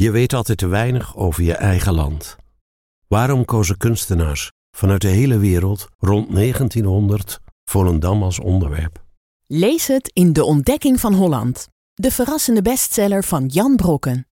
Je 0.00 0.10
weet 0.10 0.32
altijd 0.32 0.58
te 0.58 0.66
weinig 0.66 1.16
over 1.16 1.42
je 1.42 1.54
eigen 1.54 1.94
land. 1.94 2.36
Waarom 3.06 3.44
kozen 3.44 3.76
kunstenaars 3.76 4.50
vanuit 4.70 5.00
de 5.00 5.08
hele 5.08 5.38
wereld 5.38 5.88
rond 5.98 6.34
1900 6.34 7.40
Volendam 7.64 8.22
als 8.22 8.38
onderwerp? 8.38 9.04
Lees 9.46 9.86
het 9.86 10.10
in 10.12 10.32
De 10.32 10.44
Ontdekking 10.44 11.00
van 11.00 11.14
Holland, 11.14 11.68
de 11.94 12.10
verrassende 12.10 12.62
bestseller 12.62 13.24
van 13.24 13.46
Jan 13.46 13.76
Brokken. 13.76 14.26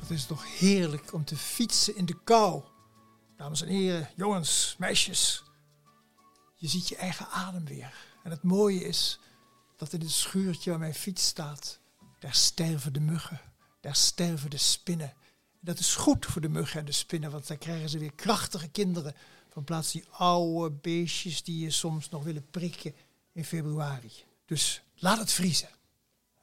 Het 0.00 0.10
is 0.10 0.26
toch 0.26 0.58
heerlijk 0.58 1.12
om 1.12 1.24
te 1.24 1.36
fietsen 1.36 1.96
in 1.96 2.04
de 2.04 2.16
kou. 2.24 2.62
Dames 3.42 3.62
en 3.62 3.68
heren, 3.68 4.08
jongens, 4.16 4.74
meisjes. 4.78 5.42
Je 6.54 6.68
ziet 6.68 6.88
je 6.88 6.96
eigen 6.96 7.28
adem 7.28 7.64
weer. 7.64 7.94
En 8.22 8.30
het 8.30 8.42
mooie 8.42 8.84
is 8.84 9.18
dat 9.76 9.92
in 9.92 10.00
het 10.00 10.10
schuurtje 10.10 10.70
waar 10.70 10.78
mijn 10.78 10.94
fiets 10.94 11.26
staat, 11.26 11.78
daar 12.18 12.34
sterven 12.34 12.92
de 12.92 13.00
muggen, 13.00 13.40
daar 13.80 13.96
sterven 13.96 14.50
de 14.50 14.56
spinnen. 14.56 15.14
Dat 15.60 15.78
is 15.78 15.94
goed 15.94 16.26
voor 16.26 16.40
de 16.40 16.48
muggen 16.48 16.80
en 16.80 16.86
de 16.86 16.92
spinnen, 16.92 17.30
want 17.30 17.46
dan 17.46 17.58
krijgen 17.58 17.88
ze 17.88 17.98
weer 17.98 18.14
krachtige 18.14 18.68
kinderen. 18.68 19.14
Van 19.48 19.64
plaats 19.64 19.92
die 19.92 20.04
oude 20.10 20.70
beestjes 20.70 21.42
die 21.42 21.64
je 21.64 21.70
soms 21.70 22.08
nog 22.08 22.24
willen 22.24 22.50
prikken 22.50 22.94
in 23.32 23.44
februari. 23.44 24.12
Dus 24.46 24.82
laat 24.94 25.18
het 25.18 25.32
vriezen. 25.32 25.68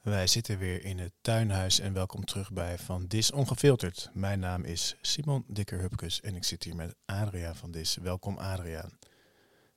Wij 0.00 0.26
zitten 0.26 0.58
weer 0.58 0.84
in 0.84 0.98
het 0.98 1.12
tuinhuis 1.20 1.80
en 1.80 1.92
welkom 1.92 2.24
terug 2.24 2.52
bij 2.52 2.78
Van 2.78 3.06
Dis 3.06 3.32
Ongefilterd. 3.32 4.10
Mijn 4.12 4.38
naam 4.38 4.64
is 4.64 4.96
Simon 5.00 5.44
Dikker-Hupkes 5.46 6.20
en 6.20 6.34
ik 6.36 6.44
zit 6.44 6.64
hier 6.64 6.76
met 6.76 6.94
Adriaan 7.04 7.56
van 7.56 7.70
Dis. 7.70 7.96
Welkom 7.96 8.38
Adriaan. 8.38 8.98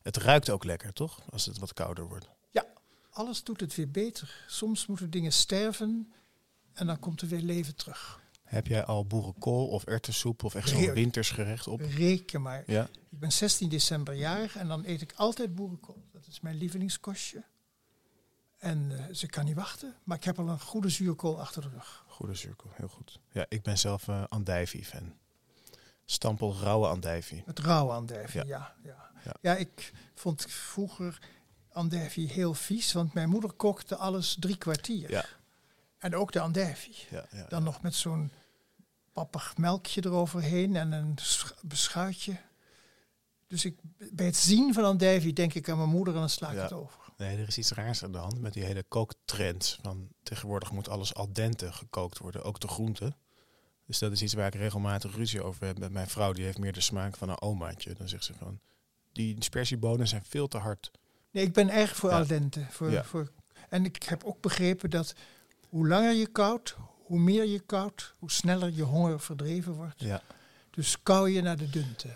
Het 0.01 0.17
ruikt 0.17 0.49
ook 0.49 0.63
lekker, 0.63 0.93
toch? 0.93 1.31
Als 1.31 1.45
het 1.45 1.59
wat 1.59 1.73
kouder 1.73 2.07
wordt. 2.07 2.29
Ja, 2.52 2.65
alles 3.09 3.43
doet 3.43 3.59
het 3.59 3.75
weer 3.75 3.91
beter. 3.91 4.45
Soms 4.47 4.85
moeten 4.85 5.09
dingen 5.09 5.33
sterven 5.33 6.13
en 6.73 6.87
dan 6.87 6.99
komt 6.99 7.21
er 7.21 7.27
weer 7.27 7.41
leven 7.41 7.75
terug. 7.75 8.21
Heb 8.43 8.67
jij 8.67 8.85
al 8.85 9.05
boerenkool 9.05 9.67
of 9.67 9.83
erwtensoep 9.83 10.43
of 10.43 10.55
echt 10.55 10.69
zo'n 10.69 10.93
wintersgerecht 10.93 11.67
op? 11.67 11.81
Reken 11.81 12.41
maar. 12.41 12.63
Ja. 12.67 12.89
Ik 13.09 13.19
ben 13.19 13.31
16 13.31 13.69
december 13.69 14.13
jarig 14.15 14.55
en 14.55 14.67
dan 14.67 14.83
eet 14.85 15.02
ik 15.02 15.13
altijd 15.15 15.55
boerenkool. 15.55 16.03
Dat 16.11 16.27
is 16.27 16.39
mijn 16.39 16.55
lievelingskostje. 16.55 17.43
En 18.64 18.92
eh, 18.97 19.14
ze 19.16 19.28
kan 19.28 19.45
niet 19.45 19.56
wachten, 19.56 19.95
maar 20.03 20.17
ik 20.17 20.23
heb 20.23 20.39
al 20.39 20.47
een 20.50 20.59
goede 20.59 20.89
zuurkool 20.89 21.39
achter 21.39 21.61
de 21.61 21.69
rug. 21.69 22.03
Goede 22.08 22.36
cirkel, 22.36 22.70
heel 22.73 22.88
goed. 22.88 23.20
Ja, 23.31 23.45
ik 23.50 23.61
ben 23.61 23.78
zelf 23.78 24.08
eh 24.08 24.23
andijvie-fan. 24.30 25.14
Stampel 26.05 26.55
rauwe 26.61 26.88
andijvie. 26.88 27.44
Het 27.45 27.59
rauwe 27.59 27.92
andijvie, 27.94 28.45
Ja. 28.45 28.47
ja. 28.47 28.75
Ja, 28.83 29.09
ja. 29.25 29.33
Ja. 29.42 29.55
ik 29.55 29.92
vond 30.16 30.45
vroeger 30.50 31.20
andijvie 31.72 32.28
heel 32.28 32.53
vies, 32.53 32.94
want 32.94 33.14
mijn 33.14 33.30
moeder 33.30 33.52
kookte 33.52 33.95
alles 33.95 34.38
drie 34.39 34.58
kwartier. 34.58 35.09
Ja. 35.11 35.25
En 35.98 36.16
ook 36.16 36.31
de 36.31 36.39
andijvie. 36.39 36.95
Ja, 37.09 37.25
ja, 37.31 37.45
Dan 37.50 37.64
nog 37.64 37.81
met 37.81 37.95
zo'n 37.95 38.31
pappig 39.11 39.58
melkje 39.58 40.05
eroverheen 40.05 40.75
en 40.75 40.92
een 40.92 41.17
sch- 41.22 41.52
beschuitje. 41.61 42.38
Dus 43.48 43.66
ik, 43.66 43.80
bij 44.11 44.25
het 44.25 44.36
zien 44.38 44.73
van 44.73 44.83
andijvie 44.83 45.33
denk 45.33 45.53
ik 45.53 45.70
aan 45.70 45.77
mijn 45.77 45.89
moeder 45.89 46.14
en 46.14 46.20
dan 46.20 46.30
sla 46.30 46.52
ik 46.52 46.58
het 46.61 46.73
over. 46.73 47.02
Nee, 47.17 47.38
er 47.38 47.47
is 47.47 47.58
iets 47.58 47.72
raars 47.72 48.03
aan 48.03 48.11
de 48.11 48.17
hand 48.17 48.39
met 48.42 48.53
die 48.53 48.64
hele 48.64 48.83
kooktrend. 48.83 49.78
Van 49.81 50.08
tegenwoordig 50.23 50.72
moet 50.72 50.89
alles 50.89 51.14
al 51.14 51.33
dente 51.33 51.72
gekookt 51.73 52.17
worden, 52.17 52.44
ook 52.44 52.59
de 52.59 52.67
groenten. 52.67 53.16
Dus 53.86 54.00
dat 54.00 54.11
is 54.11 54.22
iets 54.22 54.33
waar 54.33 54.47
ik 54.47 54.55
regelmatig 54.55 55.16
ruzie 55.16 55.44
over 55.44 55.66
heb 55.66 55.80
met 55.80 55.92
mijn 55.92 56.08
vrouw. 56.08 56.33
Die 56.33 56.44
heeft 56.45 56.58
meer 56.58 56.73
de 56.73 56.81
smaak 56.81 57.16
van 57.17 57.30
een 57.30 57.42
omaatje. 57.42 57.94
Dan 57.94 58.09
zegt 58.09 58.23
ze 58.23 58.33
van, 58.33 58.59
die 59.11 59.36
dispersiebonen 59.36 60.08
zijn 60.08 60.23
veel 60.25 60.47
te 60.47 60.58
hard. 60.58 60.92
Nee, 61.31 61.44
ik 61.44 61.53
ben 61.53 61.70
erg 61.70 61.95
voor 61.95 62.09
Ja. 62.09 62.17
al 62.17 62.28
dente. 62.28 62.66
Voor, 62.70 62.92
Ja. 62.92 63.03
voor, 63.03 63.31
en 63.70 63.86
ik 63.86 64.03
heb 64.03 64.23
ook 64.23 64.42
begrepen 64.42 64.89
dat 64.89 65.14
hoe 65.70 65.88
langer 65.88 66.14
je 66.14 66.27
koudt, 66.27 66.76
hoe 67.05 67.20
meer 67.20 67.45
je 67.45 67.60
koudt, 67.60 68.14
hoe 68.17 68.32
sneller 68.32 68.71
je 68.71 68.83
honger 68.83 69.20
verdreven 69.20 69.73
wordt. 69.73 70.02
Ja. 70.02 70.21
Dus 70.70 71.04
kou 71.04 71.30
je 71.30 71.42
naar 71.42 71.58
de 71.58 71.70
dunte. 71.70 72.16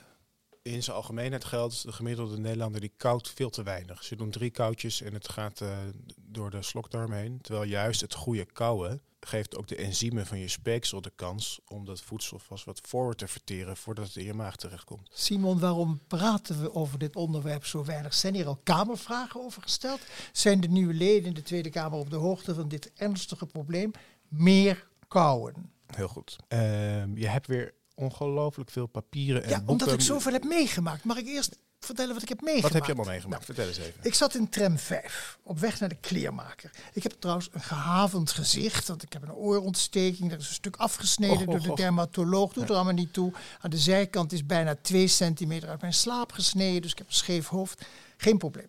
In 0.68 0.84
zijn 0.84 0.96
algemeenheid 0.96 1.46
geldt, 1.46 1.84
de 1.84 1.92
gemiddelde 1.92 2.38
Nederlander 2.38 2.82
die 2.82 2.94
koudt 2.98 3.30
veel 3.30 3.50
te 3.50 3.64
weinig. 3.64 4.04
Ze 4.04 4.16
doen 4.16 4.32
drie 4.32 4.50
koudjes 4.50 5.02
en 5.02 5.14
het 5.14 5.30
gaat 5.30 5.62
eh, 5.62 5.78
door 6.16 6.50
de 6.50 6.62
slokdarm 6.62 7.12
heen. 7.12 7.40
Terwijl 7.42 7.66
juist 7.66 8.02
het 8.02 8.14
goede 8.14 8.46
kouwen 8.46 9.02
geeft 9.20 9.58
ook 9.58 9.68
de 9.68 9.76
enzymen 9.76 10.26
van 10.26 10.40
je 10.40 10.48
speeksel 10.48 11.02
de 11.02 11.12
kans 11.16 11.60
om 11.68 11.86
dat 11.86 12.02
voedsel 12.02 12.40
vast 12.40 12.66
wat 12.66 12.82
voor 12.84 13.16
te 13.16 13.28
verteren 13.28 13.78
voordat 13.78 14.06
het 14.06 14.16
in 14.16 14.26
je 14.26 14.34
maag 14.34 14.56
terechtkomt. 14.56 15.10
Simon, 15.14 15.60
waarom 15.60 16.00
praten 16.08 16.62
we 16.62 16.74
over 16.74 17.00
dit 17.00 17.16
onderwerp 17.16 17.66
zo 17.66 17.84
weinig? 17.86 18.14
Zijn 18.14 18.34
hier 18.34 18.48
al 18.48 18.60
Kamervragen 18.64 19.42
over 19.42 19.62
gesteld? 19.62 20.00
Zijn 20.32 20.60
de 20.62 20.68
nieuwe 20.68 20.94
leden 20.94 21.28
in 21.28 21.34
de 21.34 21.42
Tweede 21.42 21.70
Kamer 21.70 22.00
op 22.00 22.10
de 22.10 22.16
hoogte 22.16 22.56
van 22.56 22.68
dit 22.68 22.92
ernstige 22.94 23.46
probleem? 23.46 23.92
Meer 24.28 24.88
kouwen. 25.08 25.72
Heel 25.96 26.08
goed. 26.08 26.36
Ehm, 26.48 27.18
je 27.18 27.28
hebt 27.28 27.48
weer 27.48 27.74
ongelooflijk 27.98 28.70
veel 28.70 28.88
papieren 28.88 29.44
en 29.44 29.50
Ja, 29.50 29.56
boeken. 29.56 29.72
omdat 29.74 29.92
ik 29.94 30.02
zoveel 30.02 30.32
heb 30.34 30.44
meegemaakt. 30.44 31.04
Mag 31.04 31.18
ik 31.18 31.28
eerst 31.28 31.58
vertellen 31.80 32.14
wat 32.14 32.24
ik 32.24 32.30
heb 32.30 32.42
meegemaakt? 32.42 32.74
Wat 32.74 32.82
heb 32.82 32.86
je 32.86 32.94
allemaal 32.94 33.14
meegemaakt? 33.14 33.48
Nou, 33.48 33.54
Vertel 33.56 33.68
eens 33.74 33.88
even. 33.90 34.00
Ik 34.04 34.14
zat 34.14 34.36
in 34.36 34.50
tram 34.50 34.78
5, 34.78 35.38
op 35.44 35.60
weg 35.60 35.80
naar 35.80 35.90
de 35.90 35.96
kleermaker. 35.96 36.72
Ik 36.94 37.04
heb 37.04 37.12
trouwens 37.20 37.50
een 37.52 37.62
gehavend 37.62 38.32
gezicht, 38.32 38.88
want 38.88 39.04
ik 39.04 39.14
heb 39.14 39.22
een 39.22 39.34
oorontsteking. 39.34 40.32
Er 40.32 40.38
is 40.40 40.48
een 40.48 40.54
stuk 40.54 40.76
afgesneden 40.76 41.38
Och, 41.38 41.46
door 41.46 41.56
och, 41.56 41.64
de 41.64 41.72
och. 41.72 41.78
dermatoloog. 41.78 42.54
Doet 42.54 42.70
er 42.70 42.76
allemaal 42.76 42.94
niet 42.94 43.14
toe. 43.14 43.34
Aan 43.62 43.70
de 43.70 43.78
zijkant 43.78 44.32
is 44.32 44.46
bijna 44.46 44.76
2 44.82 45.08
centimeter 45.08 45.70
uit 45.70 45.82
mijn 45.82 45.94
slaap 45.94 46.32
gesneden, 46.32 46.82
dus 46.82 46.92
ik 46.92 46.98
heb 46.98 47.08
een 47.08 47.14
scheef 47.14 47.48
hoofd. 47.48 47.86
Geen 48.18 48.38
probleem. 48.38 48.68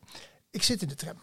Ik 0.51 0.63
zit 0.63 0.83
in 0.83 0.89
de 0.89 0.95
tram. 0.95 1.17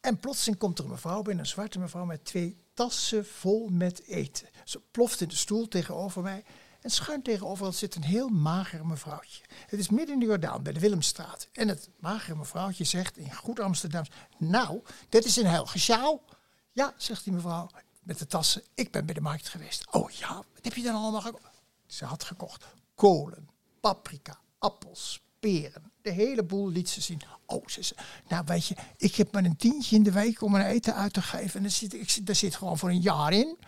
En 0.00 0.18
plotseling 0.18 0.58
komt 0.58 0.78
er 0.78 0.84
een 0.84 0.90
mevrouw 0.90 1.22
binnen, 1.22 1.44
een 1.44 1.50
zwarte 1.50 1.78
mevrouw 1.78 2.04
met 2.04 2.24
twee 2.24 2.56
tassen 2.74 3.26
vol 3.26 3.68
met 3.68 4.02
eten. 4.06 4.48
Ze 4.64 4.80
ploft 4.90 5.20
in 5.20 5.28
de 5.28 5.36
stoel 5.36 5.68
tegenover 5.68 6.22
mij. 6.22 6.44
En 6.82 6.90
schuin 6.90 7.22
tegenover 7.22 7.72
zit 7.72 7.94
een 7.94 8.04
heel 8.04 8.28
mager 8.28 8.86
mevrouwtje. 8.86 9.44
Het 9.66 9.80
is 9.80 9.88
midden 9.88 10.14
in 10.14 10.20
de 10.20 10.26
Jordaan, 10.26 10.62
bij 10.62 10.72
de 10.72 10.80
Willemstraat. 10.80 11.48
En 11.52 11.68
het 11.68 11.88
magere 11.98 12.36
mevrouwtje 12.36 12.84
zegt 12.84 13.16
in 13.16 13.34
goed 13.34 13.60
Amsterdams... 13.60 14.10
Nou, 14.38 14.82
dit 15.08 15.24
is 15.24 15.36
een 15.36 15.46
heilige 15.46 15.78
sjaal. 15.78 16.24
Ja, 16.72 16.94
zegt 16.96 17.24
die 17.24 17.32
mevrouw 17.32 17.70
met 18.02 18.18
de 18.18 18.26
tassen. 18.26 18.62
Ik 18.74 18.90
ben 18.90 19.04
bij 19.04 19.14
de 19.14 19.20
markt 19.20 19.48
geweest. 19.48 19.92
Oh 19.92 20.10
ja, 20.10 20.34
wat 20.34 20.64
heb 20.64 20.74
je 20.74 20.82
dan 20.82 20.94
allemaal 20.94 21.20
gekocht? 21.20 21.62
Ze 21.86 22.04
had 22.04 22.24
gekocht 22.24 22.64
kolen, 22.94 23.48
paprika, 23.80 24.38
appels, 24.58 25.22
peren. 25.40 25.92
De 26.02 26.10
hele 26.10 26.44
boel 26.44 26.70
liet 26.70 26.88
ze 26.88 27.00
zien. 27.00 27.20
Oh, 27.46 27.66
ze 27.66 27.82
zei, 27.82 28.00
nou 28.28 28.44
weet 28.46 28.66
je, 28.66 28.76
ik 28.96 29.14
heb 29.14 29.32
maar 29.32 29.44
een 29.44 29.56
tientje 29.56 29.96
in 29.96 30.02
de 30.02 30.12
week 30.12 30.42
om 30.42 30.54
een 30.54 30.66
eten 30.66 30.94
uit 30.94 31.12
te 31.12 31.22
geven. 31.22 31.56
En 31.56 31.62
daar 31.62 31.70
zit, 31.70 31.94
ik, 31.94 32.26
daar 32.26 32.34
zit 32.34 32.56
gewoon 32.56 32.78
voor 32.78 32.88
een 32.88 33.00
jaar 33.00 33.32
in. 33.32 33.58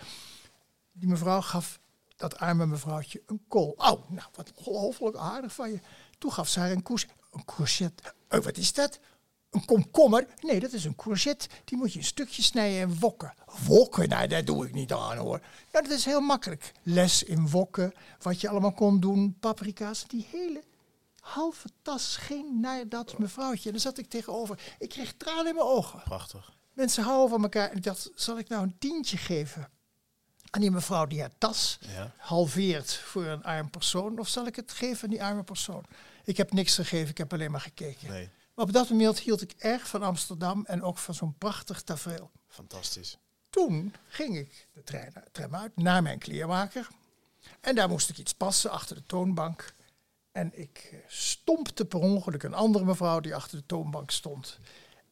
Die 0.92 1.08
mevrouw 1.08 1.40
gaf 1.40 1.78
dat 2.28 2.38
arme 2.38 2.66
mevrouwtje 2.66 3.22
een 3.26 3.44
kool. 3.48 3.74
Oh, 3.76 4.10
nou, 4.10 4.28
wat 4.34 4.52
ongelooflijk 4.54 5.16
aardig 5.16 5.52
van 5.54 5.70
je. 5.70 5.80
Toen 6.18 6.32
gaf 6.32 6.48
ze 6.48 6.60
haar 6.60 6.70
een, 6.70 6.82
cours, 6.82 7.06
een 7.32 7.44
courgette. 7.44 8.02
Oh, 8.28 8.40
wat 8.40 8.56
is 8.56 8.72
dat? 8.72 8.98
Een 9.50 9.64
komkommer? 9.64 10.26
Nee, 10.40 10.60
dat 10.60 10.72
is 10.72 10.84
een 10.84 10.96
courgette. 10.96 11.48
Die 11.64 11.78
moet 11.78 11.92
je 11.92 11.98
in 11.98 12.04
stukjes 12.04 12.46
snijden 12.46 12.80
en 12.80 12.98
wokken. 12.98 13.34
Wokken? 13.66 14.08
Nou, 14.08 14.26
daar 14.26 14.44
doe 14.44 14.66
ik 14.66 14.74
niet 14.74 14.92
aan 14.92 15.16
hoor. 15.16 15.40
Ja, 15.72 15.82
dat 15.82 15.90
is 15.90 16.04
heel 16.04 16.20
makkelijk. 16.20 16.72
Les 16.82 17.22
in 17.22 17.48
wokken, 17.48 17.94
wat 18.20 18.40
je 18.40 18.48
allemaal 18.48 18.72
kon 18.72 19.00
doen. 19.00 19.36
Paprika's, 19.40 20.04
die 20.08 20.26
hele 20.30 20.62
halve 21.20 21.68
tas 21.82 22.16
ging 22.16 22.60
naar 22.60 22.88
dat 22.88 23.18
mevrouwtje. 23.18 23.64
En 23.66 23.72
dan 23.72 23.80
zat 23.80 23.98
ik 23.98 24.08
tegenover. 24.08 24.74
Ik 24.78 24.88
kreeg 24.88 25.14
tranen 25.16 25.46
in 25.46 25.54
mijn 25.54 25.66
ogen. 25.66 26.02
Prachtig. 26.04 26.52
Mensen 26.72 27.04
houden 27.04 27.30
van 27.30 27.42
elkaar. 27.42 27.70
En 27.70 27.76
ik 27.76 27.82
dacht, 27.82 28.10
zal 28.14 28.38
ik 28.38 28.48
nou 28.48 28.62
een 28.62 28.78
tientje 28.78 29.16
geven 29.16 29.68
aan 30.54 30.60
die 30.60 30.70
mevrouw 30.70 31.06
die 31.06 31.20
haar 31.20 31.30
tas 31.38 31.78
Ja. 31.80 32.12
halveert 32.16 32.94
voor 32.94 33.24
een 33.24 33.44
arm 33.44 33.70
persoon? 33.70 34.18
Of 34.18 34.28
zal 34.28 34.46
ik 34.46 34.56
het 34.56 34.72
geven 34.72 35.04
aan 35.04 35.10
die 35.10 35.22
arme 35.22 35.42
persoon? 35.42 35.84
Ik 36.24 36.36
heb 36.36 36.52
niks 36.52 36.74
gegeven, 36.74 37.10
ik 37.10 37.18
heb 37.18 37.32
alleen 37.32 37.50
maar 37.50 37.60
gekeken. 37.60 38.10
Nee, 38.10 38.28
Maar 38.54 38.64
op 38.64 38.72
dat 38.72 38.88
moment 38.90 39.18
hield 39.18 39.40
ik 39.42 39.54
erg 39.58 39.88
van 39.88 40.02
Amsterdam 40.02 40.64
en 40.66 40.82
ook 40.82 40.98
van 40.98 41.14
zo'n 41.14 41.34
prachtig 41.38 41.82
tafereel. 41.82 42.30
fantastisch. 42.48 43.18
Toen 43.50 43.94
ging 44.08 44.36
ik 44.36 44.68
de 44.72 44.82
trein, 44.82 45.12
tram 45.32 45.54
uit 45.54 45.76
naar 45.76 46.02
mijn 46.02 46.18
kleermaker. 46.18 46.88
En 47.60 47.74
daar 47.74 47.88
moest 47.88 48.08
ik 48.08 48.18
iets 48.18 48.34
passen 48.34 48.70
achter 48.70 48.96
de 48.96 49.02
toonbank. 49.06 49.74
En 50.32 50.50
ik 50.60 50.88
eh, 50.92 50.98
stompte 51.06 51.84
per 51.84 51.98
ongeluk 52.00 52.42
een 52.42 52.54
andere 52.54 52.84
mevrouw 52.84 53.20
die 53.20 53.34
achter 53.34 53.58
de 53.58 53.66
toonbank 53.66 54.10
stond. 54.10 54.58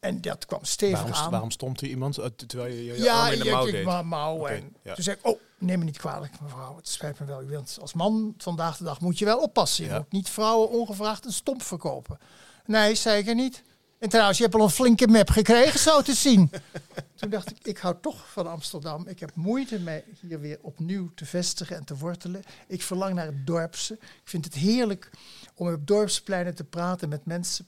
En 0.03 0.21
dat 0.21 0.47
kwam 0.47 0.65
stevig 0.65 0.99
Waarom, 1.03 1.15
aan. 1.15 1.31
waarom 1.31 1.51
stond 1.51 1.81
er 1.81 1.87
iemand 1.87 2.19
eh, 2.19 2.27
terwijl 2.47 2.73
je 2.75 2.85
je, 2.85 3.03
ja, 3.03 3.23
arm 3.25 3.33
in 3.33 3.39
de 3.39 3.51
mouw 3.51 3.65
deed? 3.71 3.85
ma- 3.85 4.03
mouw. 4.03 4.47
En 4.47 4.77
ja. 4.83 4.95
Toen 4.95 5.05
zei 5.05 5.17
ik, 5.17 5.27
oh, 5.27 5.41
neem 5.59 5.79
me 5.79 5.85
niet 5.85 5.99
kwalijk 5.99 6.41
mevrouw. 6.41 6.77
Het 6.77 6.89
spijt 6.89 7.19
me 7.19 7.27
wel. 7.27 7.43
U 7.43 7.47
wilt 7.47 7.79
als 7.81 7.93
man 7.93 8.35
vandaag 8.39 8.77
de 8.77 8.85
dag 8.85 9.01
moet 9.01 9.19
je 9.19 9.25
wel 9.25 9.39
oppassen. 9.39 9.85
Je 9.85 9.91
Ja. 9.91 9.99
moet 9.99 10.13
niet 10.13 10.29
vrouwen 10.29 10.71
ongevraagd 10.71 11.25
een 11.25 11.33
stomp 11.33 11.63
verkopen. 11.63 12.19
Nee, 12.67 12.95
zei 12.95 13.19
ik 13.19 13.29
er 13.29 13.35
niet. 13.35 13.63
En 13.99 14.09
trouwens, 14.09 14.39
je 14.39 14.45
hebt 14.45 14.57
al 14.57 14.63
een 14.63 14.71
flinke 14.71 15.07
map 15.09 15.31
gekregen, 15.31 15.79
zo 15.81 16.03
te 16.03 16.15
zien. 16.15 16.51
Toen 17.17 17.31
dacht 17.31 17.51
ik, 17.51 17.57
ik 17.63 17.79
hou 17.79 17.95
toch 18.01 18.31
van 18.33 18.47
Amsterdam. 18.51 19.07
Ik 19.09 19.21
heb 19.21 19.35
moeite 19.35 19.79
mij 19.79 20.05
hier 20.21 20.41
weer 20.41 20.59
opnieuw 20.63 21.11
te 21.15 21.25
vestigen 21.27 21.77
en 21.77 21.85
te 21.85 21.97
wortelen. 21.97 22.43
Ik 22.67 22.83
verlang 22.83 23.15
naar 23.15 23.27
het 23.27 23.47
dorpse. 23.47 23.95
Ik 23.95 24.01
vind 24.25 24.45
het 24.45 24.55
heerlijk 24.55 25.11
om 25.55 25.73
op 25.73 25.87
dorpspleinen 25.87 26.55
te 26.55 26.65
praten 26.65 27.09
met 27.09 27.25
mensen. 27.27 27.67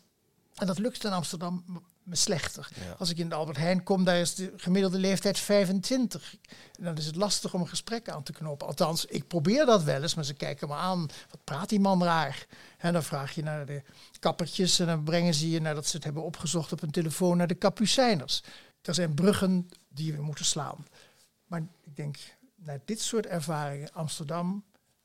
En 0.54 0.66
dat 0.66 0.78
lukt 0.78 1.04
in 1.04 1.12
Amsterdam 1.12 1.64
me 2.04 2.14
slechter. 2.14 2.68
Als 2.98 3.10
ik 3.10 3.18
in 3.18 3.28
de 3.28 3.34
Albert 3.34 3.56
Heijn 3.56 3.82
kom, 3.82 4.04
daar 4.04 4.18
is 4.18 4.34
de 4.34 4.52
gemiddelde 4.56 4.98
leeftijd 4.98 5.38
25. 5.38 6.36
En 6.78 6.84
dan 6.84 6.96
is 6.96 7.06
het 7.06 7.16
lastig 7.16 7.54
om 7.54 7.60
een 7.60 7.68
gesprek 7.68 8.08
aan 8.08 8.22
te 8.22 8.32
knopen. 8.32 8.66
Althans, 8.66 9.04
ik 9.04 9.26
probeer 9.26 9.66
dat 9.66 9.82
wel 9.82 10.02
eens, 10.02 10.14
maar 10.14 10.24
ze 10.24 10.34
kijken 10.34 10.68
me 10.68 10.74
aan. 10.74 11.06
Wat 11.30 11.44
praat 11.44 11.68
die 11.68 11.80
man 11.80 12.04
raar? 12.04 12.46
En 12.78 12.92
dan 12.92 13.02
vraag 13.02 13.34
je 13.34 13.42
naar 13.42 13.66
de 13.66 13.82
kappertjes 14.18 14.78
en 14.78 14.86
dan 14.86 15.04
brengen 15.04 15.34
ze 15.34 15.50
je, 15.50 15.60
nadat 15.60 15.86
ze 15.86 15.96
het 15.96 16.04
hebben 16.04 16.22
opgezocht 16.22 16.72
op 16.72 16.82
een 16.82 16.90
telefoon, 16.90 17.36
naar 17.36 17.46
de 17.46 17.54
kapucijners. 17.54 18.42
Er 18.82 18.94
zijn 18.94 19.14
bruggen 19.14 19.68
die 19.88 20.12
we 20.12 20.22
moeten 20.22 20.44
slaan. 20.44 20.86
Maar 21.46 21.62
ik 21.82 21.96
denk, 21.96 22.16
naar 22.54 22.80
dit 22.84 23.00
soort 23.00 23.26
ervaringen, 23.26 23.92
Amsterdam, 23.92 24.64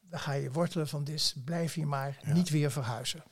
dan 0.10 0.19
ga 0.19 0.34
je 0.34 0.51
wortelen 0.51 0.88
van 0.88 1.04
dit, 1.04 1.36
blijf 1.46 1.74
hier 1.74 1.88
maar, 1.88 2.19
niet 2.24 2.50
weer 2.50 2.72
verhuizen. 2.72 3.24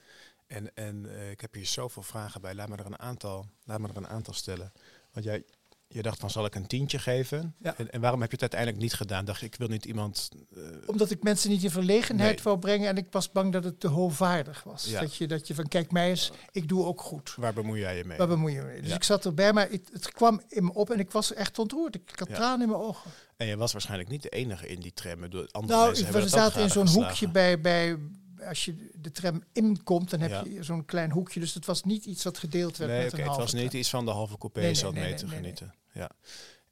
En, 0.48 0.76
en 0.76 1.06
uh, 1.06 1.30
ik 1.30 1.42
heb 1.42 1.54
hier 1.54 1.66
zoveel 1.66 2.04
vragen 2.04 2.42
bij. 2.42 2.56
Laat 2.56 2.70
me 2.70 2.76
er 2.76 2.86
een 2.86 3.00
aantal, 3.00 3.46
laat 3.64 3.80
me 3.80 3.88
er 3.88 3.98
een 3.98 4.08
aantal 4.08 4.34
stellen. 4.34 4.72
Want 5.12 5.26
jij, 5.26 5.44
je 5.88 6.02
dacht 6.02 6.20
van 6.20 6.30
zal 6.30 6.46
ik 6.46 6.56
een 6.56 6.68
tientje 6.68 7.00
geven? 7.00 7.56
Ja. 7.60 7.78
En, 7.78 7.92
en, 7.92 8.02
waarom 8.02 8.22
heb 8.22 8.30
je 8.30 8.36
het 8.36 8.54
uiteindelijk 8.54 8.82
niet 8.82 8.94
gedaan? 8.94 9.26
Dacht 9.26 9.42
ik 9.42 9.56
wil 9.56 9.68
niet 9.68 9.86
iemand. 9.86 10.30
Uh, 10.58 10.64
Omdat 10.86 11.12
ik 11.12 11.24
mensen 11.24 11.50
niet 11.50 11.64
in 11.64 11.72
verlegenheid 11.72 12.36
nee. 12.36 12.44
wou 12.44 12.60
brengen 12.60 12.90
en 12.90 12.98
ik 12.98 13.08
was 13.12 13.32
bang 13.32 13.54
dat 13.54 13.64
het 13.64 13.80
te 13.80 13.88
hoogvaardig 13.88 14.64
was. 14.64 14.86
Ja. 14.86 15.00
Dat, 15.00 15.16
je, 15.16 15.28
dat 15.28 15.48
je 15.48 15.56
van 15.56 15.68
kijk 15.68 15.92
mij 15.92 16.10
eens, 16.10 16.32
ik 16.52 16.68
doe 16.68 16.86
ook 16.86 17.02
goed. 17.02 17.34
Waar 17.36 17.54
bemoei 17.54 17.80
jij 17.80 17.98
je 17.98 18.06
mee? 18.06 18.18
Waar 18.18 18.28
bemoei 18.28 18.54
je 18.54 18.62
mee? 18.62 18.80
Dus 18.80 18.90
ja. 18.90 18.96
ik 18.96 19.04
zat 19.04 19.26
erbij, 19.26 19.54
maar 19.54 19.70
het, 19.70 19.90
het, 19.94 20.12
kwam 20.12 20.42
in 20.48 20.64
me 20.64 20.74
op 20.74 20.90
en 20.90 21.00
ik 21.00 21.12
was 21.12 21.34
echt 21.34 21.60
ontroerd. 21.60 21.96
Ik 21.96 22.12
had 22.16 22.36
tranen 22.36 22.62
in 22.62 22.70
mijn 22.70 22.82
ogen. 22.82 23.12
En 23.38 23.48
je 23.48 23.58
was 23.58 23.72
waarschijnlijk 23.72 24.10
niet 24.10 24.22
de 24.22 24.30
enige 24.30 24.68
in 24.68 24.80
die 24.80 24.94
tram. 24.94 25.24
Andere 25.24 25.52
nou, 25.52 26.06
we 26.12 26.28
zaten 26.28 26.62
in 26.62 26.70
zo'n 26.70 26.88
hoekje 26.88 27.30
bij, 27.30 27.62
bij 27.62 27.98
als 28.48 28.66
je 28.66 28.89
de 28.95 29.12
tram 29.12 29.44
inkomt, 29.54 30.10
dan 30.10 30.19
heb 30.19 30.45
je 30.45 30.63
zo'n 30.63 30.86
klein 30.86 31.12
hoekje. 31.12 31.39
Dus 31.39 31.54
het 31.54 31.66
was 31.66 31.84
niet 31.84 32.06
iets 32.06 32.24
wat 32.24 32.38
gedeeld 32.38 32.78
werd 32.78 32.92
nee, 32.92 33.04
met 33.04 33.13
okay, 33.13 33.25
een 33.25 33.31
Het 33.31 33.39
was 33.39 33.54
niet 33.54 33.74
iets 33.74 33.89
van 33.89 34.06
de 34.06 34.12
halve 34.12 34.38
coupé 34.38 34.60
nee, 34.60 34.74
zat 34.74 34.94
mee 34.94 35.13
te 35.13 35.28
genieten. 35.28 35.74
Ja. 35.94 36.10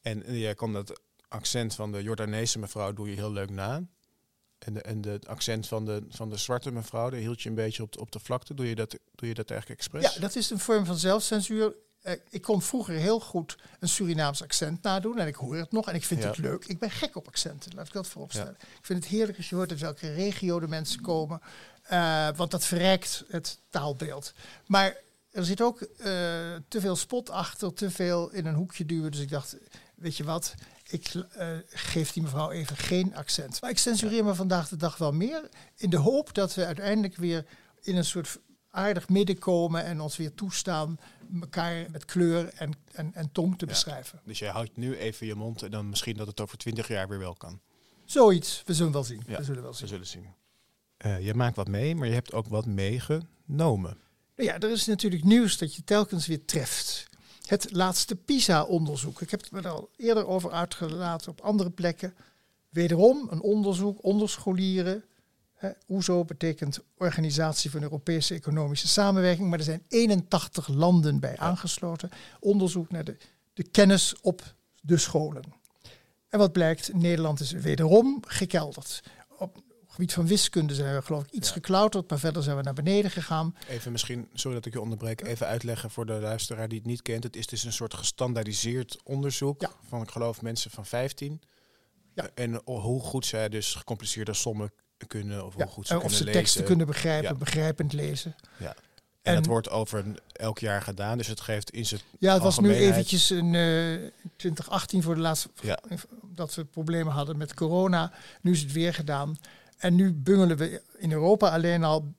En 0.01 0.39
jij 0.39 0.53
kon 0.53 0.73
dat 0.73 1.01
accent 1.27 1.75
van 1.75 1.91
de 1.91 2.03
Jordaanese 2.03 2.59
mevrouw 2.59 2.94
doe 2.94 3.09
je 3.09 3.15
heel 3.15 3.31
leuk 3.31 3.50
na. 3.50 3.83
En 4.57 4.73
de, 4.73 4.81
en 4.81 5.01
de 5.01 5.19
accent 5.27 5.67
van 5.67 5.85
de, 5.85 6.03
van 6.09 6.29
de 6.29 6.38
zwarte 6.38 6.71
mevrouw, 6.71 7.09
daar 7.09 7.19
hield 7.19 7.41
je 7.41 7.50
een 7.50 7.56
beetje 7.56 7.83
op 7.83 7.91
de, 7.91 8.00
op 8.00 8.11
de 8.11 8.19
vlakte. 8.19 8.53
Doe 8.53 8.69
je, 8.69 8.75
dat, 8.75 8.97
doe 9.15 9.27
je 9.27 9.33
dat 9.33 9.50
eigenlijk 9.50 9.79
expres? 9.79 10.13
Ja, 10.13 10.19
dat 10.19 10.35
is 10.35 10.50
een 10.50 10.59
vorm 10.59 10.85
van 10.85 10.97
zelfcensuur. 10.97 11.75
Uh, 12.06 12.13
ik 12.30 12.42
kon 12.42 12.62
vroeger 12.62 12.94
heel 12.94 13.19
goed 13.19 13.57
een 13.80 13.90
Surinaams 13.90 14.44
accent 14.44 14.81
nadoen. 14.81 15.19
En 15.19 15.28
ik 15.28 15.36
hoor 15.36 15.56
het 15.56 15.72
nog 15.72 15.88
en 15.88 15.96
ik 15.96 16.06
vind 16.06 16.22
ja. 16.22 16.28
het 16.28 16.38
leuk. 16.38 16.66
Ik 16.66 16.80
ben 16.80 16.92
gek 16.92 17.16
op 17.16 17.28
accenten, 17.28 17.75
laat 17.75 17.88
ik 17.88 17.94
dat 17.94 18.07
vooropstellen. 18.07 18.56
Ja. 18.60 18.68
Ik 18.80 18.86
vind 18.86 19.04
het 19.04 19.12
heerlijk 19.12 19.38
als 19.38 19.50
je 19.50 19.56
hoort 19.56 19.72
uit 19.72 19.80
welke 19.80 20.13
regio 20.13 20.60
de 20.60 20.68
mensen 20.68 21.02
komen. 21.02 21.42
Uh, 21.92 22.28
want 22.36 22.52
dat 22.52 22.66
verrijkt 22.66 23.24
het 23.28 23.60
taalbeeld. 23.69 24.34
Maar 24.66 24.96
er 25.31 25.46
zit 25.46 25.62
ook 25.62 25.81
uh, 25.81 25.88
te 26.68 26.80
veel 26.80 26.96
spot 26.96 27.30
achter, 27.30 27.74
te 27.74 27.92
veel 27.92 28.31
in 28.31 28.46
een 28.46 28.56
hoekje 28.56 28.86
duwen. 28.86 29.12
Dus 29.12 29.19
ik 29.19 29.30
dacht, 29.30 29.56
weet 29.96 30.18
je 30.18 30.24
wat, 30.24 30.54
ik 30.90 31.13
uh, 31.13 31.24
geef 31.68 32.12
die 32.12 32.24
mevrouw 32.24 32.52
even 32.52 32.78
geen 32.78 33.16
accent. 33.16 33.62
Maar 33.62 33.69
ik 33.69 33.78
censureer 33.78 34.24
me 34.24 34.36
vandaag 34.36 34.68
de 34.68 34.78
dag 34.78 34.98
wel 34.98 35.12
meer. 35.12 35.50
In 35.75 35.90
de 35.90 35.98
hoop 35.98 36.34
dat 36.34 36.54
we 36.54 36.66
uiteindelijk 36.66 37.16
weer 37.16 37.46
in 37.81 37.96
een 37.96 38.06
soort 38.06 38.40
aardig 38.69 39.10
midden 39.10 39.40
komen 39.40 39.84
en 39.84 40.02
ons 40.02 40.18
weer 40.18 40.34
toestaan 40.34 41.00
elkaar 41.42 41.86
met 41.92 42.06
kleur 42.06 42.54
en, 42.54 42.74
en, 42.92 43.13
en 43.13 43.31
tong 43.31 43.57
te 43.57 43.66
ja, 43.66 43.72
beschrijven. 43.72 44.22
Dus 44.24 44.39
jij 44.39 44.50
houdt 44.50 44.77
nu 44.77 44.98
even 44.98 45.27
je 45.27 45.36
mond 45.36 45.62
en 45.62 45.72
dan 45.72 45.89
misschien 45.89 46.18
dat 46.18 46.27
het 46.27 46.42
over 46.42 46.57
twintig 46.57 46.88
jaar 46.88 47.07
weer 47.07 47.19
wel 47.19 47.36
kan. 47.36 47.60
Zoiets, 48.06 48.63
we 48.66 48.74
zullen 48.74 48.92
wel 48.92 49.04
zien. 49.04 49.22
Ja, 49.27 49.38
we 49.38 49.44
zullen 49.44 49.63
wel 49.63 49.74
zien. 49.74 49.81
We 49.81 49.88
zullen 49.88 50.07
zien. 50.07 50.27
Uh, 51.06 51.25
je 51.25 51.33
maakt 51.33 51.56
wat 51.56 51.68
mee, 51.68 51.95
maar 51.95 52.07
je 52.07 52.13
hebt 52.13 52.33
ook 52.33 52.48
wat 52.48 52.66
meegenomen. 52.66 53.98
Nou 54.36 54.50
ja, 54.50 54.60
er 54.60 54.72
is 54.72 54.86
natuurlijk 54.86 55.24
nieuws 55.24 55.57
dat 55.57 55.75
je 55.75 55.83
telkens 55.83 56.27
weer 56.27 56.45
treft. 56.45 57.07
Het 57.45 57.71
laatste 57.71 58.16
PISA-onderzoek. 58.16 59.21
Ik 59.21 59.30
heb 59.30 59.42
het 59.42 59.51
me 59.51 59.62
er 59.62 59.69
al 59.69 59.89
eerder 59.98 60.28
over 60.28 60.51
uitgelaten 60.51 61.31
op 61.31 61.42
andere 61.42 61.69
plekken. 61.69 62.16
Wederom 62.69 63.28
een 63.30 63.42
onderzoek 63.42 64.04
onder 64.04 64.30
scholieren. 64.30 65.04
OESO 65.88 66.25
betekent 66.25 66.80
Organisatie 66.98 67.72
van 67.72 67.81
Europese 67.81 68.34
Economische 68.34 68.88
Samenwerking, 68.88 69.50
maar 69.50 69.60
er 69.60 69.66
zijn 69.66 69.86
81 69.88 70.68
landen 70.68 71.19
bij 71.19 71.38
aangesloten. 71.38 72.10
Onderzoek 72.40 72.92
naar 72.92 73.04
de, 73.04 73.18
de 73.54 73.63
kennis 73.63 74.16
op 74.22 74.56
de 74.81 74.98
scholen. 74.98 75.44
En 76.30 76.40
wat 76.40 76.52
blijkt, 76.52 76.94
Nederland 76.94 77.40
is 77.40 77.52
wederom 77.52 78.24
gekelderd. 78.28 79.04
Op 79.38 79.63
gebied 79.88 80.13
van 80.13 80.28
wiskunde 80.28 80.75
zijn 80.75 80.96
we 80.96 81.02
geloof 81.02 81.24
ik 81.24 81.31
iets 81.31 81.48
ja. 81.48 81.54
geklauterd, 81.54 82.10
maar 82.10 82.19
verder 82.19 82.44
zijn 82.44 82.57
we 82.57 82.63
naar 82.63 82.74
beneden 82.74 83.12
gegaan. 83.12 83.56
Even 83.68 83.92
misschien, 83.92 84.28
sorry 84.34 84.57
dat 84.57 84.66
ik 84.66 84.74
je 84.74 84.81
onderbreek, 84.81 85.22
even 85.22 85.48
uitleggen 85.48 85.92
voor 85.92 86.06
de 86.06 86.13
luisteraar 86.13 86.68
die 86.68 86.78
het 86.78 86.88
niet 86.88 87.02
kent. 87.02 87.24
Het 87.24 87.36
is 87.36 87.48
dus 87.48 87.63
een 87.63 87.74
soort 87.74 87.94
gestandaardiseerd 87.94 88.98
onderzoek 89.04 89.62
ja. 89.62 89.72
van, 89.88 90.02
ik 90.02 90.12
geloof, 90.12 90.42
mensen 90.42 90.72
van 90.72 90.86
15. 90.86 91.42
Ja. 92.13 92.30
En 92.34 92.62
hoe 92.66 93.02
goed 93.02 93.25
zij 93.25 93.50
dus 93.50 93.74
gecompliceerde 93.74 94.34
sommen 94.34 94.72
kunnen, 95.07 95.45
of 95.45 95.53
hoe 95.53 95.68
goed 95.68 95.88
ze 95.88 95.92
kunnen 95.94 96.09
of 96.09 96.18
ze 96.18 96.24
lezen. 96.24 96.39
teksten 96.42 96.63
kunnen 96.63 96.88
begrijpen, 96.88 97.38
begrijpend 97.38 97.94
lezen. 97.94 98.36
Ja. 98.57 98.68
En, 98.68 98.75
en, 99.21 99.36
dat 99.36 99.45
wordt 99.45 99.69
over 99.69 100.06
elk 100.31 100.59
jaar 100.59 100.81
gedaan, 100.81 101.18
dus 101.18 101.27
het 101.27 101.42
geeft 101.42 101.69
in 101.69 101.86
zijn 101.86 102.01
Ja, 102.19 102.33
het 102.33 102.44
was 102.44 102.59
nu 102.59 102.74
eventjes 102.74 103.31
in 103.31 103.53
uh, 103.53 104.09
2018 104.36 105.03
voor 105.03 105.15
de 105.15 105.21
laatste... 105.21 105.50
Ja. 105.62 105.80
dat 106.24 106.56
we 106.56 106.65
problemen 106.65 107.13
hadden 107.13 107.38
met 107.38 107.53
corona. 107.53 108.12
Nu 108.42 108.51
is 108.51 108.62
het 108.62 108.71
weer 108.71 108.94
gedaan. 108.94 109.38
En 109.77 109.95
nu 109.95 110.13
bungelen 110.13 110.57
we 110.57 110.81
in 110.97 111.12
Europa 111.12 111.50
alleen 111.50 111.83
al 111.83 112.13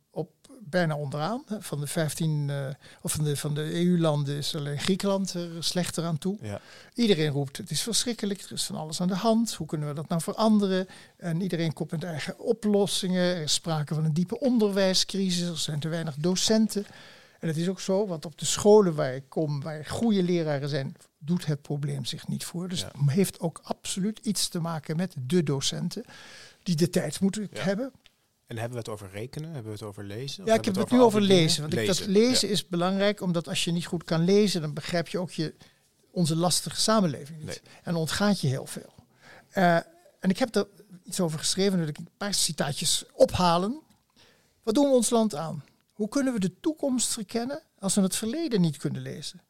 bijna 0.60 0.96
onderaan. 0.96 1.44
Van 1.58 1.80
de 1.80 1.86
15 1.86 2.48
uh, 2.48 2.66
of 3.00 3.12
van 3.12 3.24
de, 3.24 3.36
van 3.36 3.54
de 3.54 3.84
EU-landen 3.84 4.36
is 4.36 4.56
alleen 4.56 4.78
Griekenland 4.78 5.34
er 5.34 5.50
slechter 5.64 6.04
aan 6.04 6.18
toe. 6.18 6.38
Ja. 6.42 6.60
Iedereen 6.94 7.30
roept: 7.30 7.56
het 7.56 7.70
is 7.70 7.82
verschrikkelijk, 7.82 8.40
er 8.40 8.52
is 8.52 8.64
van 8.64 8.76
alles 8.76 9.00
aan 9.00 9.08
de 9.08 9.14
hand. 9.14 9.54
Hoe 9.54 9.66
kunnen 9.66 9.88
we 9.88 9.94
dat 9.94 10.08
nou 10.08 10.20
veranderen? 10.20 10.88
En 11.16 11.40
iedereen 11.40 11.72
komt 11.72 11.90
met 11.90 12.04
eigen 12.04 12.38
oplossingen. 12.38 13.36
Er 13.36 13.42
is 13.42 13.54
sprake 13.54 13.94
van 13.94 14.04
een 14.04 14.14
diepe 14.14 14.40
onderwijscrisis. 14.40 15.48
Er 15.48 15.58
zijn 15.58 15.80
te 15.80 15.88
weinig 15.88 16.14
docenten. 16.14 16.86
En 17.40 17.48
het 17.48 17.56
is 17.56 17.68
ook 17.68 17.80
zo, 17.80 18.06
want 18.06 18.24
op 18.24 18.38
de 18.38 18.44
scholen 18.44 18.94
waar 18.94 19.14
ik 19.14 19.24
kom, 19.28 19.62
waar 19.62 19.84
goede 19.84 20.22
leraren 20.22 20.68
zijn, 20.68 20.96
doet 21.18 21.46
het 21.46 21.62
probleem 21.62 22.04
zich 22.04 22.28
niet 22.28 22.44
voor. 22.44 22.68
Dus 22.68 22.80
ja. 22.80 22.90
het 22.98 23.10
heeft 23.10 23.40
ook 23.40 23.60
absoluut 23.62 24.18
iets 24.22 24.48
te 24.48 24.60
maken 24.60 24.96
met 24.96 25.14
de 25.18 25.42
docenten 25.42 26.04
die 26.62 26.76
de 26.76 26.90
tijd 26.90 27.20
moeten 27.20 27.48
ja. 27.52 27.60
hebben. 27.60 27.92
En 28.46 28.56
hebben 28.58 28.72
we 28.72 28.78
het 28.78 28.88
over 28.88 29.10
rekenen? 29.10 29.52
Hebben 29.52 29.72
we 29.72 29.78
het 29.78 29.88
over 29.88 30.04
lezen? 30.04 30.44
Ja, 30.44 30.54
ik 30.54 30.64
heb 30.64 30.74
het, 30.74 30.82
het 30.84 30.92
nu 30.92 31.00
over 31.00 31.20
lezen. 31.20 31.60
Want 31.60 31.74
lezen. 31.74 31.92
Ik, 31.92 31.98
dat 31.98 32.08
lezen 32.08 32.48
ja. 32.48 32.54
is 32.54 32.68
belangrijk, 32.68 33.20
omdat 33.20 33.48
als 33.48 33.64
je 33.64 33.72
niet 33.72 33.86
goed 33.86 34.04
kan 34.04 34.24
lezen, 34.24 34.60
dan 34.60 34.74
begrijp 34.74 35.08
je 35.08 35.18
ook 35.18 35.30
je, 35.30 35.54
onze 36.10 36.36
lastige 36.36 36.80
samenleving 36.80 37.38
niet. 37.38 37.46
Nee. 37.46 37.60
En 37.82 37.94
ontgaat 37.94 38.40
je 38.40 38.48
heel 38.48 38.66
veel. 38.66 38.94
Uh, 39.54 39.74
en 40.20 40.30
ik 40.30 40.38
heb 40.38 40.54
er 40.54 40.66
iets 41.04 41.20
over 41.20 41.38
geschreven, 41.38 41.78
dat 41.78 41.88
ik 41.88 41.98
een 41.98 42.08
paar 42.16 42.34
citaatjes 42.34 43.04
ophalen. 43.12 43.80
Wat 44.62 44.74
doen 44.74 44.88
we 44.88 44.94
ons 44.94 45.10
land 45.10 45.34
aan? 45.34 45.64
Hoe 45.92 46.08
kunnen 46.08 46.32
we 46.32 46.40
de 46.40 46.60
toekomst 46.60 47.12
verkennen 47.12 47.62
als 47.78 47.94
we 47.94 48.00
het 48.00 48.16
verleden 48.16 48.60
niet 48.60 48.76
kunnen 48.76 49.02
lezen? 49.02 49.40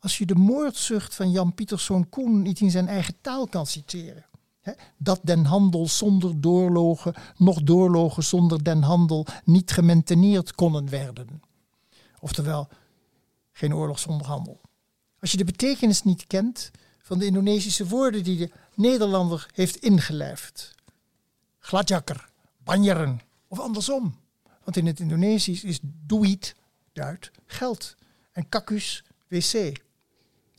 Als 0.00 0.18
je 0.18 0.26
de 0.26 0.34
moordzucht 0.34 1.14
van 1.14 1.30
Jan 1.30 1.54
Pieterszoon 1.54 2.08
Koen 2.08 2.42
niet 2.42 2.60
in 2.60 2.70
zijn 2.70 2.88
eigen 2.88 3.14
taal 3.20 3.46
kan 3.46 3.66
citeren. 3.66 4.24
Dat 4.96 5.20
den 5.22 5.44
handel 5.44 5.88
zonder 5.88 6.40
doorlogen, 6.40 7.14
nog 7.36 7.62
doorlogen 7.62 8.24
zonder 8.24 8.64
den 8.64 8.82
handel 8.82 9.26
niet 9.44 9.70
gementeneerd 9.70 10.54
konnen 10.54 10.88
werden. 10.88 11.42
Oftewel, 12.20 12.68
geen 13.52 13.74
oorlog 13.74 13.98
zonder 13.98 14.26
handel. 14.26 14.60
Als 15.20 15.30
je 15.30 15.36
de 15.36 15.44
betekenis 15.44 16.02
niet 16.02 16.26
kent 16.26 16.70
van 16.98 17.18
de 17.18 17.26
Indonesische 17.26 17.86
woorden 17.86 18.24
die 18.24 18.36
de 18.36 18.50
Nederlander 18.74 19.50
heeft 19.54 19.76
ingelijfd. 19.76 20.74
Gladjakker, 21.58 22.28
banjeren 22.64 23.20
of 23.48 23.60
andersom. 23.60 24.16
Want 24.64 24.76
in 24.76 24.86
het 24.86 25.00
Indonesisch 25.00 25.64
is 25.64 25.78
duit, 25.82 26.54
duit, 26.92 27.30
geld. 27.46 27.94
En 28.32 28.48
kakus, 28.48 29.04
wc. 29.28 29.80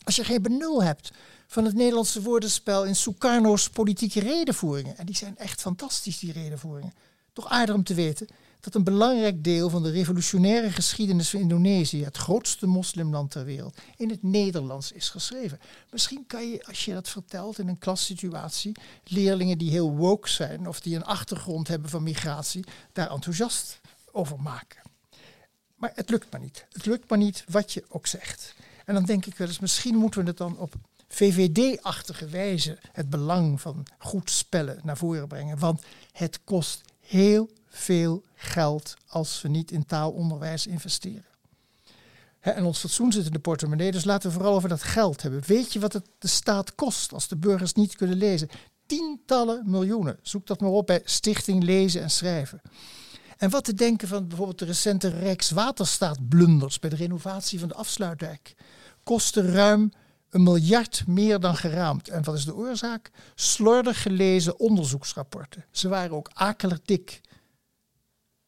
Als 0.04 0.16
je 0.16 0.24
geen 0.24 0.42
benul 0.42 0.84
hebt 0.84 1.12
van 1.54 1.66
het 1.66 1.74
Nederlandse 1.74 2.22
woordenspel 2.22 2.86
in 2.86 2.96
Sukarno's 2.96 3.70
politieke 3.70 4.20
redenvoeringen. 4.20 4.98
En 4.98 5.06
die 5.06 5.16
zijn 5.16 5.38
echt 5.38 5.62
fantastisch, 5.62 6.20
die 6.20 6.32
redenvoeringen. 6.32 6.94
Toch 7.34 7.50
aardig 7.50 7.76
om 7.76 7.84
te 7.84 7.94
weten 7.94 8.28
dat 8.60 8.76
een 8.76 8.84
belangrijk 8.84 9.44
deel 9.44 9.70
van 9.70 9.84
de 9.84 9.92
revolutionaire 9.92 10.72
geschiedenis 10.72 11.30
van 11.30 11.40
Indonesië, 11.40 12.04
het 12.04 12.18
grootste 12.18 12.68
moslimland 12.68 13.32
ter 13.32 13.46
wereld, 13.46 13.78
in 13.98 14.10
het 14.10 14.24
Nederlands 14.24 14.92
is 14.92 15.10
geschreven. 15.10 15.60
Misschien 15.92 16.24
kan 16.28 16.50
je, 16.50 16.66
als 16.66 16.86
je 16.86 16.94
dat 16.94 17.10
vertelt 17.10 17.60
in 17.60 17.68
een 17.68 17.80
klassituatie, 17.80 18.76
leerlingen 19.04 19.58
die 19.58 19.72
heel 19.72 19.96
woke 19.96 20.30
zijn 20.30 20.68
of 20.68 20.82
die 20.82 20.96
een 20.96 21.06
achtergrond 21.06 21.68
hebben 21.68 21.90
van 21.90 22.04
migratie, 22.04 22.64
daar 22.92 23.12
enthousiast 23.12 23.80
over 24.12 24.40
maken. 24.40 24.82
Maar 25.76 25.92
het 25.96 26.10
lukt 26.10 26.32
maar 26.32 26.42
niet. 26.42 26.66
Het 26.72 26.86
lukt 26.86 27.10
maar 27.10 27.18
niet 27.18 27.44
wat 27.48 27.74
je 27.74 27.84
ook 27.90 28.08
zegt. 28.08 28.56
En 28.86 28.94
dan 28.94 29.06
denk 29.06 29.26
ik 29.26 29.38
wel 29.38 29.48
eens, 29.48 29.60
misschien 29.60 29.96
moeten 29.96 30.22
we 30.22 30.28
het 30.28 30.38
dan 30.38 30.58
op 30.58 30.76
VVD-achtige 31.14 32.28
wijze 32.28 32.78
het 32.92 33.10
belang 33.10 33.62
van 33.62 33.86
goed 33.98 34.30
spellen 34.30 34.80
naar 34.84 34.98
voren 34.98 35.28
brengen. 35.28 35.60
Want 35.60 35.82
het 36.12 36.40
kost 36.44 36.82
heel 37.00 37.50
veel 37.68 38.24
geld 38.36 38.94
als 39.08 39.42
we 39.42 39.48
niet 39.48 39.72
in 39.72 39.86
taalonderwijs 39.86 40.68
investeren. 40.68 41.26
en 42.40 42.64
ons 42.64 42.80
fatsoen 42.80 43.12
zit 43.12 43.26
in 43.26 43.32
de 43.32 43.40
portemonnee, 43.40 43.92
dus 43.92 44.04
laten 44.04 44.30
we 44.30 44.36
vooral 44.36 44.56
over 44.56 44.70
dat 44.70 44.84
geld 44.84 45.22
hebben. 45.22 45.44
Weet 45.46 45.74
je 45.74 45.80
wat 45.80 45.94
het 45.94 46.06
de 46.20 46.28
staat 46.28 46.76
kost 46.76 47.14
als 47.14 47.28
de 47.28 47.38
burgers 47.38 47.74
niet 47.74 47.96
kunnen 47.96 48.18
lezen? 48.18 48.50
Tientallen 48.86 49.70
miljoenen. 49.70 50.20
Zoek 50.22 50.48
dat 50.48 50.62
maar 50.62 50.70
op 50.70 50.88
bij 50.88 51.02
Stichting 51.04 51.64
Lezen 51.64 52.02
en 52.02 52.12
Schrijven. 52.12 52.62
En 53.38 53.50
wat 53.50 53.64
te 53.64 53.74
denken 53.74 54.08
van 54.08 54.28
bijvoorbeeld 54.28 54.60
de 54.60 54.66
recente 54.66 55.08
Rijkswaterstaat-blunders 55.08 56.80
bij 56.80 56.90
de 56.90 56.96
renovatie 56.96 57.60
van 57.60 57.68
de 57.68 57.74
afsluitdijk. 57.74 58.56
Kosten 59.04 59.52
ruim 59.52 59.92
een 60.34 60.44
miljard 60.44 61.04
meer 61.08 61.40
dan 61.40 61.56
geraamd. 61.56 62.10
En 62.10 62.24
wat 62.24 62.36
is 62.36 62.46
de 62.46 62.56
oorzaak? 62.56 63.12
Slordig 63.36 64.02
gelezen 64.02 64.60
onderzoeksrapporten. 64.60 65.66
Ze 65.72 65.88
waren 65.88 66.16
ook 66.16 66.30
akelig 66.34 66.82
dik. 66.82 67.22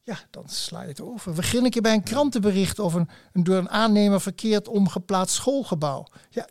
Ja, 0.04 0.20
dan 0.30 0.50
sla 0.50 0.82
je 0.82 0.88
het 0.88 1.02
over. 1.02 1.30
We 1.30 1.36
beginnen 1.36 1.66
een 1.66 1.72
keer 1.72 1.82
bij 1.82 1.94
een 1.94 2.04
krantenbericht 2.04 2.80
over 2.80 3.08
een, 3.32 3.44
door 3.44 3.58
een 3.58 3.70
aannemer 3.70 4.22
verkeerd 4.22 4.68
omgeplaatst 4.68 5.36
schoolgebouw. 5.36 6.06
Ja, 6.30 6.48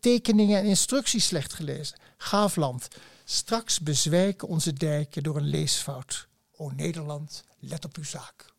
tekeningen 0.00 0.58
en 0.58 0.64
instructies 0.64 1.26
slecht 1.26 1.52
gelezen. 1.52 1.98
Gaafland. 2.16 2.88
Straks 3.24 3.80
bezwijken 3.80 4.48
onze 4.48 4.72
dijken 4.72 5.22
door 5.22 5.36
een 5.36 5.48
leesfout. 5.48 6.28
O 6.56 6.70
Nederland, 6.70 7.44
let 7.58 7.84
op 7.84 7.96
uw 7.96 8.04
zaak. 8.04 8.54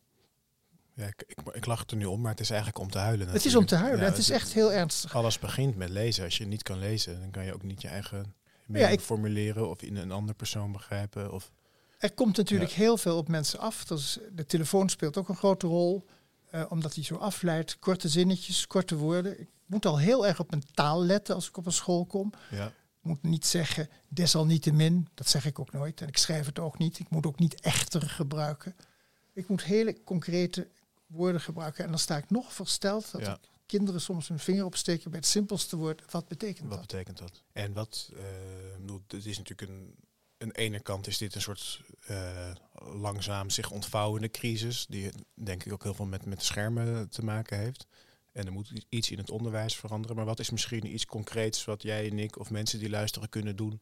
Ja, 0.98 1.06
ik, 1.06 1.24
ik, 1.28 1.38
ik, 1.52 1.66
lach 1.66 1.84
er 1.88 1.98
nu 1.98 2.06
om, 2.06 2.22
maar 2.22 2.32
het 2.32 2.40
is 2.40 2.50
eigenlijk 2.50 2.80
om 2.80 2.90
te 2.90 2.98
huilen. 2.98 3.28
Natuurlijk. 3.28 3.44
Het 3.44 3.54
is 3.54 3.60
om 3.60 3.66
te 3.66 3.86
huilen. 3.86 4.06
het 4.06 4.18
is 4.18 4.30
echt 4.30 4.54
heel 4.54 4.74
ernstig. 4.74 5.16
Alles 5.16 5.40
begint 5.40 5.76
met 5.76 5.90
lezen. 5.90 6.24
Als 6.24 6.38
je 6.38 6.46
niet 6.46 6.64
kan 6.64 6.80
lezen, 6.80 7.20
dan 7.20 7.32
kan 7.32 7.46
je 7.46 7.54
ook 7.54 7.64
niet 7.64 7.82
je 7.82 7.88
eigen 7.88 8.36
mening 8.66 8.90
ja, 8.90 8.94
ik, 8.94 9.00
formuleren 9.00 9.70
of 9.70 9.82
in 9.82 9.96
een 9.96 10.12
andere 10.12 10.38
persoon 10.38 10.72
begrijpen. 10.72 11.32
Of, 11.32 11.52
er 11.98 12.14
komt 12.14 12.38
natuurlijk 12.38 12.72
heel 12.72 12.98
veel 12.98 13.18
op 13.18 13.28
mensen 13.28 13.60
af. 13.60 13.86
Dus 13.86 14.20
de 14.32 14.46
telefoon 14.46 14.90
speelt 14.90 15.18
ook 15.18 15.30
een 15.30 15.36
grote 15.36 15.68
rol, 15.68 16.06
uh, 16.52 16.66
omdat 16.70 16.96
hij 16.96 17.04
zo 17.04 17.16
afleidt. 17.16 17.80
Korte 17.80 18.10
zinnetjes, 18.10 18.68
korte 18.68 18.96
woorden. 18.96 19.40
Ik 19.40 19.50
moet 19.66 19.86
al 19.86 20.00
heel 20.00 20.28
erg 20.28 20.40
op 20.40 20.50
mijn 20.50 20.64
taal 20.74 21.04
letten 21.04 21.36
als 21.36 21.48
ik 21.48 21.58
op 21.58 21.66
een 21.66 21.72
school 21.72 22.06
kom. 22.06 22.34
Ja. 22.52 22.66
Ik 22.68 23.14
moet 23.14 23.24
niet 23.24 23.46
zeggen 23.46 23.90
desalniettemin, 24.08 25.08
dat 25.14 25.30
zeg 25.30 25.46
ik 25.46 25.60
ook 25.60 25.72
nooit. 25.72 26.02
En 26.02 26.08
ik 26.08 26.18
schrijf 26.18 26.46
het 26.46 26.60
ook 26.60 26.78
niet. 26.78 27.00
Ik 27.00 27.10
moet 27.10 27.26
ook 27.26 27.40
niet 27.40 27.62
echter 27.62 28.02
gebruiken. 28.02 28.76
Ik 29.34 29.48
moet 29.48 29.64
hele 29.64 30.04
concrete 30.04 30.68
woorden 31.08 31.42
gebruiken. 31.42 31.84
En 31.84 31.90
dan 31.90 32.00
sta 32.00 32.18
ik 32.18 32.30
nog 32.30 32.54
versteld 32.54 33.12
dat 33.12 33.40
kinderen 33.66 34.02
soms 34.02 34.28
hun 34.28 34.40
vinger 34.40 34.66
opsteken 34.66 35.10
bij 35.10 35.20
het 35.20 35.28
simpelste 35.28 35.76
woord. 35.76 36.12
Wat 36.12 36.28
betekent 36.28 36.70
wat 36.70 36.70
dat? 36.70 36.80
Wat 36.80 36.88
betekent 36.88 37.18
dat? 37.18 37.44
En 37.52 37.74
wat, 37.74 38.10
uh, 38.14 38.96
het 39.08 39.26
is 39.26 39.38
natuurlijk 39.38 39.72
een, 39.72 39.96
een 40.38 40.52
ene 40.52 40.80
kant 40.80 41.08
is 41.08 41.18
dit 41.18 41.36
een 41.36 41.42
soort 41.42 41.82
uh, 42.10 42.52
langzaam 42.74 43.50
zich 43.50 43.72
ontvouwende 43.72 44.32
crisis, 44.32 44.86
die 44.90 45.12
denk 45.34 45.64
ik 45.64 45.74
ook 45.74 45.84
heel 45.84 45.94
veel 45.94 46.06
met, 46.06 46.26
met 46.26 46.44
schermen 46.44 47.10
te 47.10 47.24
maken 47.24 47.58
heeft. 47.58 47.88
En 48.32 48.46
er 48.46 48.52
moet 48.52 48.72
iets 48.90 49.12
in 49.12 49.18
het 49.18 49.32
onderwijs 49.32 49.76
veranderen. 49.76 50.16
Maar 50.16 50.26
wat 50.26 50.40
is 50.40 50.50
misschien 50.50 50.94
iets 50.94 51.06
concreets 51.06 51.66
wat 51.66 51.82
jij 51.82 52.10
en 52.10 52.20
ik 52.20 52.40
of 52.40 52.50
mensen 52.50 52.80
die 52.80 52.90
luisteren 52.90 53.30
kunnen 53.30 53.56
doen 53.56 53.82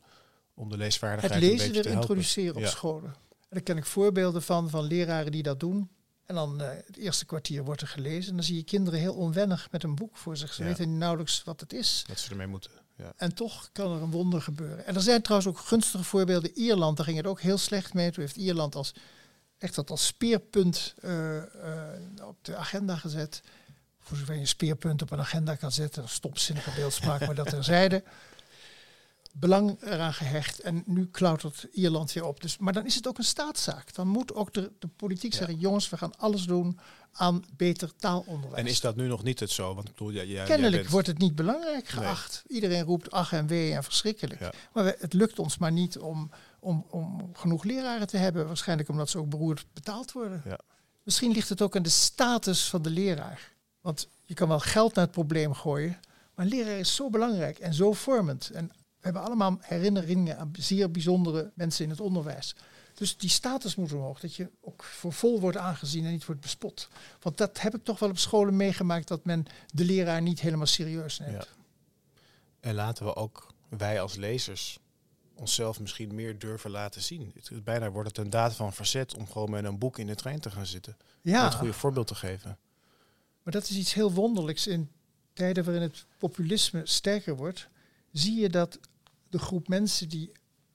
om 0.54 0.70
de 0.70 0.78
leesvaardigheid 0.78 1.34
het 1.34 1.52
lezen 1.52 1.68
beetje 1.68 1.84
weer 1.84 1.94
introduceren 1.94 2.56
op 2.56 2.66
scholen. 2.66 3.16
En 3.30 3.48
daar 3.50 3.62
ken 3.62 3.78
ik 3.78 3.86
voorbeelden 3.86 4.44
van, 4.44 4.70
van 4.70 4.84
leraren 4.84 5.32
die 5.32 5.44
dat 5.44 5.60
doen. 5.60 5.90
En 6.26 6.36
dan 6.36 6.62
uh, 6.62 6.68
het 6.86 6.98
eerste 6.98 7.26
kwartier 7.26 7.64
wordt 7.64 7.82
er 7.82 7.88
gelezen. 7.88 8.30
En 8.30 8.36
dan 8.36 8.46
zie 8.46 8.56
je 8.56 8.64
kinderen 8.64 9.00
heel 9.00 9.14
onwennig 9.14 9.72
met 9.72 9.84
een 9.84 9.96
boek 9.96 10.18
voor 10.18 10.38
zich. 10.38 10.54
Ze 10.54 10.64
weten 10.64 10.98
nauwelijks 10.98 11.44
wat 11.44 11.60
het 11.60 11.74
is. 11.74 12.04
Dat 12.08 12.20
ze 12.20 12.30
ermee 12.30 12.48
moeten. 12.48 12.72
Ja. 12.98 13.14
En 13.16 13.36
toch 13.36 13.70
kan 13.72 13.96
er 13.96 14.02
een 14.02 14.12
wonder 14.12 14.42
gebeuren. 14.42 14.86
En 14.86 14.96
er 14.96 15.02
zijn 15.02 15.22
trouwens 15.22 15.50
ook 15.50 15.60
gunstige 15.60 16.04
voorbeelden. 16.04 16.52
Ierland, 16.58 16.98
daar 16.98 17.06
ging 17.06 17.18
het 17.18 17.28
ook 17.28 17.42
heel 17.42 17.58
slecht 17.58 17.94
mee. 17.94 18.12
Toen 18.12 18.24
heeft 18.24 18.36
Ierland 18.36 18.76
als, 18.76 18.94
echt 19.58 19.76
dat 19.76 19.90
als 19.90 20.06
speerpunt 20.06 20.94
uh, 21.02 21.36
uh, 21.36 21.44
op 22.28 22.38
de 22.42 22.56
agenda 22.56 22.96
gezet. 22.96 23.42
Voor 24.00 24.18
zover 24.18 24.34
je 24.34 24.40
een 24.40 24.48
speerpunt 24.48 25.02
op 25.02 25.12
een 25.12 25.20
agenda 25.20 25.56
kan 25.56 25.72
zetten. 25.72 26.04
Een 26.04 26.10
stomzinnige 26.10 26.72
beeldspraak, 26.76 27.26
maar 27.26 27.36
dat 27.36 27.50
terzijde 27.50 28.04
belang 29.40 29.82
eraan 29.82 30.14
gehecht. 30.14 30.60
En 30.60 30.84
nu 30.86 31.08
klautert 31.08 31.68
Ierland 31.72 32.14
weer 32.14 32.26
op. 32.26 32.42
Dus, 32.42 32.58
maar 32.58 32.74
dan 32.74 32.86
is 32.86 32.96
het 32.96 33.08
ook 33.08 33.18
een 33.18 33.24
staatszaak. 33.24 33.94
Dan 33.94 34.08
moet 34.08 34.34
ook 34.34 34.54
de, 34.54 34.72
de 34.80 34.88
politiek 34.88 35.34
zeggen: 35.34 35.58
jongens, 35.58 35.90
we 35.90 35.98
gaan 35.98 36.18
alles 36.18 36.46
doen 36.46 36.80
aan 37.12 37.44
beter 37.58 37.96
taalonderwijs. 37.96 38.64
En 38.64 38.68
is 38.68 38.80
dat 38.80 38.96
nu 38.96 39.08
nog 39.08 39.24
niet 39.24 39.40
het 39.40 39.52
zo? 39.52 39.76
Want 39.76 39.88
bedoel, 39.88 40.10
ja, 40.10 40.22
ja, 40.22 40.46
Kennelijk 40.46 40.90
wordt 40.90 41.08
het 41.08 41.18
niet 41.18 41.36
belangrijk 41.36 41.88
geacht. 41.88 42.44
Iedereen 42.48 42.84
roept 42.84 43.12
ach 43.12 43.34
en 43.34 43.48
wee 43.48 43.74
en 43.74 43.84
verschrikkelijk. 43.84 44.50
Maar 44.74 44.96
het 45.00 45.14
lukt 45.14 45.40
ons 45.40 45.58
maar 45.58 45.72
niet 45.72 45.98
om, 45.98 46.32
om, 46.60 46.86
om 46.90 47.30
genoeg 47.34 47.64
leraren 47.64 48.08
te 48.08 48.18
hebben. 48.18 48.48
Waarschijnlijk 48.48 48.90
omdat 48.90 49.10
ze 49.10 49.18
ook 49.18 49.30
beroerd 49.30 49.66
betaald 49.74 50.12
worden. 50.12 50.44
Misschien 51.04 51.32
ligt 51.32 51.50
het 51.50 51.62
ook 51.62 51.76
aan 51.76 51.84
de 51.84 51.90
status 51.90 52.70
van 52.70 52.82
de 52.82 52.90
leraar. 52.90 53.54
Want 53.82 54.08
je 54.24 54.34
kan 54.34 54.48
wel 54.48 54.60
geld 54.60 54.96
naar 54.96 55.04
het 55.04 55.14
probleem 55.14 55.54
gooien. 55.54 56.00
Maar 56.36 56.46
een 56.46 56.52
leraar 56.52 56.80
is 56.80 56.96
zo 56.96 57.10
belangrijk 57.10 57.60
en 57.60 57.74
zo 57.74 57.94
vormend. 57.94 58.50
En 58.50 58.72
hebben 59.06 59.24
allemaal 59.24 59.58
herinneringen 59.62 60.38
aan 60.38 60.52
zeer 60.60 60.92
bijzondere 60.92 61.52
mensen 61.54 61.84
in 61.84 61.90
het 61.90 62.00
onderwijs. 62.00 62.56
Dus 62.94 63.18
die 63.18 63.30
status 63.30 63.76
moet 63.76 63.94
omhoog, 63.94 64.20
dat 64.20 64.36
je 64.36 64.50
ook 64.62 64.84
voor 64.84 65.14
vol 65.14 65.40
wordt 65.40 65.58
aangezien 65.58 66.06
en 66.06 66.12
niet 66.12 66.26
wordt 66.26 66.42
bespot. 66.42 66.88
Want 67.22 67.38
dat 67.38 67.62
heb 67.62 67.76
ik 67.76 67.84
toch 67.84 68.00
wel 68.00 68.10
op 68.10 68.18
scholen 68.18 68.56
meegemaakt, 68.56 69.08
dat 69.08 69.26
men 69.26 69.46
de 69.74 69.86
leraar 69.86 70.22
niet 70.22 70.40
helemaal 70.40 70.66
serieus 70.66 71.20
neemt. 71.20 71.32
Ja. 71.32 71.46
En 72.60 72.76
laten 72.76 73.06
we 73.06 73.16
ook, 73.16 73.54
wij 73.70 74.02
als 74.02 74.16
lezers, 74.16 74.80
onszelf 75.36 75.80
misschien 75.80 76.16
meer 76.16 76.40
durven 76.40 76.72
laten 76.72 77.02
zien. 77.02 77.32
Het, 77.34 77.64
bijna 77.64 77.92
wordt 77.92 78.10
het 78.10 78.18
een 78.18 78.30
daad 78.30 78.56
van 78.56 78.74
verzet 78.74 79.16
om 79.16 79.28
gewoon 79.28 79.50
met 79.50 79.64
een 79.64 79.78
boek 79.78 80.00
in 80.00 80.08
de 80.08 80.16
trein 80.16 80.40
te 80.40 80.52
gaan 80.52 80.66
zitten. 80.66 80.98
Ja. 81.22 81.40
Om 81.40 81.46
het 81.46 81.56
goede 81.56 81.74
voorbeeld 81.74 82.08
te 82.08 82.16
geven. 82.16 82.58
Maar 83.44 83.54
dat 83.54 83.70
is 83.70 83.76
iets 83.76 83.94
heel 83.94 84.12
wonderlijks 84.12 84.68
in 84.68 84.92
tijden 85.34 85.64
waarin 85.64 85.84
het 85.84 86.06
populisme 86.18 86.82
sterker 86.84 87.36
wordt. 87.36 87.68
Zie 88.12 88.40
je 88.40 88.50
dat 88.50 88.80
de 89.30 89.40
groep 89.40 89.68
mensen 89.68 90.10
die 90.10 90.32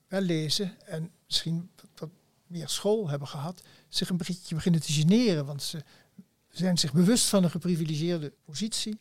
wel 0.07 0.21
lezen 0.21 0.87
en 0.87 1.11
misschien 1.27 1.71
wat, 1.95 2.11
meer 2.47 2.69
school 2.69 3.09
hebben 3.09 3.29
gehad, 3.29 3.63
zich 3.89 4.09
een 4.09 4.17
beetje 4.17 4.55
beginnen 4.55 4.81
te 4.81 4.93
generen. 4.93 5.47
Want 5.47 5.63
ze 5.63 5.83
zijn 6.49 6.79
zich 6.79 6.93
bewust 6.93 7.27
van 7.27 7.45
een 7.45 7.51
geprivilegeerde 7.51 8.33
positie. 8.45 9.01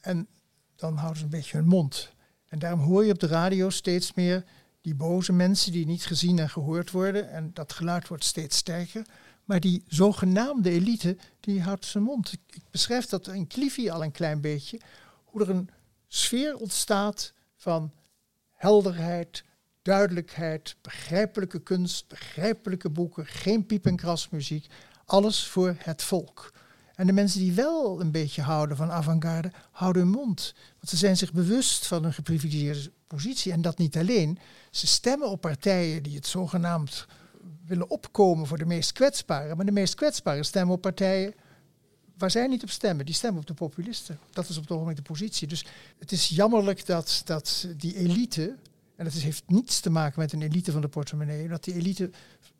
En 0.00 0.28
dan 0.76 0.96
houden 0.96 1.18
ze 1.18 1.24
een 1.24 1.30
beetje 1.30 1.56
hun 1.56 1.66
mond. 1.66 2.12
En 2.48 2.58
daarom 2.58 2.80
hoor 2.80 3.04
je 3.04 3.12
op 3.12 3.18
de 3.18 3.26
radio 3.26 3.70
steeds 3.70 4.14
meer 4.14 4.44
die 4.80 4.94
boze 4.94 5.32
mensen 5.32 5.72
die 5.72 5.86
niet 5.86 6.06
gezien 6.06 6.38
en 6.38 6.50
gehoord 6.50 6.90
worden. 6.90 7.30
En 7.30 7.50
dat 7.54 7.72
geluid 7.72 8.08
wordt 8.08 8.24
steeds 8.24 8.56
sterker. 8.56 9.06
Maar 9.44 9.60
die 9.60 9.82
zogenaamde 9.86 10.70
elite, 10.70 11.16
die 11.40 11.62
houdt 11.62 11.86
zijn 11.86 12.04
mond. 12.04 12.32
Ik, 12.32 12.62
beschrijf 12.70 13.06
dat 13.06 13.28
in 13.28 13.46
Cliffy 13.46 13.90
al 13.90 14.04
een 14.04 14.12
klein 14.12 14.40
beetje. 14.40 14.80
Hoe 15.24 15.40
er 15.40 15.50
een 15.50 15.68
sfeer 16.08 16.56
ontstaat 16.56 17.32
van 17.56 17.92
helderheid, 18.62 19.44
duidelijkheid, 19.82 20.76
begrijpelijke 20.80 21.62
kunst, 21.62 22.08
begrijpelijke 22.08 22.90
boeken, 22.90 23.26
geen 23.26 23.66
piep- 23.66 23.86
en 23.86 23.96
krasmuziek. 23.96 24.66
Alles 25.04 25.46
voor 25.46 25.76
het 25.78 26.02
volk. 26.02 26.52
En 26.94 27.06
de 27.06 27.12
mensen 27.12 27.40
die 27.40 27.52
wel 27.52 28.00
een 28.00 28.10
beetje 28.10 28.42
houden 28.42 28.76
van 28.76 28.90
avant-garde, 28.90 29.52
houden 29.70 30.02
hun 30.02 30.10
mond. 30.10 30.54
Want 30.72 30.88
ze 30.88 30.96
zijn 30.96 31.16
zich 31.16 31.32
bewust 31.32 31.86
van 31.86 32.04
een 32.04 32.12
geprivilegeerde 32.12 32.92
positie. 33.06 33.52
En 33.52 33.62
dat 33.62 33.78
niet 33.78 33.96
alleen. 33.96 34.38
Ze 34.70 34.86
stemmen 34.86 35.30
op 35.30 35.40
partijen 35.40 36.02
die 36.02 36.14
het 36.14 36.26
zogenaamd 36.26 37.06
willen 37.66 37.90
opkomen 37.90 38.46
voor 38.46 38.58
de 38.58 38.66
meest 38.66 38.92
kwetsbaren. 38.92 39.56
Maar 39.56 39.66
de 39.66 39.72
meest 39.72 39.94
kwetsbaren 39.94 40.44
stemmen 40.44 40.74
op 40.74 40.80
partijen 40.80 41.34
waar 42.22 42.30
zij 42.30 42.46
niet 42.46 42.62
op 42.62 42.70
stemmen. 42.70 43.06
Die 43.06 43.14
stemmen 43.14 43.40
op 43.40 43.46
de 43.46 43.54
populisten. 43.54 44.18
Dat 44.30 44.48
is 44.48 44.56
op 44.56 44.62
het 44.62 44.72
ogenblik 44.72 44.96
de 44.96 45.02
positie. 45.02 45.48
Dus 45.48 45.64
het 45.98 46.12
is 46.12 46.28
jammerlijk 46.28 46.86
dat, 46.86 47.22
dat 47.24 47.68
die 47.76 47.96
elite, 47.96 48.56
en 48.96 49.04
dat 49.04 49.12
heeft 49.12 49.42
niets 49.46 49.80
te 49.80 49.90
maken 49.90 50.20
met 50.20 50.32
een 50.32 50.42
elite 50.42 50.72
van 50.72 50.80
de 50.80 50.88
portemonnee, 50.88 51.48
dat 51.48 51.64
die 51.64 51.74
elite 51.74 52.10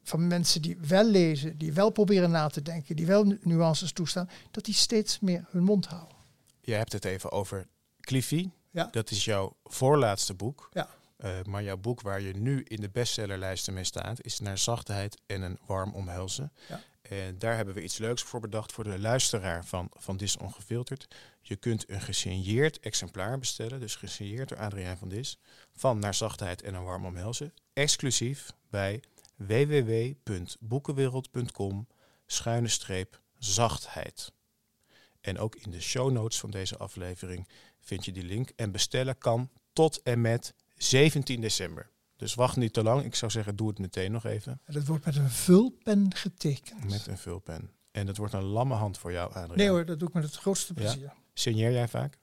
van 0.02 0.26
mensen 0.26 0.62
die 0.62 0.78
wel 0.88 1.04
lezen, 1.04 1.59
die 1.59 1.73
wel 1.73 1.90
proberen 1.90 2.31
na 2.31 2.49
te 2.49 2.62
denken, 2.62 2.97
die 2.97 3.07
wel 3.07 3.37
nuances 3.42 3.92
toestaan, 3.92 4.31
dat 4.50 4.64
die 4.64 4.75
steeds 4.75 5.21
meer 5.21 5.45
hun 5.50 5.64
mond 5.64 5.87
houden. 5.87 6.16
Je 6.61 6.75
hebt 6.75 6.92
het 6.92 7.04
even 7.04 7.33
over 7.33 7.66
Cliffy. 8.00 8.49
Ja. 8.71 8.88
Dat 8.90 9.11
is 9.11 9.25
jouw 9.25 9.57
voorlaatste 9.64 10.35
boek. 10.35 10.69
Ja. 10.73 10.88
Uh, 11.25 11.31
maar 11.42 11.62
jouw 11.62 11.76
boek 11.76 12.00
waar 12.00 12.21
je 12.21 12.33
nu 12.33 12.62
in 12.62 12.81
de 12.81 12.90
bestsellerlijsten 12.90 13.75
mee 13.75 13.85
staat, 13.85 14.25
is 14.25 14.38
Naar 14.38 14.59
zachtheid 14.59 15.21
en 15.26 15.42
een 15.42 15.59
warm 15.66 15.95
omhelzen. 15.95 16.52
Ja. 16.69 16.81
En 17.02 17.38
daar 17.38 17.56
hebben 17.56 17.75
we 17.75 17.82
iets 17.82 17.99
leuks 17.99 18.23
voor 18.23 18.40
bedacht 18.40 18.73
voor 18.73 18.85
de 18.85 18.99
luisteraar 18.99 19.64
van, 19.64 19.90
van 19.94 20.16
Dis 20.16 20.37
Ongefilterd. 20.37 21.14
Je 21.40 21.56
kunt 21.56 21.90
een 21.90 22.00
gesigneerd 22.00 22.80
exemplaar 22.80 23.38
bestellen, 23.38 23.80
dus 23.80 23.97
gesigneerd 23.97 24.49
door 24.49 24.59
Adriaan 24.59 24.99
van 24.99 25.09
Dis, 25.09 25.38
van 25.73 25.99
Naar 25.99 26.14
Zachtheid 26.14 26.62
en 26.62 26.75
een 26.75 26.85
Warm 26.85 27.06
Omhelzen, 27.06 27.54
exclusief 27.73 28.52
bij 28.71 29.02
www.boekenwereld.com 29.37 31.87
schuine 32.26 32.68
streep 32.68 33.21
zachtheid. 33.38 34.32
En 35.21 35.38
ook 35.38 35.56
in 35.56 35.71
de 35.71 35.80
show 35.80 36.11
notes 36.11 36.38
van 36.38 36.50
deze 36.50 36.76
aflevering 36.76 37.49
vind 37.80 38.04
je 38.04 38.12
die 38.12 38.25
link. 38.25 38.50
En 38.56 38.71
bestellen 38.71 39.18
kan 39.18 39.50
tot 39.73 40.02
en 40.02 40.21
met 40.21 40.54
17 40.76 41.40
december. 41.40 41.91
Dus 42.23 42.35
wacht 42.35 42.57
niet 42.57 42.73
te 42.73 42.83
lang. 42.83 43.05
Ik 43.05 43.14
zou 43.14 43.31
zeggen, 43.31 43.57
doe 43.57 43.69
het 43.69 43.79
meteen 43.79 44.12
nog 44.12 44.25
even. 44.25 44.61
En 44.64 44.73
dat 44.73 44.87
wordt 44.87 45.05
met 45.05 45.17
een 45.17 45.31
vulpen 45.31 46.14
getekend. 46.14 46.91
Met 46.91 47.07
een 47.07 47.19
vulpen. 47.19 47.71
En 47.91 48.07
dat 48.07 48.17
wordt 48.17 48.33
een 48.33 48.43
lamme 48.43 48.75
hand 48.75 48.99
voor 48.99 49.12
jou, 49.12 49.33
Adriaan. 49.33 49.57
Nee 49.57 49.69
hoor, 49.69 49.85
dat 49.85 49.99
doe 49.99 50.09
ik 50.09 50.14
met 50.14 50.25
het 50.25 50.37
grootste 50.37 50.75
plezier. 50.75 51.12
Signeer 51.35 51.73
jij 51.73 51.88
vaak? 51.88 52.19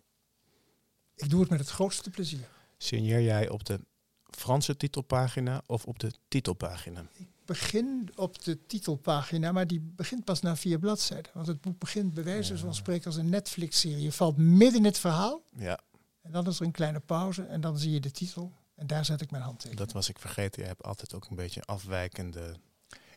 Ik 1.15 1.29
doe 1.29 1.39
het 1.39 1.50
met 1.50 1.60
het 1.60 1.70
grootste 1.70 2.10
plezier. 2.10 2.48
Signeer 2.77 3.22
jij 3.22 3.50
op 3.50 3.65
de 3.65 3.79
Franse 4.24 4.77
titelpagina 4.77 5.62
of 5.65 5.86
op 5.86 6.00
de 6.00 6.12
titelpagina? 6.27 7.06
Ik 7.13 7.27
begin 7.46 8.10
op 8.15 8.44
de 8.44 8.65
titelpagina, 8.65 9.51
maar 9.51 9.68
die 9.68 9.79
begint 9.96 10.24
pas 10.24 10.41
na 10.41 10.56
vier 10.56 10.79
bladzijden. 10.79 11.32
Want 11.34 11.48
het 11.48 11.62
boek 11.62 11.79
begint 11.79 12.13
bij 12.13 12.24
wijze 12.24 12.58
van 12.58 12.75
spreken 12.75 13.06
als 13.06 13.15
een 13.15 13.29
Netflix-serie. 13.29 14.03
Je 14.03 14.12
valt 14.12 14.38
midden 14.38 14.79
in 14.79 14.86
het 14.86 15.00
verhaal 15.00 15.41
Ja, 15.56 15.79
en 16.22 16.32
dan 16.32 16.48
is 16.48 16.60
er 16.60 16.65
een 16.65 16.72
kleine 16.72 17.00
pauze 17.00 17.44
en 17.44 17.62
dan 17.62 17.77
zie 17.77 17.91
je 17.91 18.00
de 18.00 18.12
titel. 18.12 18.51
En 18.79 18.88
daar 18.88 19.05
zet 19.05 19.21
ik 19.21 19.31
mijn 19.31 19.43
handtekening. 19.43 19.79
dat 19.79 19.91
was 19.91 20.09
ik 20.09 20.19
vergeten. 20.19 20.62
Je 20.62 20.67
hebt 20.67 20.83
altijd 20.83 21.13
ook 21.15 21.25
een 21.29 21.36
beetje 21.36 21.62
afwijkende... 21.62 22.55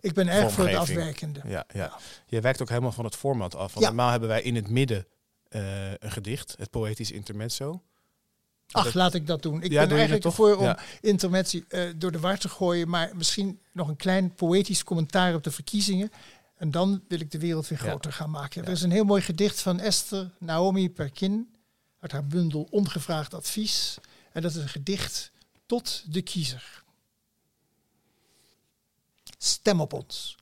Ik 0.00 0.12
ben 0.14 0.28
erg 0.28 0.52
voor 0.52 0.66
het 0.68 0.76
afwijkende. 0.76 1.40
Ja, 1.44 1.64
ja. 1.72 1.98
Je 2.26 2.40
wijkt 2.40 2.62
ook 2.62 2.68
helemaal 2.68 2.92
van 2.92 3.04
het 3.04 3.16
format 3.16 3.54
af. 3.54 3.72
Want 3.72 3.84
Ja. 3.84 3.86
normaal 3.92 4.10
hebben 4.10 4.28
wij 4.28 4.42
in 4.42 4.54
het 4.54 4.68
midden 4.68 5.06
eh, 5.48 5.90
een 5.90 6.10
gedicht, 6.10 6.54
het 6.58 6.70
poëtisch 6.70 7.10
intermezzo. 7.10 7.82
Ach, 8.70 8.84
Dat- 8.84 8.94
laat 8.94 9.14
ik 9.14 9.26
dat 9.26 9.42
doen. 9.42 9.62
Ik 9.62 9.70
Ja, 9.70 9.78
ben 9.80 9.88
doe 9.88 9.98
er 9.98 10.04
eigenlijk 10.04 10.34
voor 10.36 10.56
om 10.56 10.64
Ja. 10.64 10.78
interventie 11.00 11.64
eh, 11.68 11.90
door 11.96 12.12
de 12.12 12.20
war 12.20 12.38
te 12.38 12.48
gooien, 12.48 12.88
maar 12.88 13.16
misschien 13.16 13.60
nog 13.72 13.88
een 13.88 13.96
klein 13.96 14.34
poëtisch 14.34 14.84
commentaar 14.84 15.34
op 15.34 15.42
de 15.44 15.50
verkiezingen. 15.50 16.12
En 16.56 16.70
dan 16.70 17.02
wil 17.08 17.20
ik 17.20 17.30
de 17.30 17.38
wereld 17.38 17.68
weer 17.68 17.78
groter 17.78 18.12
gaan 18.12 18.30
maken. 18.30 18.64
Er 18.64 18.70
is 18.70 18.82
een 18.82 18.90
heel 18.90 19.04
mooi 19.04 19.22
gedicht 19.22 19.60
van 19.60 19.80
Esther 19.80 20.30
Naomi 20.38 20.90
Perkin 20.90 21.54
uit 22.00 22.12
haar 22.12 22.26
bundel 22.26 22.66
Ongevraagd 22.70 23.34
Advies. 23.34 23.98
En 24.32 24.42
dat 24.42 24.50
is 24.50 24.56
een 24.56 24.68
gedicht 24.68 25.30
tot 25.66 26.12
de 26.12 26.22
kiezer. 26.22 26.84
Stem 29.38 29.80
op 29.80 29.92
ons. 29.92 30.36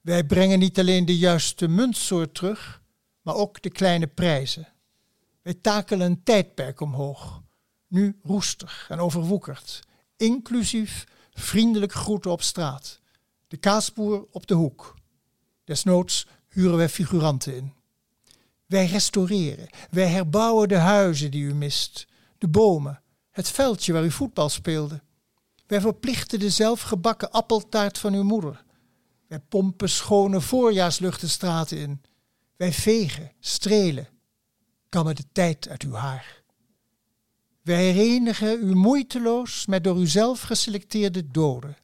Wij 0.00 0.24
brengen 0.24 0.58
niet 0.58 0.78
alleen 0.78 1.04
de 1.04 1.18
juiste 1.18 1.68
muntsoort 1.68 2.34
terug, 2.34 2.82
maar 3.22 3.34
ook 3.34 3.62
de 3.62 3.70
kleine 3.70 4.06
prijzen. 4.06 4.68
Wij 5.42 5.54
takelen 5.54 6.06
een 6.06 6.22
tijdperk 6.22 6.80
omhoog, 6.80 7.42
nu 7.86 8.18
roestig 8.22 8.86
en 8.90 8.98
overwoekerd, 8.98 9.80
inclusief 10.16 11.04
vriendelijk 11.32 11.92
groeten 11.92 12.30
op 12.30 12.42
straat, 12.42 13.00
de 13.48 13.56
kaasboer 13.56 14.26
op 14.30 14.46
de 14.46 14.54
hoek. 14.54 14.94
Desnoods 15.64 16.26
huren 16.48 16.76
wij 16.76 16.88
figuranten 16.88 17.56
in. 17.56 17.72
Wij 18.66 18.86
restaureren, 18.86 19.68
wij 19.90 20.06
herbouwen 20.06 20.68
de 20.68 20.78
huizen 20.78 21.30
die 21.30 21.42
u 21.42 21.54
mist, 21.54 22.06
de 22.38 22.48
bomen, 22.48 23.01
het 23.32 23.48
veldje 23.48 23.92
waar 23.92 24.04
u 24.04 24.10
voetbal 24.10 24.48
speelde. 24.48 25.00
Wij 25.66 25.80
verplichten 25.80 26.38
de 26.38 26.50
zelfgebakken 26.50 27.30
appeltaart 27.30 27.98
van 27.98 28.14
uw 28.14 28.22
moeder. 28.22 28.64
Wij 29.26 29.40
pompen 29.40 29.88
schone 29.88 30.40
voorjaarslucht 30.40 31.20
de 31.20 31.28
straten 31.28 31.78
in. 31.78 32.02
Wij 32.56 32.72
vegen, 32.72 33.32
strelen, 33.40 34.08
kammen 34.88 35.14
de 35.14 35.24
tijd 35.32 35.68
uit 35.68 35.82
uw 35.82 35.92
haar. 35.92 36.42
Wij 37.62 37.84
herenigen 37.84 38.68
u 38.68 38.74
moeiteloos 38.74 39.66
met 39.66 39.84
door 39.84 40.00
uzelf 40.00 40.40
geselecteerde 40.40 41.30
doden. 41.30 41.76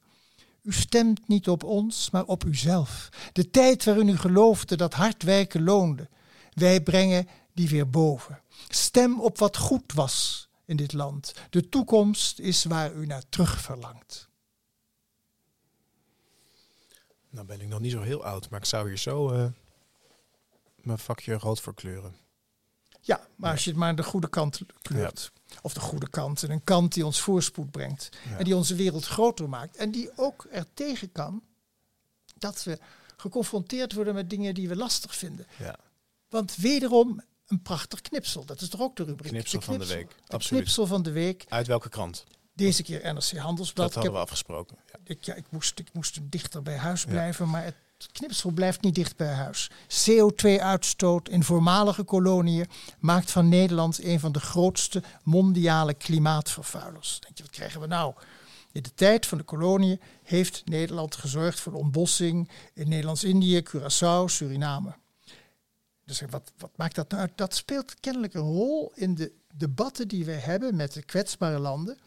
U 0.63 0.73
stemt 0.73 1.29
niet 1.29 1.49
op 1.49 1.65
ons, 1.65 2.11
maar 2.11 2.25
op 2.25 2.45
uzelf. 2.45 3.09
De 3.33 3.51
tijd 3.51 3.85
waarin 3.85 4.09
u 4.09 4.17
geloofde 4.17 4.77
dat 4.77 4.95
hard 4.95 5.23
werken 5.23 5.65
loonde. 5.65 6.09
Wij 6.53 6.83
brengen 6.83 7.29
die 7.55 7.69
weer 7.69 7.91
boven. 7.91 8.43
Stem 8.69 9.21
op 9.21 9.39
wat 9.39 9.57
goed 9.57 9.93
was 9.93 10.48
in 10.69 10.77
dit 10.77 10.93
land. 10.93 11.35
De 11.51 11.69
toekomst 11.69 12.39
is 12.39 12.65
waar 12.65 12.93
u 12.93 13.07
naar 13.07 13.23
terug 13.29 13.61
verlangt. 13.61 14.29
Nou 17.31 17.47
ben 17.47 17.61
ik 17.61 17.69
nog 17.69 17.81
niet 17.81 17.93
zo 17.93 18.01
heel 18.01 18.25
oud, 18.25 18.51
maar 18.51 18.61
ik 18.61 18.67
zou 18.67 18.89
hier 18.89 18.97
zo 18.97 19.31
eh, 19.31 19.47
mijn 20.77 20.99
vakje 20.99 21.35
rood 21.35 21.61
voor 21.61 21.75
kleuren. 21.75 22.17
Ja, 23.01 23.27
maar 23.37 23.51
als 23.51 23.65
je 23.65 23.71
het 23.71 23.79
maar 23.79 23.89
aan 23.89 23.97
de 23.97 24.03
goede 24.03 24.29
kant 24.29 24.61
kleurt. 24.83 25.33
Of 25.63 25.73
de 25.75 25.81
goede 25.81 26.09
kant. 26.09 26.43
En 26.43 26.51
een 26.51 26.65
kant 26.65 26.95
die 26.95 27.07
ons 27.07 27.21
voorspoed 27.21 27.71
brengt. 27.71 28.09
Ja. 28.29 28.39
En 28.39 28.45
die 28.45 28.57
onze 28.57 28.75
wereld 28.75 29.07
groter 29.07 29.49
maakt. 29.49 29.77
En 29.77 29.91
die 29.91 30.11
ook 30.17 30.47
er 30.51 30.67
tegen 30.75 31.13
kan 31.13 31.43
dat 32.35 32.63
we 32.65 32.79
geconfronteerd 33.17 33.93
worden 33.93 34.15
met 34.15 34.31
dingen 34.31 34.55
die 34.55 34.69
we 34.69 34.77
lastig 34.77 35.15
vinden. 35.15 35.47
Ja, 35.59 35.77
Want 36.29 36.57
wederom 36.57 37.23
een 37.49 37.63
prachtig 37.63 38.01
knipsel. 38.01 38.45
Dat 38.45 38.61
is 38.61 38.69
toch 38.69 38.81
ook 38.81 38.97
de 38.97 39.05
rubriek? 39.05 39.33
Knipsel 39.33 39.61
van 39.61 39.79
de 39.79 39.87
week, 39.87 40.09
De 40.27 40.33
absoluut. 40.35 40.63
knipsel 40.63 40.87
van 40.87 41.03
de 41.03 41.11
week. 41.11 41.45
uit 41.49 41.67
welke 41.67 41.89
krant? 41.89 42.25
Deze 42.55 42.83
keer 42.83 43.15
NRC 43.15 43.37
Handelsblad. 43.37 43.87
Dat 43.87 43.95
hadden 43.95 44.13
we 44.13 44.19
afgesproken. 44.19 44.77
Ja. 44.93 44.99
ik, 45.05 45.25
ja, 45.25 45.35
ik, 45.35 45.45
moest, 45.51 45.79
ik 45.79 45.89
moest 45.93 46.19
dichter 46.23 46.63
bij 46.63 46.77
huis 46.77 47.03
Ja. 47.03 47.09
blijven, 47.09 47.49
maar 47.51 47.65
het 47.65 47.75
knipsel 48.13 48.51
blijft 48.51 48.81
niet 48.83 48.95
dicht 48.95 49.17
bij 49.17 49.33
huis. 49.33 49.71
CO2-uitstoot 50.09 51.29
in 51.29 51.45
voormalige 51.45 52.03
koloniën 52.03 52.67
maakt 52.99 53.31
van 53.31 53.49
Nederland 53.49 54.05
een 54.05 54.21
van 54.21 54.33
de 54.33 54.41
grootste 54.41 55.03
mondiale 55.23 55.95
klimaatvervuilers. 55.95 57.19
Denk 57.21 57.37
je, 57.37 57.43
wat 57.43 57.53
krijgen 57.53 57.81
we 57.81 57.87
nou? 57.87 58.15
In 58.73 58.83
de 58.83 58.95
tijd 58.95 59.27
van 59.27 59.39
de 59.39 59.45
koloniën 59.45 60.01
heeft 60.23 60.63
Nederland 60.65 61.17
gezorgd 61.17 61.61
voor 61.61 61.73
de 61.73 61.79
ontbossing 61.79 62.51
in 62.75 62.89
Nederlands-Indië, 62.89 63.63
Curaçao, 63.63 64.25
Suriname. 64.25 64.95
Dus 66.09 66.21
wat, 66.31 66.53
wat 66.59 66.71
maakt 66.77 66.95
dat 66.95 67.11
nou 67.11 67.23
uit? 67.23 67.33
Dat 67.35 67.55
speelt 67.55 68.01
kennelijk 68.01 68.35
een 68.35 68.41
rol 68.41 68.93
in 68.95 69.15
de 69.15 69.33
debatten 69.55 70.09
die 70.09 70.25
we 70.25 70.33
hebben 70.33 70.77
met 70.77 70.93
de 70.93 71.03
kwetsbare 71.03 71.59
landen. 71.59 71.99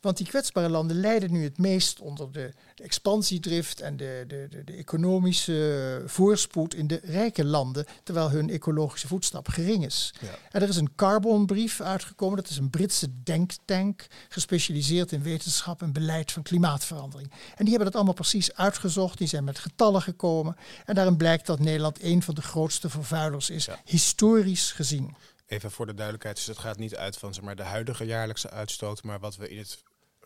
Want 0.00 0.16
die 0.16 0.26
kwetsbare 0.26 0.68
landen 0.68 1.00
lijden 1.00 1.32
nu 1.32 1.44
het 1.44 1.58
meest 1.58 2.00
onder 2.00 2.32
de, 2.32 2.52
de 2.74 2.82
expansiedrift 2.82 3.80
en 3.80 3.96
de, 3.96 4.24
de, 4.28 4.62
de, 4.64 4.72
economische 4.72 6.02
voorspoed 6.06 6.74
in 6.74 6.86
de 6.86 7.00
rijke 7.02 7.44
landen, 7.44 7.86
terwijl 8.02 8.30
hun 8.30 8.50
ecologische 8.50 9.06
voetstap 9.06 9.48
gering 9.48 9.84
is. 9.84 10.14
Ja. 10.20 10.28
En 10.50 10.62
er 10.62 10.68
is 10.68 10.76
een 10.76 10.94
carbonbrief 10.94 11.80
uitgekomen, 11.80 12.36
dat 12.36 12.48
is 12.48 12.56
een 12.56 12.70
Britse 12.70 13.22
denktank, 13.22 14.06
gespecialiseerd 14.28 15.12
in 15.12 15.22
wetenschap 15.22 15.82
en 15.82 15.92
beleid 15.92 16.32
van 16.32 16.42
klimaatverandering. 16.42 17.30
En 17.30 17.64
die 17.64 17.68
hebben 17.68 17.84
dat 17.84 17.94
allemaal 17.94 18.14
precies 18.14 18.54
uitgezocht, 18.54 19.18
die 19.18 19.28
zijn 19.28 19.44
met 19.44 19.58
getallen 19.58 20.02
gekomen. 20.02 20.56
En 20.84 20.94
daarin 20.94 21.16
blijkt 21.16 21.46
dat 21.46 21.58
Nederland 21.58 22.02
een 22.02 22.22
van 22.22 22.34
de 22.34 22.42
grootste 22.42 22.90
vervuilers 22.90 23.50
is, 23.50 23.64
Ja. 23.64 23.80
historisch 23.84 24.72
gezien. 24.72 25.14
Even 25.46 25.70
voor 25.70 25.86
de 25.86 25.94
duidelijkheid, 25.94 26.36
dus 26.36 26.46
het 26.46 26.58
gaat 26.58 26.78
niet 26.78 26.96
uit 26.96 27.16
van 27.16 27.34
zeg 27.34 27.44
maar, 27.44 27.56
de 27.56 27.62
huidige 27.62 28.04
jaarlijkse 28.04 28.50
uitstoot, 28.50 29.02
maar 29.02 29.20
wat 29.20 29.36
we 29.36 29.48
in 29.48 29.58
het 29.58 29.82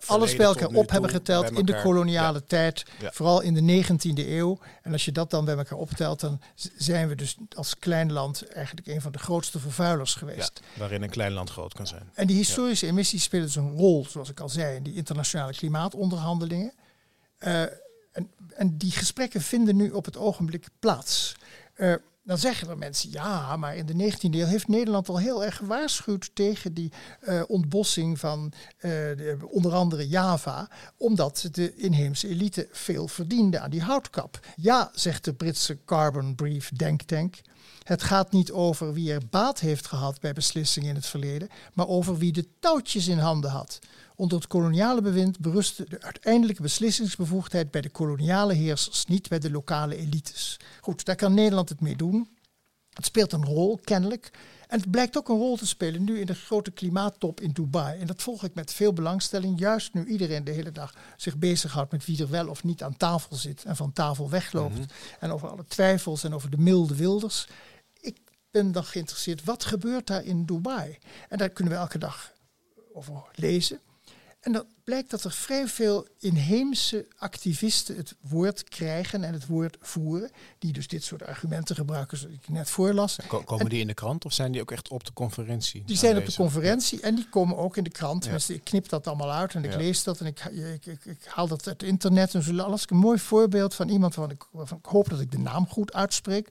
alles 0.06 0.36
bij 0.36 0.46
elkaar 0.46 0.68
op 0.68 0.90
hebben 0.90 1.10
geteld 1.10 1.50
in 1.50 1.64
de 1.64 1.80
koloniale 1.82 2.44
tijd, 2.44 2.84
Ja. 3.00 3.10
vooral 3.12 3.40
in 3.40 3.54
de 3.54 3.60
19e 3.60 4.28
eeuw. 4.28 4.58
En 4.82 4.92
als 4.92 5.04
je 5.04 5.12
dat 5.12 5.30
dan 5.30 5.44
bij 5.44 5.56
elkaar 5.56 5.78
optelt, 5.78 6.20
dan 6.20 6.40
zijn 6.76 7.08
we 7.08 7.14
dus 7.14 7.36
als 7.56 7.78
klein 7.78 8.12
land 8.12 8.48
eigenlijk 8.48 8.86
een 8.86 9.00
van 9.00 9.12
de 9.12 9.18
grootste 9.18 9.58
vervuilers 9.58 10.14
geweest. 10.14 10.60
ja, 10.72 10.78
waarin 10.78 11.02
een 11.02 11.10
klein 11.10 11.32
land 11.32 11.50
groot 11.50 11.74
kan 11.74 11.86
zijn. 11.86 12.10
En 12.14 12.26
die 12.26 12.36
historische 12.36 12.86
emissies 12.86 13.22
spelen 13.22 13.44
dus 13.46 13.56
een 13.56 13.76
rol, 13.76 14.06
zoals 14.08 14.28
ik 14.30 14.40
al 14.40 14.48
zei, 14.48 14.76
in 14.76 14.82
die 14.82 14.94
internationale 14.94 15.52
klimaatonderhandelingen. 15.52 16.72
Eh, 17.38 17.62
en, 18.12 18.30
en 18.56 18.76
die 18.76 18.90
gesprekken 18.90 19.40
vinden 19.40 19.76
nu 19.76 19.90
op 19.90 20.04
het 20.04 20.16
ogenblik 20.16 20.66
plaats. 20.78 21.34
Eh, 21.74 21.94
dan 22.24 22.38
zeggen 22.38 22.68
er 22.68 22.78
mensen, 22.78 23.10
ja, 23.10 23.56
maar 23.56 23.76
in 23.76 23.86
de 23.86 24.12
19e 24.12 24.18
eeuw 24.30 24.46
heeft 24.46 24.68
Nederland 24.68 25.08
al 25.08 25.18
heel 25.18 25.44
erg 25.44 25.56
gewaarschuwd 25.56 26.30
tegen 26.34 26.74
die 26.74 26.92
eh, 27.20 27.42
ontbossing 27.46 28.18
van 28.18 28.52
eh, 28.76 28.90
de- 28.90 29.38
onder 29.50 29.72
andere 29.72 30.08
Java, 30.08 30.68
omdat 30.96 31.48
de 31.52 31.74
inheemse 31.74 32.28
elite 32.28 32.68
veel 32.72 33.08
verdiende 33.08 33.58
aan 33.60 33.70
die 33.70 33.82
houtkap. 33.82 34.40
Ja, 34.56 34.90
zegt 34.94 35.24
de 35.24 35.34
Britse 35.34 35.78
Carbon 35.84 36.34
Brief 36.34 36.70
Denktank. 36.70 37.40
Het 37.84 38.02
gaat 38.02 38.32
niet 38.32 38.52
over 38.52 38.92
wie 38.92 39.12
er 39.12 39.22
baat 39.30 39.60
heeft 39.60 39.86
gehad 39.86 40.20
bij 40.20 40.32
beslissingen 40.32 40.88
in 40.88 40.94
het 40.94 41.06
verleden, 41.06 41.48
maar 41.74 41.88
over 41.88 42.18
wie 42.18 42.32
de 42.32 42.48
touwtjes 42.60 43.08
in 43.08 43.18
handen 43.18 43.50
had. 43.50 43.78
Onder 44.16 44.38
het 44.38 44.46
koloniale 44.46 45.00
bewind 45.00 45.38
berustte 45.38 45.84
de 45.88 46.02
uiteindelijke 46.02 46.62
beslissingsbevoegdheid 46.62 47.70
bij 47.70 47.80
de 47.80 47.90
koloniale 47.90 48.54
heersers, 48.54 49.06
niet 49.06 49.28
bij 49.28 49.38
de 49.38 49.50
lokale 49.50 49.96
elites. 49.96 50.56
Goed, 50.80 51.04
daar 51.04 51.16
kan 51.16 51.34
Nederland 51.34 51.68
het 51.68 51.80
mee 51.80 51.96
doen. 51.96 52.28
Het 52.90 53.04
speelt 53.04 53.32
een 53.32 53.44
rol, 53.44 53.78
kennelijk. 53.84 54.30
En 54.68 54.80
het 54.80 54.90
blijkt 54.90 55.18
ook 55.18 55.28
een 55.28 55.36
rol 55.36 55.56
te 55.56 55.66
spelen 55.66 56.04
nu 56.04 56.20
in 56.20 56.26
de 56.26 56.34
grote 56.34 56.70
klimaattop 56.70 57.40
in 57.40 57.50
Dubai. 57.50 58.00
En 58.00 58.06
dat 58.06 58.22
volg 58.22 58.44
ik 58.44 58.54
met 58.54 58.72
veel 58.72 58.92
belangstelling, 58.92 59.58
juist 59.58 59.94
nu 59.94 60.04
iedereen 60.04 60.44
de 60.44 60.50
hele 60.50 60.72
dag 60.72 60.94
zich 61.16 61.36
bezighoudt 61.36 61.92
met 61.92 62.04
wie 62.04 62.22
er 62.22 62.30
wel 62.30 62.48
of 62.48 62.64
niet 62.64 62.82
aan 62.82 62.96
tafel 62.96 63.36
zit 63.36 63.64
en 63.64 63.76
van 63.76 63.92
tafel 63.92 64.30
wegloopt. 64.30 64.92
En 65.20 65.30
over 65.30 65.48
alle 65.48 65.64
twijfels 65.68 66.24
en 66.24 66.34
over 66.34 66.50
de 66.50 66.58
milde 66.58 66.96
wilders. 66.96 67.46
Ben 68.54 68.72
dan 68.72 68.84
geïnteresseerd, 68.84 69.44
wat 69.44 69.64
gebeurt 69.64 70.06
daar 70.06 70.24
in 70.24 70.44
Dubai? 70.44 70.98
En 71.28 71.38
daar 71.38 71.48
kunnen 71.48 71.72
we 71.72 71.78
elke 71.78 71.98
dag 71.98 72.32
over 72.92 73.22
lezen. 73.34 73.80
En 74.40 74.52
dan 74.52 74.64
blijkt 74.84 75.10
dat 75.10 75.24
er 75.24 75.32
vrij 75.32 75.68
veel 75.68 76.06
inheemse 76.18 77.06
activisten 77.16 77.96
het 77.96 78.14
woord 78.20 78.64
krijgen 78.64 79.24
en 79.24 79.32
het 79.32 79.46
woord 79.46 79.76
voeren. 79.80 80.30
Die 80.58 80.72
dus 80.72 80.88
dit 80.88 81.04
soort 81.04 81.26
argumenten 81.26 81.76
gebruiken, 81.76 82.18
zoals 82.18 82.34
ik 82.34 82.48
net 82.48 82.70
voorlas. 82.70 83.18
Komen 83.44 83.68
die 83.68 83.80
in 83.80 83.86
de 83.86 83.94
krant 83.94 84.24
of 84.24 84.32
zijn 84.32 84.52
die 84.52 84.60
ook 84.60 84.70
echt 84.70 84.88
op 84.88 85.04
de 85.04 85.12
conferentie? 85.12 85.82
Die 85.86 85.96
zijn 85.96 86.16
op 86.16 86.26
de 86.26 86.34
conferentie 86.34 87.00
en 87.00 87.14
die 87.14 87.28
komen 87.28 87.56
ook 87.56 87.76
in 87.76 87.84
de 87.84 87.90
krant. 87.90 88.24
Ja. 88.24 88.54
ik 88.54 88.64
knip 88.64 88.88
dat 88.88 89.06
allemaal 89.06 89.32
uit 89.32 89.54
en 89.54 89.64
ik 89.64 89.74
lees 89.74 90.02
dat 90.02 90.20
en 90.20 90.26
ik, 90.26 90.44
ik, 90.44 90.86
ik, 90.86 91.04
ik, 91.04 91.24
haal 91.24 91.48
dat 91.48 91.66
uit 91.66 91.80
het 91.80 91.90
internet. 91.90 92.34
En 92.34 92.42
zo 92.42 92.72
ik 92.72 92.90
een 92.90 92.96
mooi 92.96 93.18
voorbeeld 93.18 93.74
van 93.74 93.88
iemand 93.88 94.14
waarvan 94.14 94.36
ik, 94.36 94.44
waarvan 94.50 94.78
ik 94.78 94.86
hoop 94.86 95.08
dat 95.08 95.20
ik 95.20 95.30
de 95.30 95.38
naam 95.38 95.68
goed 95.68 95.92
uitspreek. 95.92 96.48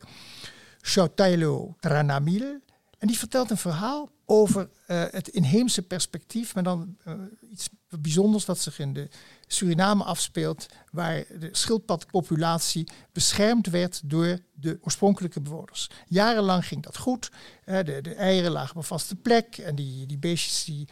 Chautailo 0.85 1.75
Tranamil. 1.79 2.61
En 2.97 3.07
die 3.07 3.17
vertelt 3.17 3.49
een 3.49 3.57
verhaal 3.57 4.09
over 4.25 4.69
uh, 4.87 5.03
het 5.11 5.27
inheemse 5.27 5.81
perspectief, 5.81 6.53
maar 6.53 6.63
dan 6.63 6.97
uh, 7.07 7.13
iets 7.51 7.69
bijzonders 7.89 8.45
dat 8.45 8.59
zich 8.59 8.79
in 8.79 8.93
de 8.93 9.09
Suriname 9.47 10.03
afspeelt, 10.03 10.65
waar 10.91 11.23
de 11.39 11.49
schildpadpopulatie 11.51 12.87
beschermd 13.11 13.67
werd 13.67 14.01
door 14.03 14.39
de 14.53 14.77
oorspronkelijke 14.81 15.41
bewoners. 15.41 15.89
Jarenlang 16.07 16.65
ging 16.65 16.83
dat 16.83 16.97
goed. 16.97 17.31
De, 17.65 17.99
de, 18.01 18.13
eieren 18.15 18.51
lagen 18.51 18.75
op 18.75 18.85
vaste 18.85 19.15
plek 19.15 19.57
en 19.57 19.75
die, 19.75 20.05
die 20.05 20.17
beestjes 20.17 20.63
die 20.63 20.87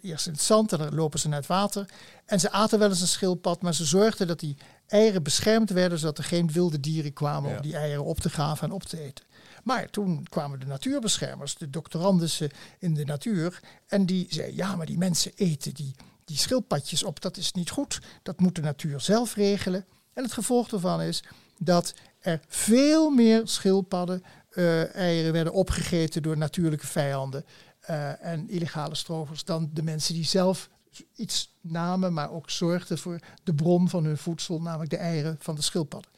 eerst 0.00 0.26
in 0.26 0.32
het 0.32 0.42
zand 0.42 0.72
en 0.72 0.78
dan 0.78 0.94
lopen 0.94 1.18
ze 1.18 1.28
naar 1.28 1.38
het 1.38 1.48
water. 1.48 1.88
En 2.26 2.40
ze 2.40 2.50
aten 2.50 2.78
wel 2.78 2.88
eens 2.88 3.00
een 3.00 3.06
schildpad, 3.06 3.62
maar 3.62 3.74
ze 3.74 3.84
zorgden 3.84 4.26
dat 4.26 4.40
die 4.40 4.56
eieren 4.90 5.22
beschermd 5.22 5.70
werden, 5.70 5.98
zodat 5.98 6.18
er 6.18 6.24
geen 6.24 6.52
wilde 6.52 6.80
dieren 6.80 7.12
kwamen 7.12 7.50
ja. 7.50 7.56
om 7.56 7.62
die 7.62 7.76
eieren 7.76 8.04
op 8.04 8.20
te 8.20 8.30
graven 8.30 8.68
en 8.68 8.74
op 8.74 8.82
te 8.82 9.00
eten. 9.00 9.24
Maar 9.64 9.90
toen 9.90 10.26
kwamen 10.28 10.60
de 10.60 10.66
natuurbeschermers, 10.66 11.56
de 11.56 11.70
doctorandussen 11.70 12.50
in 12.78 12.94
de 12.94 13.04
natuur, 13.04 13.60
en 13.86 14.06
die 14.06 14.26
zeiden, 14.28 14.56
ja, 14.56 14.76
maar 14.76 14.86
die 14.86 14.98
mensen 14.98 15.32
eten 15.34 15.74
die, 15.74 15.94
die 16.24 16.36
schildpadjes 16.36 17.02
op, 17.02 17.20
dat 17.20 17.36
is 17.36 17.52
niet 17.52 17.70
goed, 17.70 18.00
dat 18.22 18.40
moet 18.40 18.54
de 18.54 18.60
natuur 18.60 19.00
zelf 19.00 19.34
regelen. 19.34 19.84
En 20.12 20.22
het 20.22 20.32
gevolg 20.32 20.68
daarvan 20.68 21.02
is 21.02 21.22
dat 21.58 21.94
er 22.20 22.40
veel 22.48 23.10
meer 23.10 23.40
schildpadden, 23.44 24.22
uh, 24.52 24.94
eieren 24.94 25.32
werden 25.32 25.52
opgegeten 25.52 26.22
door 26.22 26.36
natuurlijke 26.36 26.86
vijanden 26.86 27.44
uh, 27.90 28.24
en 28.24 28.48
illegale 28.48 28.94
strovers 28.94 29.44
dan 29.44 29.70
de 29.72 29.82
mensen 29.82 30.14
die 30.14 30.24
zelf 30.24 30.68
iets 31.16 31.56
namen, 31.60 32.12
maar 32.12 32.30
ook 32.30 32.50
zorgden 32.50 32.98
voor 32.98 33.18
de 33.44 33.54
bron 33.54 33.88
van 33.88 34.04
hun 34.04 34.18
voedsel, 34.18 34.60
namelijk 34.60 34.90
de 34.90 34.96
eieren 34.96 35.36
van 35.40 35.54
de 35.54 35.62
schildpadden. 35.62 36.10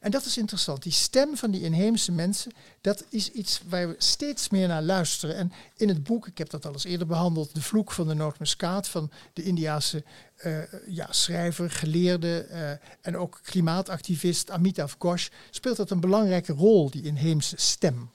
En 0.00 0.10
dat 0.10 0.24
is 0.24 0.38
interessant. 0.38 0.82
Die 0.82 0.92
stem 0.92 1.36
van 1.36 1.50
die 1.50 1.62
inheemse 1.62 2.12
mensen, 2.12 2.52
dat 2.80 3.04
is 3.08 3.30
iets 3.30 3.62
waar 3.68 3.88
we 3.88 3.94
steeds 3.98 4.48
meer 4.48 4.68
naar 4.68 4.82
luisteren. 4.82 5.36
En 5.36 5.52
in 5.76 5.88
het 5.88 6.02
boek, 6.02 6.26
ik 6.26 6.38
heb 6.38 6.50
dat 6.50 6.66
al 6.66 6.72
eens 6.72 6.84
eerder 6.84 7.06
behandeld, 7.06 7.54
De 7.54 7.62
Vloek 7.62 7.92
van 7.92 8.08
de 8.08 8.14
Noordmuskaat 8.14 8.88
van 8.88 9.10
de 9.32 9.42
Indiase 9.42 10.04
uh, 10.44 10.58
ja, 10.86 11.06
schrijver, 11.10 11.70
geleerde 11.70 12.46
uh, 12.50 12.70
en 13.00 13.16
ook 13.16 13.40
klimaatactivist 13.42 14.50
Amitav 14.50 14.94
Ghosh, 14.98 15.28
speelt 15.50 15.76
dat 15.76 15.90
een 15.90 16.00
belangrijke 16.00 16.52
rol, 16.52 16.90
die 16.90 17.02
inheemse 17.02 17.56
stem. 17.58 18.10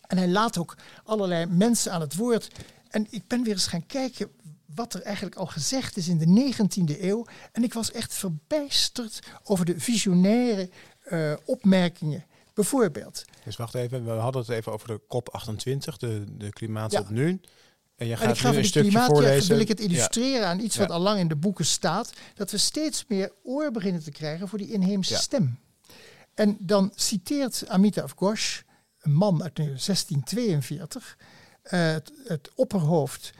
En 0.00 0.16
hij 0.16 0.28
laat 0.28 0.58
ook 0.58 0.76
allerlei 1.04 1.46
mensen 1.46 1.92
aan 1.92 2.00
het 2.00 2.16
woord. 2.16 2.48
En 2.88 3.06
ik 3.10 3.26
ben 3.26 3.42
weer 3.42 3.52
eens 3.52 3.66
gaan 3.66 3.86
kijken 3.86 4.30
wat 4.74 4.94
er 4.94 5.02
eigenlijk 5.02 5.36
al 5.36 5.46
gezegd 5.46 5.96
is 5.96 6.08
in 6.08 6.18
de 6.18 6.52
19e 6.54 7.00
eeuw. 7.00 7.26
En 7.52 7.62
ik 7.62 7.74
was 7.74 7.92
echt 7.92 8.14
verbijsterd 8.14 9.20
over 9.44 9.64
de 9.64 9.80
visionaire 9.80 10.70
uh, 11.08 11.32
opmerkingen. 11.44 12.24
Bijvoorbeeld. 12.54 13.24
Dus 13.44 13.56
wacht 13.56 13.74
even, 13.74 14.04
we 14.04 14.10
hadden 14.10 14.40
het 14.40 14.50
even 14.50 14.72
over 14.72 14.88
de 14.88 15.00
COP28, 15.02 15.96
de, 15.96 16.24
de 16.36 16.50
klimaatop 16.50 17.06
ja. 17.08 17.14
nu. 17.14 17.40
En 17.96 18.06
je 18.06 18.16
gaat 18.16 18.38
en 18.38 18.50
nu 18.50 18.58
een 18.58 18.64
stukje 18.64 18.88
klimaat, 18.88 19.10
voorlezen. 19.10 19.48
wil 19.48 19.60
ik 19.60 19.68
het 19.68 19.80
illustreren 19.80 20.40
ja. 20.40 20.46
aan 20.46 20.60
iets 20.60 20.76
wat 20.76 20.88
ja. 20.88 20.94
al 20.94 21.00
lang 21.00 21.18
in 21.18 21.28
de 21.28 21.36
boeken 21.36 21.64
staat. 21.64 22.12
Dat 22.34 22.50
we 22.50 22.58
steeds 22.58 23.04
meer 23.08 23.32
oor 23.42 23.70
beginnen 23.70 24.02
te 24.02 24.10
krijgen 24.10 24.48
voor 24.48 24.58
die 24.58 24.72
inheemse 24.72 25.14
stem. 25.14 25.58
En 26.34 26.56
dan 26.60 26.92
citeert 26.94 27.68
Amitav 27.68 28.12
Ghosh, 28.16 28.60
een 29.00 29.12
man 29.12 29.42
uit 29.42 29.56
1642, 29.56 31.16
uh, 31.64 31.70
het, 31.70 32.12
het 32.24 32.50
opperhoofd 32.54 33.30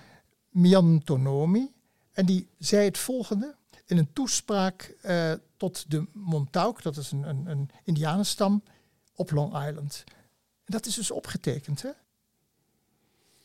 Miantonomi. 0.50 1.72
En 2.12 2.26
die 2.26 2.48
zei 2.58 2.84
het 2.84 2.98
volgende 2.98 3.54
in 3.86 3.98
een 3.98 4.12
toespraak 4.12 4.94
uh, 5.04 5.32
tot 5.56 5.84
de 5.88 6.06
Montauk, 6.12 6.82
dat 6.82 6.96
is 6.96 7.10
een, 7.10 7.22
een, 7.28 7.46
een 7.46 7.70
indianenstam, 7.84 8.62
op 9.14 9.30
Long 9.30 9.66
Island. 9.68 10.04
Dat 10.64 10.86
is 10.86 10.94
dus 10.94 11.10
opgetekend. 11.10 11.82
Hè? 11.82 11.90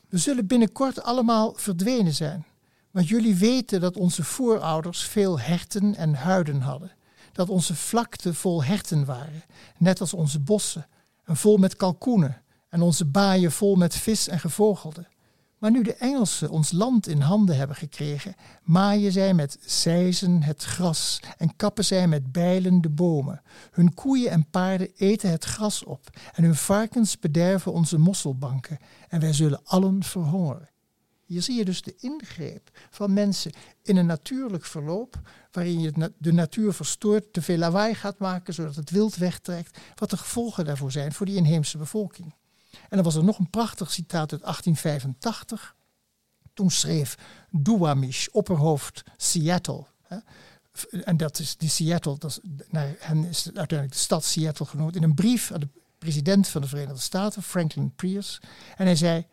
We 0.10 0.18
zullen 0.18 0.48
binnenkort 0.48 1.02
allemaal 1.04 1.54
verdwenen 1.54 2.14
zijn. 2.14 2.46
Want 2.92 3.08
jullie 3.08 3.36
weten 3.36 3.82
dat 3.82 3.98
onze 3.98 4.24
voorouders 4.24 5.04
veel 5.04 5.40
herten 5.40 5.96
en 5.96 6.14
huiden 6.14 6.62
hadden. 6.62 6.92
Dat 7.32 7.50
onze 7.50 7.76
vlakten 7.76 8.36
vol 8.36 8.64
herten 8.64 9.06
waren, 9.06 9.44
net 9.78 10.02
als 10.02 10.14
onze 10.14 10.40
bossen, 10.40 10.88
en 11.24 11.36
vol 11.36 11.58
met 11.58 11.76
kalkoenen, 11.76 12.42
en 12.70 12.82
onze 12.82 13.06
baaien 13.06 13.52
vol 13.52 13.76
met 13.76 13.96
vis 13.96 14.28
en 14.28 14.40
gevogelte. 14.40 15.08
Maar 15.58 15.72
nu 15.72 15.84
de 15.84 15.96
Engelsen 15.96 16.50
ons 16.50 16.72
land 16.72 17.08
in 17.08 17.22
handen 17.22 17.58
hebben 17.58 17.76
gekregen, 17.76 18.36
maaien 18.64 19.12
zij 19.12 19.34
met 19.34 19.58
zijzen 19.66 20.44
het 20.44 20.64
gras 20.64 21.20
en 21.38 21.56
kappen 21.56 21.86
zij 21.86 22.08
met 22.08 22.32
bijlen 22.32 22.82
de 22.82 22.90
bomen. 22.90 23.42
Hun 23.72 23.94
koeien 23.94 24.32
en 24.32 24.50
paarden 24.50 24.92
eten 24.96 25.30
het 25.30 25.44
gras 25.44 25.84
op 25.84 26.10
en 26.34 26.44
hun 26.44 26.56
varkens 26.56 27.20
bederven 27.20 27.74
onze 27.74 27.98
mosselbanken 27.98 28.78
en 29.10 29.20
wij 29.20 29.34
zullen 29.34 29.64
allen 29.64 30.04
verhongeren. 30.04 30.70
Hier 31.26 31.42
zie 31.42 31.56
je 31.56 31.66
dus 31.66 31.82
de 31.82 31.96
ingreep 32.00 32.70
van 32.90 33.14
mensen 33.14 33.52
in 33.84 33.98
een 33.98 34.06
natuurlijk 34.06 34.66
verloop, 34.66 35.20
waarin 35.52 35.82
je 35.82 36.14
de 36.18 36.34
natuur 36.34 36.74
verstoort, 36.74 37.34
te 37.34 37.42
veel 37.42 37.58
lawaai 37.58 37.94
gaat 37.94 38.20
maken, 38.20 38.54
zodat 38.54 38.76
het 38.76 38.90
wild 38.90 39.16
wegtrekt, 39.16 39.80
wat 39.96 40.10
de 40.10 40.18
gevolgen 40.18 40.66
daarvoor 40.66 40.92
zijn 40.92 41.14
voor 41.14 41.26
die 41.26 41.36
inheemse 41.36 41.78
bevolking. 41.78 42.34
En 42.82 42.96
dan 42.98 43.04
was 43.04 43.16
er 43.16 43.24
nog 43.24 43.40
een 43.40 43.50
prachtig 43.50 43.92
citaat 43.92 44.32
uit 44.32 44.42
1885. 44.42 45.76
Toen 46.54 46.72
schreef 46.72 47.18
Duwamish, 47.52 48.28
opperhoofd 48.28 49.04
Seattle. 49.18 49.86
Hè, 50.02 50.18
en 51.04 51.18
dat 51.18 51.40
is 51.40 51.58
die 51.58 51.70
Seattle, 51.70 52.18
dat 52.18 52.30
is, 52.30 52.40
is 53.30 53.46
uiteindelijk 53.46 53.92
de 53.92 53.98
stad 53.98 54.24
Seattle 54.24 54.66
genoemd, 54.66 54.96
in 54.96 55.04
een 55.04 55.14
brief 55.14 55.52
aan 55.52 55.60
de 55.60 55.70
president 55.98 56.48
van 56.48 56.62
de 56.62 56.68
Verenigde 56.68 57.02
Staten, 57.02 57.44
Franklin 57.44 57.96
Pierce. 57.96 58.42
En 58.76 58.86
hij 58.86 58.96
zei: 58.96 59.28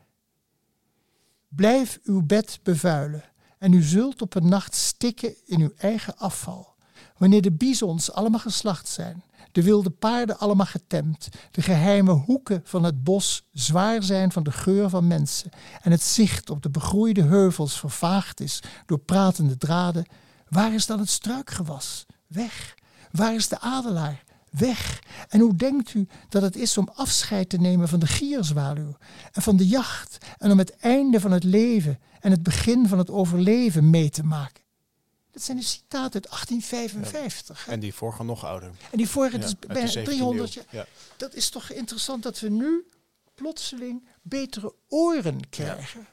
Blijf 1.48 1.98
uw 2.02 2.22
bed 2.22 2.60
bevuilen 2.62 3.24
en 3.58 3.72
u 3.72 3.82
zult 3.82 4.22
op 4.22 4.34
een 4.34 4.48
nacht 4.48 4.74
stikken 4.74 5.34
in 5.46 5.60
uw 5.60 5.72
eigen 5.76 6.16
afval. 6.16 6.74
Wanneer 7.16 7.42
de 7.42 7.52
bisons 7.52 8.12
allemaal 8.12 8.40
geslacht 8.40 8.88
zijn 8.88 9.22
de 9.52 9.62
wilde 9.62 9.90
paarden 9.90 10.38
allemaal 10.38 10.66
getemd, 10.66 11.28
de 11.50 11.62
geheime 11.62 12.12
hoeken 12.12 12.60
van 12.64 12.84
het 12.84 13.04
bos 13.04 13.48
zwaar 13.52 14.02
zijn 14.02 14.32
van 14.32 14.42
de 14.42 14.52
geur 14.52 14.88
van 14.88 15.06
mensen 15.06 15.50
en 15.82 15.90
het 15.90 16.02
zicht 16.02 16.50
op 16.50 16.62
de 16.62 16.70
begroeide 16.70 17.22
heuvels 17.22 17.78
vervaagd 17.78 18.40
is 18.40 18.62
door 18.86 18.98
pratende 18.98 19.56
draden, 19.56 20.06
waar 20.48 20.74
is 20.74 20.86
dan 20.86 20.98
het 20.98 21.08
struikgewas? 21.08 22.06
Weg. 22.26 22.74
Waar 23.10 23.34
is 23.34 23.48
de 23.48 23.60
adelaar? 23.60 24.24
Weg. 24.50 25.02
En 25.28 25.40
hoe 25.40 25.56
denkt 25.56 25.94
u 25.94 26.08
dat 26.28 26.42
het 26.42 26.56
is 26.56 26.78
om 26.78 26.88
afscheid 26.94 27.48
te 27.48 27.56
nemen 27.56 27.88
van 27.88 27.98
de 27.98 28.06
gierzwaluw 28.06 28.96
en 29.32 29.42
van 29.42 29.56
de 29.56 29.66
jacht 29.66 30.18
en 30.38 30.50
om 30.50 30.58
het 30.58 30.76
einde 30.76 31.20
van 31.20 31.30
het 31.30 31.44
leven 31.44 31.98
en 32.20 32.30
het 32.30 32.42
begin 32.42 32.88
van 32.88 32.98
het 32.98 33.10
overleven 33.10 33.90
mee 33.90 34.10
te 34.10 34.22
maken? 34.22 34.61
Dat 35.32 35.42
zijn 35.42 35.56
de 35.56 35.62
citaten 35.62 36.14
uit 36.14 36.30
1855. 36.30 37.68
En 37.68 37.80
die 37.80 37.94
vorige 37.94 38.24
nog 38.24 38.44
ouder. 38.44 38.68
En 38.90 38.98
die 38.98 39.08
vorige, 39.08 39.36
ja, 39.36 39.42
dus 39.42 39.58
bijna 39.58 40.04
300 40.04 40.52
jaar. 40.52 40.64
Ja. 40.70 40.86
Dat 41.16 41.34
is 41.34 41.48
toch 41.48 41.70
interessant 41.70 42.22
dat 42.22 42.40
we 42.40 42.48
nu 42.48 42.88
plotseling 43.34 44.08
betere 44.22 44.74
oren 44.88 45.48
krijgen. 45.48 46.06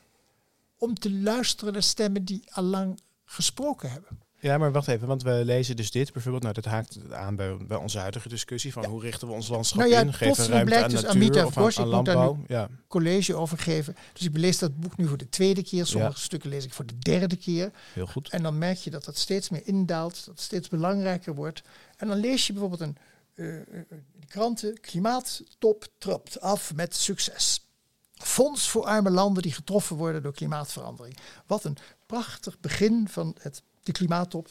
Om 0.77 0.99
te 0.99 1.11
luisteren 1.11 1.73
naar 1.73 1.83
stemmen 1.83 2.25
die 2.25 2.53
al 2.53 2.63
lang 2.63 2.99
gesproken 3.25 3.91
hebben. 3.91 4.19
Ja, 4.39 4.57
maar 4.57 4.71
wacht 4.71 4.87
even, 4.87 5.07
want 5.07 5.23
we 5.23 5.41
lezen 5.45 5.75
dus 5.75 5.91
dit 5.91 6.13
bijvoorbeeld. 6.13 6.43
Nou, 6.43 6.55
dat 6.55 6.65
haakt 6.65 6.99
aan 7.11 7.35
bij, 7.35 7.57
bij 7.67 7.77
onze 7.77 7.99
huidige 7.99 8.29
discussie 8.29 8.73
van 8.73 8.85
hoe 8.85 9.01
richten 9.01 9.27
we 9.27 9.33
ons 9.33 9.47
landschap 9.47 9.79
nou 9.79 9.91
ja, 9.91 9.99
in? 9.99 10.13
Geven 10.13 10.47
ruimte 10.47 10.65
blijkt 10.65 10.83
aan 10.83 10.89
dus 10.89 11.01
natuur 11.01 11.21
Amita 11.21 11.45
of 11.45 11.57
aan, 11.57 11.63
Bosch, 11.63 11.79
aan 11.79 11.87
ik 11.87 11.93
moet 11.93 12.05
daar 12.05 12.15
landbouw? 12.15 12.43
Ja. 12.47 12.69
college 12.87 13.35
over 13.35 13.57
geven. 13.57 13.95
Dus 14.13 14.25
ik 14.25 14.37
lees 14.37 14.57
dat 14.57 14.79
boek 14.79 14.97
nu 14.97 15.07
voor 15.07 15.17
de 15.17 15.29
tweede 15.29 15.63
keer. 15.63 15.85
Sommige 15.85 16.13
Ja. 16.13 16.19
stukken 16.19 16.49
lees 16.49 16.65
ik 16.65 16.73
voor 16.73 16.85
de 16.85 16.99
derde 16.99 17.35
keer. 17.35 17.71
Heel 17.93 18.07
goed. 18.07 18.29
En 18.29 18.43
dan 18.43 18.57
merk 18.57 18.77
je 18.77 18.89
dat 18.89 19.05
dat 19.05 19.17
steeds 19.17 19.49
meer 19.49 19.61
indaalt, 19.67 20.15
dat 20.15 20.25
het 20.25 20.39
steeds 20.39 20.67
belangrijker 20.67 21.35
wordt. 21.35 21.61
En 21.97 22.07
dan 22.07 22.17
lees 22.17 22.47
je 22.47 22.53
bijvoorbeeld 22.53 22.81
een 22.81 22.97
de 23.39 24.27
kranten, 24.27 24.79
klimaattop 24.79 25.87
trapt 25.97 26.41
af 26.41 26.73
met 26.75 26.95
succes. 26.95 27.65
Fonds 28.13 28.69
voor 28.69 28.85
arme 28.85 29.09
landen 29.09 29.43
die 29.43 29.53
getroffen 29.53 29.95
worden 29.95 30.23
door 30.23 30.33
klimaatverandering. 30.33 31.17
Wat 31.47 31.63
een 31.63 31.77
prachtig 32.05 32.59
begin 32.59 33.07
van 33.09 33.35
het, 33.39 33.61
de 33.91 33.97
klimaattop. 33.97 34.47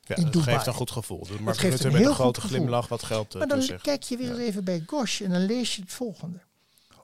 Ja, 0.00 0.16
in 0.16 0.22
dat 0.22 0.32
Dubai. 0.32 0.54
geeft 0.54 0.66
een 0.66 0.72
goed 0.72 0.90
gevoel. 0.90 1.26
Dus 1.26 1.38
Mark 1.38 1.58
geeft 1.58 1.84
een 1.84 1.92
met 1.92 2.00
heel 2.00 2.08
een 2.08 2.14
grote 2.14 2.40
glimlach 2.40 2.88
wat 2.88 3.02
geld 3.02 3.32
eh, 3.32 3.38
Maar 3.38 3.48
dan 3.48 3.58
toezegt. 3.58 3.82
kijk 3.82 4.02
je 4.02 4.16
weer 4.16 4.38
even 4.38 4.64
bij 4.64 4.82
Gosh 4.86 5.20
en 5.20 5.30
dan 5.30 5.44
lees 5.46 5.76
je 5.76 5.82
het 5.82 5.92
volgende. 5.92 6.40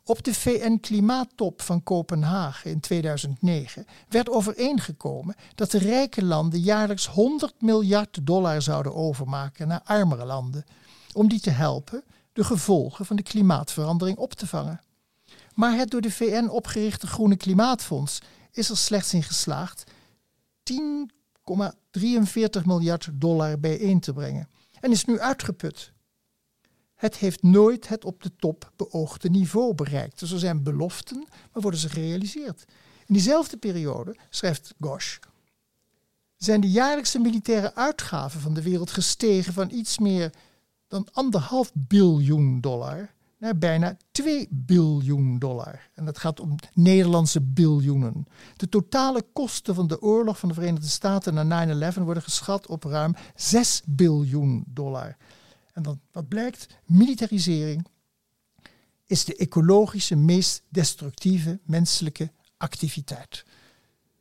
Op 0.05 0.23
de 0.23 0.35
VN-klimaattop 0.35 1.63
van 1.63 1.83
Kopenhagen 1.83 2.71
in 2.71 2.81
2009 2.81 3.87
werd 4.09 4.31
overeengekomen 4.31 5.35
dat 5.55 5.71
de 5.71 5.79
rijke 5.79 6.25
landen 6.25 6.61
jaarlijks 6.61 7.07
100 7.07 7.55
miljard 7.63 8.27
dollar 8.27 8.63
zouden 8.63 8.95
overmaken 8.95 9.69
naar 9.69 9.81
armere 9.85 10.25
landen, 10.25 10.65
om 11.13 11.29
die 11.29 11.41
te 11.41 11.51
helpen 11.51 12.05
de 12.33 12.45
gevolgen 12.45 13.07
van 13.07 13.17
de 13.17 13.23
klimaatverandering 13.23 14.19
op 14.19 14.33
te 14.35 14.47
vangen. 14.47 14.81
Maar 15.55 15.77
het 15.77 15.91
door 15.91 16.01
de 16.01 16.11
VN 16.11 16.49
opgerichte 16.49 17.07
Groene 17.07 17.37
Klimaatfonds 17.37 18.19
is 18.53 18.69
er 18.69 18.77
slechts 18.77 19.15
in 19.15 19.23
geslaagd 19.23 19.85
10,43 21.45 22.65
miljard 22.65 23.09
dollar 23.13 23.61
bijeen 23.61 24.01
te 24.01 24.13
brengen 24.13 24.49
en 24.81 24.91
is 24.91 25.05
nu 25.05 25.21
uitgeput. 25.21 25.93
Het 26.95 27.17
heeft 27.17 27.43
nooit 27.43 27.89
het 27.89 28.05
op 28.05 28.23
de 28.23 28.37
top 28.37 28.73
beoogde 28.77 29.31
niveau 29.31 29.75
bereikt. 29.75 30.19
Dus 30.19 30.33
er 30.33 30.39
zijn 30.39 30.63
beloften, 30.63 31.27
maar 31.53 31.63
worden 31.63 31.81
ze 31.81 31.89
gerealiseerd. 31.89 32.65
In 33.07 33.15
diezelfde 33.15 33.57
periode, 33.57 34.17
schrijft 34.31 34.75
Gosh, 34.81 35.19
zijn 36.37 36.61
de 36.61 36.71
jaarlijkse 36.71 37.19
militaire 37.19 37.75
uitgaven 37.75 38.41
van 38.41 38.55
de 38.55 38.63
wereld 38.63 38.91
gestegen 38.91 39.53
van 39.53 39.71
iets 39.71 39.99
meer 39.99 40.31
dan 40.89 41.09
anderhalf 41.13 41.71
biljoen 41.75 42.61
dollar 42.61 43.15
naar 43.43 43.59
bijna 43.59 43.97
2 44.13 44.49
biljoen 44.51 45.39
dollar. 45.39 45.89
En 45.95 46.05
dat 46.05 46.19
gaat 46.19 46.41
om 46.41 46.55
Nederlandse 46.75 47.41
biljoenen. 47.41 48.27
De 48.57 48.69
totale 48.69 49.25
kosten 49.33 49.75
van 49.75 49.87
de 49.87 50.01
oorlog 50.03 50.39
van 50.39 50.49
de 50.49 50.55
Verenigde 50.55 50.89
Staten 50.89 51.47
na 51.47 51.93
9-11 51.93 51.99
worden 52.03 52.23
geschat 52.23 52.67
op 52.67 52.85
ruim 52.85 53.15
6 53.35 53.83
biljoen 53.87 54.65
dollar. 54.67 55.17
En 55.73 55.83
dan, 55.83 56.01
wat 56.13 56.29
blijkt? 56.29 56.67
Militarisering 56.85 57.87
is 59.07 59.25
de 59.25 59.37
ecologische 59.37 60.17
meest 60.17 60.63
destructieve 60.69 61.61
menselijke 61.65 62.31
activiteit. 62.57 63.45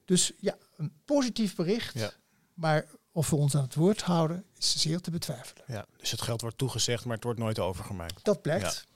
Dus 0.05 0.31
ja, 0.39 0.57
een 0.77 0.91
positief 1.05 1.55
bericht, 1.55 1.93
Ja. 1.93 2.11
maar 2.53 2.85
of 3.11 3.29
we 3.29 3.35
ons 3.35 3.55
aan 3.55 3.61
het 3.63 3.75
woord 3.75 4.01
houden, 4.01 4.43
is 4.57 4.81
zeer 4.81 4.99
te 5.01 5.11
betwijfelen. 5.11 5.63
Ja, 5.67 5.85
dus 5.97 6.11
het 6.11 6.21
geld 6.21 6.41
wordt 6.41 6.57
toegezegd, 6.57 7.05
maar 7.05 7.15
het 7.15 7.23
wordt 7.23 7.39
nooit 7.39 7.59
overgemaakt. 7.59 8.23
Dat 8.23 8.41
blijkt. 8.41 8.63
Ja. 8.85 8.89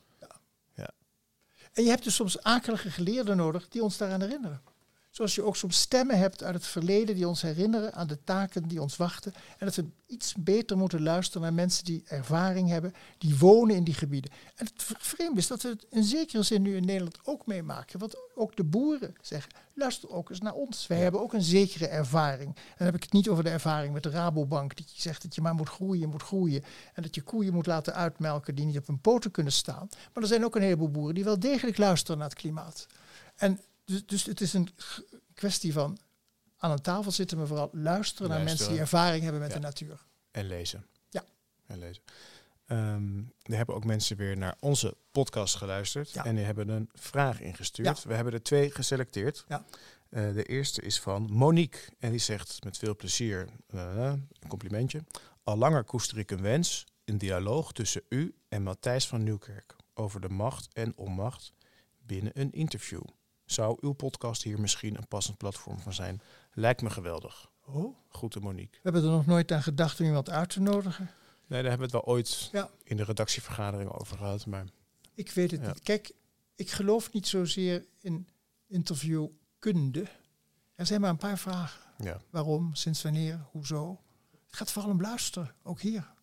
En 1.75 1.83
je 1.83 1.89
hebt 1.89 2.03
dus 2.03 2.15
soms 2.15 2.43
akelige 2.43 2.91
geleerden 2.91 3.37
nodig 3.37 3.67
die 3.69 3.83
ons 3.83 3.97
daaraan 3.97 4.21
herinneren. 4.21 4.61
Zoals 5.15 5.35
je 5.35 5.43
ook 5.43 5.55
soms 5.55 5.79
stemmen 5.79 6.17
hebt 6.17 6.43
uit 6.43 6.55
het 6.55 6.65
verleden 6.65 7.15
die 7.15 7.27
ons 7.27 7.41
herinneren 7.41 7.93
aan 7.93 8.07
de 8.07 8.23
taken 8.23 8.67
die 8.67 8.81
ons 8.81 8.97
wachten. 8.97 9.33
En 9.57 9.65
dat 9.65 9.75
we 9.75 9.85
iets 10.05 10.33
beter 10.33 10.77
moeten 10.77 11.03
luisteren 11.03 11.41
naar 11.41 11.53
mensen 11.53 11.85
die 11.85 12.03
ervaring 12.07 12.69
hebben, 12.69 12.93
die 13.17 13.37
wonen 13.37 13.75
in 13.75 13.83
die 13.83 13.93
gebieden. 13.93 14.31
En 14.55 14.65
het 14.65 14.83
vreemde 14.97 15.39
is 15.39 15.47
dat 15.47 15.61
we 15.61 15.69
het 15.69 15.85
in 15.89 16.03
zekere 16.03 16.43
zin 16.43 16.61
nu 16.61 16.75
in 16.75 16.85
Nederland 16.85 17.19
ook 17.23 17.45
meemaken. 17.45 17.99
Want 17.99 18.15
ook 18.35 18.55
de 18.55 18.63
boeren 18.63 19.15
zeggen, 19.21 19.51
luister 19.73 20.09
ook 20.09 20.29
eens 20.29 20.41
naar 20.41 20.53
ons. 20.53 20.87
Wij 20.87 20.99
hebben 20.99 21.21
ook 21.21 21.33
een 21.33 21.41
zekere 21.41 21.87
ervaring. 21.87 22.55
En 22.55 22.73
dan 22.77 22.85
heb 22.85 22.95
ik 22.95 23.03
het 23.03 23.13
niet 23.13 23.29
over 23.29 23.43
de 23.43 23.49
ervaring 23.49 23.93
met 23.93 24.03
de 24.03 24.09
Rabobank, 24.09 24.75
die 24.75 24.85
zegt 24.95 25.21
dat 25.21 25.35
je 25.35 25.41
maar 25.41 25.55
moet 25.55 25.69
groeien, 25.69 26.09
moet 26.09 26.23
groeien. 26.23 26.63
En 26.93 27.03
dat 27.03 27.15
je 27.15 27.21
koeien 27.21 27.53
moet 27.53 27.65
laten 27.65 27.93
uitmelken 27.93 28.55
die 28.55 28.65
niet 28.65 28.77
op 28.77 28.87
hun 28.87 29.01
poten 29.01 29.31
kunnen 29.31 29.53
staan. 29.53 29.87
Maar 30.13 30.23
er 30.23 30.29
zijn 30.29 30.45
ook 30.45 30.55
een 30.55 30.61
heleboel 30.61 30.91
boeren 30.91 31.15
die 31.15 31.23
wel 31.23 31.39
degelijk 31.39 31.77
luisteren 31.77 32.17
naar 32.17 32.29
het 32.29 32.37
klimaat. 32.37 32.87
En 33.35 33.59
dus, 33.85 34.05
dus 34.05 34.23
het 34.25 34.41
is 34.41 34.53
een 34.53 34.69
kwestie 35.33 35.73
van 35.73 35.97
aan 36.57 36.71
een 36.71 36.81
tafel 36.81 37.11
zitten, 37.11 37.37
maar 37.37 37.47
vooral 37.47 37.69
luisteren 37.71 38.29
naar 38.29 38.43
mensen 38.43 38.69
die 38.69 38.79
ervaring 38.79 39.23
hebben 39.23 39.41
met 39.41 39.49
Ja. 39.49 39.55
de 39.55 39.61
natuur. 39.61 40.05
En 40.31 40.47
lezen. 40.47 40.85
Ja. 41.09 41.23
En 41.65 41.79
lezen. 41.79 42.03
Ehm, 42.65 43.17
er 43.41 43.55
hebben 43.55 43.75
ook 43.75 43.85
mensen 43.85 44.17
weer 44.17 44.37
naar 44.37 44.55
onze 44.59 44.97
podcast 45.11 45.55
geluisterd. 45.55 46.11
Ja. 46.11 46.25
En 46.25 46.35
die 46.35 46.45
hebben 46.45 46.69
een 46.69 46.89
vraag 46.93 47.41
ingestuurd. 47.41 48.03
We 48.03 48.13
hebben 48.13 48.33
er 48.33 48.43
twee 48.43 48.71
geselecteerd. 48.71 49.45
Ja. 49.47 49.65
Eh, 50.09 50.33
de 50.33 50.43
eerste 50.43 50.81
is 50.81 50.99
van 50.99 51.31
Monique. 51.31 51.79
En 51.99 52.11
die 52.11 52.19
zegt 52.19 52.63
met 52.63 52.77
veel 52.77 52.95
plezier, 52.95 53.47
eh, 53.67 54.13
een 54.39 54.47
complimentje. 54.47 55.03
Al 55.43 55.57
langer 55.57 55.83
koester 55.83 56.17
ik 56.17 56.31
een 56.31 56.41
wens, 56.41 56.85
een 57.05 57.17
dialoog 57.17 57.71
tussen 57.71 58.01
u 58.09 58.35
en 58.49 58.63
Matthijs 58.63 59.07
van 59.07 59.23
Nieuwkerk 59.23 59.75
over 59.93 60.21
de 60.21 60.29
macht 60.29 60.73
en 60.73 60.93
onmacht 60.95 61.53
binnen 62.05 62.31
een 62.39 62.51
interview. 62.51 63.01
Zou 63.45 63.77
uw 63.81 63.91
podcast 63.93 64.43
hier 64.43 64.59
misschien 64.59 64.97
een 64.97 65.07
passend 65.07 65.37
platform 65.37 65.79
van 65.79 65.93
zijn? 65.93 66.21
Lijkt 66.53 66.81
me 66.81 66.89
geweldig. 66.89 67.51
Oh. 67.65 67.95
Groeten 68.09 68.41
Monique. 68.41 68.71
We 68.73 68.79
hebben 68.83 69.03
er 69.03 69.09
nog 69.09 69.25
nooit 69.25 69.51
aan 69.51 69.63
gedacht 69.63 69.99
om 69.99 70.05
iemand 70.05 70.29
uit 70.29 70.49
te 70.49 70.61
nodigen. 70.61 71.09
Nee, 71.47 71.61
daar 71.61 71.69
hebben 71.71 71.89
we 71.89 71.97
het 71.97 72.05
wel 72.05 72.13
ooit 72.15 72.49
Ja. 72.51 72.69
in 72.83 72.97
de 72.97 73.03
redactievergadering 73.03 73.89
over 73.91 74.17
gehad. 74.17 74.45
Maar 74.45 74.65
Ik 75.13 75.31
weet 75.31 75.51
het 75.51 75.61
Ja. 75.61 75.67
niet. 75.67 75.79
Kijk, 75.83 76.11
ik 76.55 76.71
geloof 76.71 77.11
niet 77.13 77.27
zozeer 77.27 77.85
in 78.01 78.27
interviewkunde. 78.67 80.05
Er 80.75 80.85
zijn 80.85 81.01
maar 81.01 81.09
een 81.09 81.17
paar 81.17 81.37
vragen. 81.37 81.81
ja, 81.97 82.21
Waarom, 82.29 82.75
sinds 82.75 83.01
wanneer, 83.01 83.45
hoezo. 83.51 83.99
Het 84.45 84.55
gaat 84.55 84.71
vooral 84.71 84.91
om 84.91 85.01
luisteren, 85.01 85.55
ook 85.63 85.81
hier. 85.81 86.13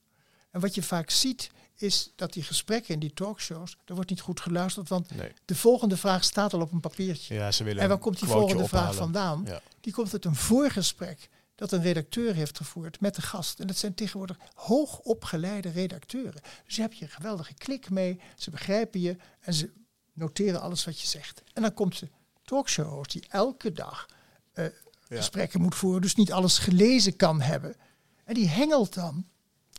En 0.52 0.60
wat 0.60 0.74
je 0.74 0.82
vaak 0.82 1.10
ziet, 1.10 1.50
is 1.74 2.12
dat 2.16 2.32
die 2.32 2.42
gesprekken 2.42 2.94
in 2.94 3.00
die 3.00 3.12
talkshows, 3.12 3.76
er 3.84 3.94
wordt 3.94 4.10
niet 4.10 4.20
goed 4.20 4.40
geluisterd, 4.40 4.88
want 4.88 5.14
nee. 5.16 5.32
de 5.44 5.54
volgende 5.54 5.96
vraag 5.96 6.24
staat 6.24 6.52
al 6.52 6.60
op 6.60 6.72
een 6.72 6.80
papiertje. 6.80 7.34
Ja, 7.34 7.52
ze 7.52 7.64
willen 7.64 7.82
En 7.82 7.88
waar 7.88 7.98
komt 7.98 8.18
die 8.18 8.28
volgende 8.28 8.68
vraag 8.68 8.94
vandaan? 8.94 9.42
Ja. 9.46 9.60
Die 9.80 9.92
komt 9.92 10.12
uit 10.12 10.24
een 10.24 10.34
voorgesprek 10.34 11.28
dat 11.54 11.72
een 11.72 11.82
redacteur 11.82 12.34
heeft 12.34 12.56
gevoerd 12.56 13.00
met 13.00 13.14
de 13.14 13.22
gast. 13.22 13.60
En 13.60 13.66
dat 13.66 13.76
zijn 13.76 13.94
tegenwoordig 13.94 14.38
hoogopgeleide 14.54 15.68
redacteuren. 15.70 16.40
Dus 16.64 16.76
je 16.76 16.82
hebt 16.82 16.98
je 16.98 17.04
een 17.04 17.10
geweldige 17.10 17.54
klik 17.54 17.90
mee, 17.90 18.20
ze 18.36 18.50
begrijpen 18.50 19.00
je 19.00 19.16
en 19.40 19.54
ze 19.54 19.70
noteren 20.12 20.60
alles 20.60 20.84
wat 20.84 21.00
je 21.00 21.06
zegt. 21.06 21.42
En 21.52 21.62
dan 21.62 21.74
komt 21.74 21.98
de 22.00 22.08
talkshow 22.44 23.04
die 23.04 23.24
elke 23.28 23.72
dag 23.72 24.06
eh, 24.52 24.64
Ja. 24.64 25.18
gesprekken 25.18 25.60
moet 25.60 25.74
voeren, 25.74 26.00
dus 26.00 26.14
niet 26.14 26.32
alles 26.32 26.58
gelezen 26.58 27.16
kan 27.16 27.40
hebben. 27.40 27.76
En 28.24 28.34
die 28.34 28.48
hengelt 28.48 28.94
dan 28.94 29.26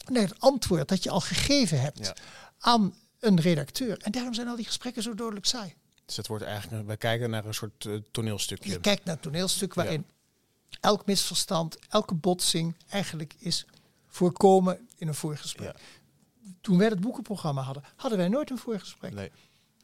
naar 0.09 0.23
het 0.23 0.39
antwoord 0.39 0.87
dat 0.87 1.03
je 1.03 1.09
al 1.09 1.19
gegeven 1.21 1.81
hebt 1.81 1.99
Ja. 2.05 2.15
aan 2.59 2.95
een 3.19 3.39
redacteur. 3.41 3.97
En 4.01 4.11
daarom 4.11 4.33
zijn 4.33 4.47
al 4.47 4.55
die 4.55 4.65
gesprekken 4.65 5.03
zo 5.03 5.15
dodelijk 5.15 5.45
saai. 5.45 5.73
Dus 6.05 6.17
het 6.17 6.27
wordt 6.27 6.43
eigenlijk, 6.43 6.87
we 6.87 6.97
kijken 6.97 7.29
naar 7.29 7.45
een 7.45 7.53
soort 7.53 7.85
eh, 7.85 7.93
toneelstukje. 8.11 8.71
Je 8.71 8.79
kijkt 8.79 9.05
naar 9.05 9.15
een 9.15 9.21
toneelstuk 9.21 9.73
waarin 9.73 10.05
elk 10.79 11.05
misverstand, 11.05 11.77
elke 11.89 12.13
botsing 12.13 12.75
eigenlijk 12.89 13.33
is 13.37 13.65
voorkomen 14.07 14.87
in 14.95 15.07
een 15.07 15.15
voorgesprek. 15.15 15.75
Ja. 15.77 16.51
Toen 16.61 16.77
wij 16.77 16.87
het 16.87 16.99
boekenprogramma 16.99 17.61
hadden, 17.61 17.83
hadden 17.95 18.19
wij 18.19 18.27
nooit 18.27 18.49
een 18.49 18.57
voorgesprek. 18.57 19.13
Nee. 19.13 19.31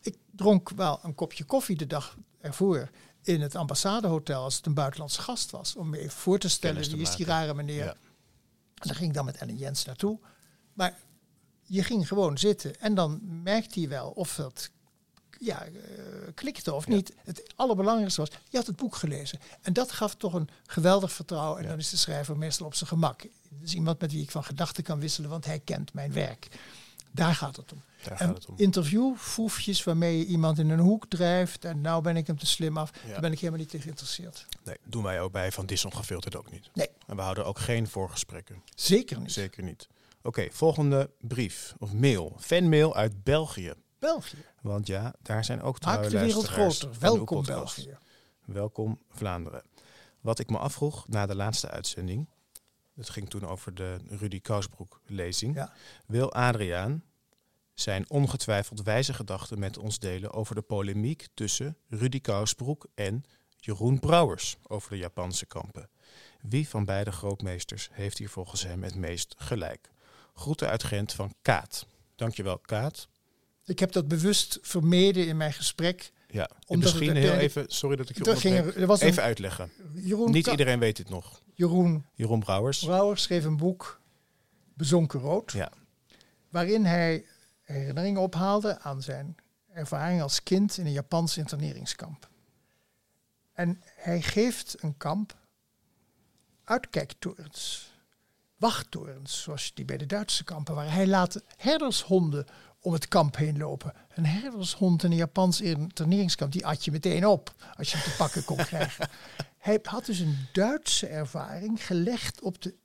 Ik 0.01 0.17
dronk 0.31 0.69
wel 0.69 0.99
een 1.03 1.15
kopje 1.15 1.43
koffie 1.43 1.75
de 1.75 1.87
dag 1.87 2.17
ervoor 2.41 2.89
in 3.23 3.41
het 3.41 3.55
ambassadehotel 3.55 4.43
als 4.43 4.55
het 4.55 4.65
een 4.65 4.73
buitenlandse 4.73 5.21
gast 5.21 5.51
was. 5.51 5.75
Om 5.75 5.89
me 5.89 5.97
even 5.97 6.11
voor 6.11 6.39
te 6.39 6.49
stellen 6.49 6.81
te 6.81 6.89
wie 6.91 7.01
is 7.01 7.15
die 7.15 7.25
rare 7.25 7.53
meneer. 7.53 7.95
Daar 8.87 8.95
ging 8.95 9.07
ik 9.09 9.15
dan 9.15 9.25
met 9.25 9.37
Ellen 9.37 9.57
Jens 9.57 9.85
naartoe. 9.85 10.19
Maar 10.73 10.97
je 11.63 11.83
ging 11.83 12.07
gewoon 12.07 12.37
zitten 12.37 12.79
en 12.79 12.95
dan 12.95 13.19
merkte 13.43 13.79
hij 13.79 13.89
wel 13.89 14.09
of 14.09 14.35
dat 14.35 14.69
ja, 15.39 15.65
eh, 15.65 15.71
klikte 16.35 16.73
of 16.73 16.87
Ja. 16.87 16.93
niet. 16.95 17.13
Het 17.23 17.53
allerbelangrijkste 17.55 18.21
was, 18.21 18.29
je 18.49 18.57
had 18.57 18.67
het 18.67 18.75
boek 18.75 18.95
gelezen. 18.95 19.39
En 19.61 19.73
dat 19.73 19.91
gaf 19.91 20.15
toch 20.15 20.33
een 20.33 20.49
geweldig 20.65 21.11
vertrouwen. 21.11 21.57
En 21.57 21.63
Ja. 21.63 21.69
dan 21.69 21.79
is 21.79 21.89
de 21.89 21.97
schrijver 21.97 22.37
meestal 22.37 22.65
op 22.65 22.73
zijn 22.75 22.89
gemak. 22.89 23.25
Dus 23.49 23.73
iemand 23.73 23.99
met 23.99 24.11
wie 24.11 24.21
ik 24.21 24.31
van 24.31 24.43
gedachten 24.43 24.83
kan 24.83 24.99
wisselen, 24.99 25.29
want 25.29 25.45
hij 25.45 25.59
kent 25.59 25.93
mijn 25.93 26.13
werk. 26.13 26.47
Daar 27.11 27.35
gaat 27.35 27.55
het 27.55 27.73
om. 27.73 27.81
Daar 28.03 28.11
En 28.11 28.17
gaat 28.27 28.35
het 28.37 28.45
om. 28.45 28.53
interviewfoefjes 28.57 29.83
waarmee 29.83 30.17
je 30.17 30.25
iemand 30.25 30.59
in 30.59 30.69
een 30.69 30.79
hoek 30.79 31.05
drijft 31.09 31.65
en 31.65 31.81
nou 31.81 32.01
ben 32.01 32.17
ik 32.17 32.27
hem 32.27 32.37
te 32.37 32.45
slim 32.45 32.77
af. 32.77 32.91
Ja. 33.05 33.11
Daar 33.11 33.21
ben 33.21 33.31
ik 33.31 33.39
helemaal 33.39 33.59
niet 33.61 33.73
in 33.73 33.81
geïnteresseerd. 33.81 34.45
Nee, 34.63 34.75
doen 34.85 35.03
wij 35.03 35.21
ook 35.21 35.31
bij 35.31 35.51
Van 35.51 35.65
Dis 35.65 35.85
Ongefilterd 35.85 36.35
ook 36.35 36.51
niet. 36.51 36.69
Nee, 36.73 36.89
En 37.07 37.15
we 37.15 37.21
houden 37.21 37.45
ook 37.45 37.59
geen 37.59 37.87
voorgesprekken. 37.87 38.61
zeker 38.75 39.19
niet. 39.19 39.31
Zeker 39.31 39.63
niet. 39.63 39.87
Oké, 40.21 40.47
volgende 40.51 41.09
brief 41.19 41.75
of 41.79 41.93
mail. 41.93 42.35
Fanmail 42.39 42.95
uit 42.95 43.23
België. 43.23 43.73
België. 43.99 44.37
Want 44.61 44.87
ja, 44.87 45.13
daar 45.21 45.45
zijn 45.45 45.61
ook 45.61 45.79
trouwe 45.79 46.09
de 46.09 46.19
wereld 46.19 46.47
groter. 46.47 46.89
Welkom. 46.99 47.45
België. 47.45 47.97
Welkom 48.45 48.99
Vlaanderen. 49.09 49.63
Wat 50.21 50.39
ik 50.39 50.49
me 50.49 50.57
afvroeg 50.57 51.07
na 51.07 51.25
de 51.25 51.35
laatste 51.35 51.69
uitzending, 51.69 52.27
het 52.99 53.09
ging 53.09 53.29
toen 53.29 53.47
over 53.47 53.73
de 53.73 53.97
Rudy 54.07 54.41
Kousbroek 54.41 55.01
lezing, 55.05 55.55
Ja. 55.55 55.73
wil 56.05 56.33
Adriaan 56.33 57.03
zijn 57.73 58.09
ongetwijfeld 58.09 58.81
wijze 58.81 59.13
gedachten 59.13 59.59
met 59.59 59.77
ons 59.77 59.99
delen 59.99 60.31
over 60.31 60.55
de 60.55 60.61
polemiek 60.61 61.27
tussen 61.33 61.77
Rudy 61.87 62.21
Kousbroek 62.21 62.87
en 62.95 63.23
Jeroen 63.57 63.99
Brouwers 63.99 64.57
over 64.67 64.89
de 64.89 64.97
Japanse 64.97 65.45
kampen. 65.45 65.89
Wie 66.41 66.69
van 66.69 66.85
beide 66.85 67.11
grootmeesters 67.11 67.89
heeft 67.91 68.17
hier 68.17 68.29
volgens 68.29 68.63
hem 68.63 68.83
het 68.83 68.95
meest 68.95 69.35
gelijk? 69.37 69.89
Groeten 70.33 70.69
uit 70.69 70.83
Gent 70.83 71.13
van 71.13 71.33
Kaat. 71.41 71.85
Dankjewel 72.15 72.59
Kaat. 72.59 73.07
Ik 73.65 73.79
heb 73.79 73.91
dat 73.91 74.07
bewust 74.07 74.57
vermeden 74.61 75.27
in 75.27 75.37
mijn 75.37 75.53
gesprek. 75.53 76.11
Ja, 76.31 76.49
Omdat 76.65 76.91
misschien 76.91 77.15
het 77.15 77.17
heel 77.17 77.33
even, 77.33 77.65
sorry 77.67 77.95
dat 77.95 78.09
ik 78.09 78.17
je 78.25 78.35
ging 78.35 78.55
er, 78.55 79.01
Even 79.01 79.23
uitleggen. 79.23 79.71
Jeroen, 79.93 80.31
Niet 80.31 80.47
iedereen 80.47 80.79
weet 80.79 80.97
dit 80.97 81.09
nog. 81.09 81.41
Jeroen 81.53 82.05
Jeroen 82.13 82.39
Brouwers. 82.39 82.79
Brouwer 82.79 83.17
schreef 83.17 83.45
een 83.45 83.57
boek, 83.57 84.01
Bezonken 84.73 85.19
Rood, 85.19 85.51
Ja, 85.51 85.71
waarin 86.49 86.85
hij 86.85 87.25
herinneringen 87.61 88.21
ophaalde 88.21 88.79
aan 88.79 89.01
zijn 89.01 89.35
ervaring 89.73 90.21
als 90.21 90.43
kind 90.43 90.77
in 90.77 90.85
een 90.85 90.91
Japans 90.91 91.37
interneringskamp. 91.37 92.29
En 93.53 93.81
hij 93.95 94.21
geeft 94.21 94.83
een 94.83 94.97
kamp 94.97 95.37
uitkijktorens, 96.63 97.93
wachttorens, 98.57 99.41
zoals 99.41 99.71
die 99.73 99.85
bij 99.85 99.97
de 99.97 100.05
Duitse 100.05 100.43
kampen 100.43 100.75
waren. 100.75 100.91
Hij 100.91 101.07
laat 101.07 101.43
herdershonden 101.55 102.45
om 102.81 102.93
het 102.93 103.07
kamp 103.07 103.35
heen 103.35 103.57
lopen. 103.57 103.93
Een 104.13 104.25
herdershond 104.25 105.03
in 105.03 105.11
een 105.11 105.17
Japans 105.17 105.61
interneringskamp, 105.61 106.51
die 106.51 106.65
at 106.65 106.85
je 106.85 106.91
meteen 106.91 107.25
op 107.27 107.53
als 107.77 107.91
je 107.91 107.97
hem 107.97 108.11
te 108.11 108.15
pakken 108.17 108.43
kon 108.43 108.57
krijgen. 108.57 109.09
Hij 109.57 109.79
had 109.81 110.05
dus 110.05 110.19
een 110.19 110.47
Duitse 110.53 111.07
ervaring 111.07 111.85
gelegd 111.85 112.41
op 112.41 112.61
de 112.61 112.75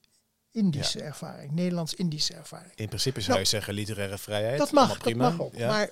Indische 0.50 1.02
ervaring, 1.02 1.52
Nederlands-Indische 1.52 2.34
ervaring. 2.34 2.72
In 2.74 2.86
principe 2.88 3.20
zou 3.20 3.38
je 3.38 3.44
zeggen 3.44 3.74
literaire 3.74 4.18
vrijheid. 4.18 4.58
Dat 4.58 4.72
mag, 4.72 4.88
dat 4.88 4.98
prima. 4.98 5.30
mag 5.30 5.40
ook. 5.40 5.54
Ja. 5.54 5.66
Maar 5.68 5.90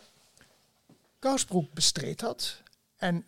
Kousbroek 1.18 1.72
bestreed 1.72 2.18
dat. 2.20 2.62
En 2.96 3.24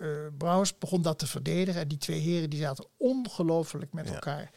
eh 0.00 0.26
Brouwers 0.38 0.78
begon 0.78 1.02
dat 1.02 1.18
te 1.18 1.26
verdedigen. 1.26 1.80
En 1.80 1.88
die 1.88 1.98
twee 1.98 2.20
heren 2.20 2.50
die 2.50 2.60
zaten 2.60 2.86
ongelooflijk 2.96 3.92
met 3.92 4.06
Ja. 4.08 4.14
elkaar 4.14 4.50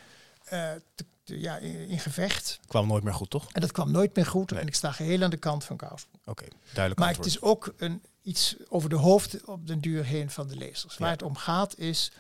te- 0.96 1.06
ja, 1.36 1.58
in, 1.58 2.00
gevecht. 2.00 2.60
Kwam 2.68 2.88
nooit 2.88 3.04
meer 3.04 3.14
goed, 3.14 3.30
toch? 3.30 3.52
En 3.52 3.62
dat 3.62 3.72
kwam 3.72 3.92
nooit 3.92 4.16
meer 4.16 4.26
goed. 4.26 4.52
Nee. 4.52 4.60
En 4.60 4.68
ik 4.68 4.76
sta 4.76 4.92
geheel 4.92 5.24
aan 5.24 5.30
de 5.30 5.38
kant 5.38 5.64
van 5.64 5.78
Kousbroek. 5.78 6.22
Oké, 6.26 6.46
duidelijk 6.74 7.00
Maar 7.00 7.16
het 7.16 7.26
is 7.26 7.42
ook 7.42 7.74
een, 7.78 8.04
iets 8.22 8.56
over 8.68 8.90
de 8.90 8.96
hoofd 8.96 9.46
op 9.46 9.68
den 9.68 9.80
duur 9.80 10.06
heen 10.06 10.30
van 10.30 10.48
de 10.48 10.56
lezers. 10.56 10.98
Waar 10.98 11.08
Ja. 11.08 11.14
het 11.14 11.24
om 11.24 11.36
gaat 11.36 11.78
is, 11.78 12.12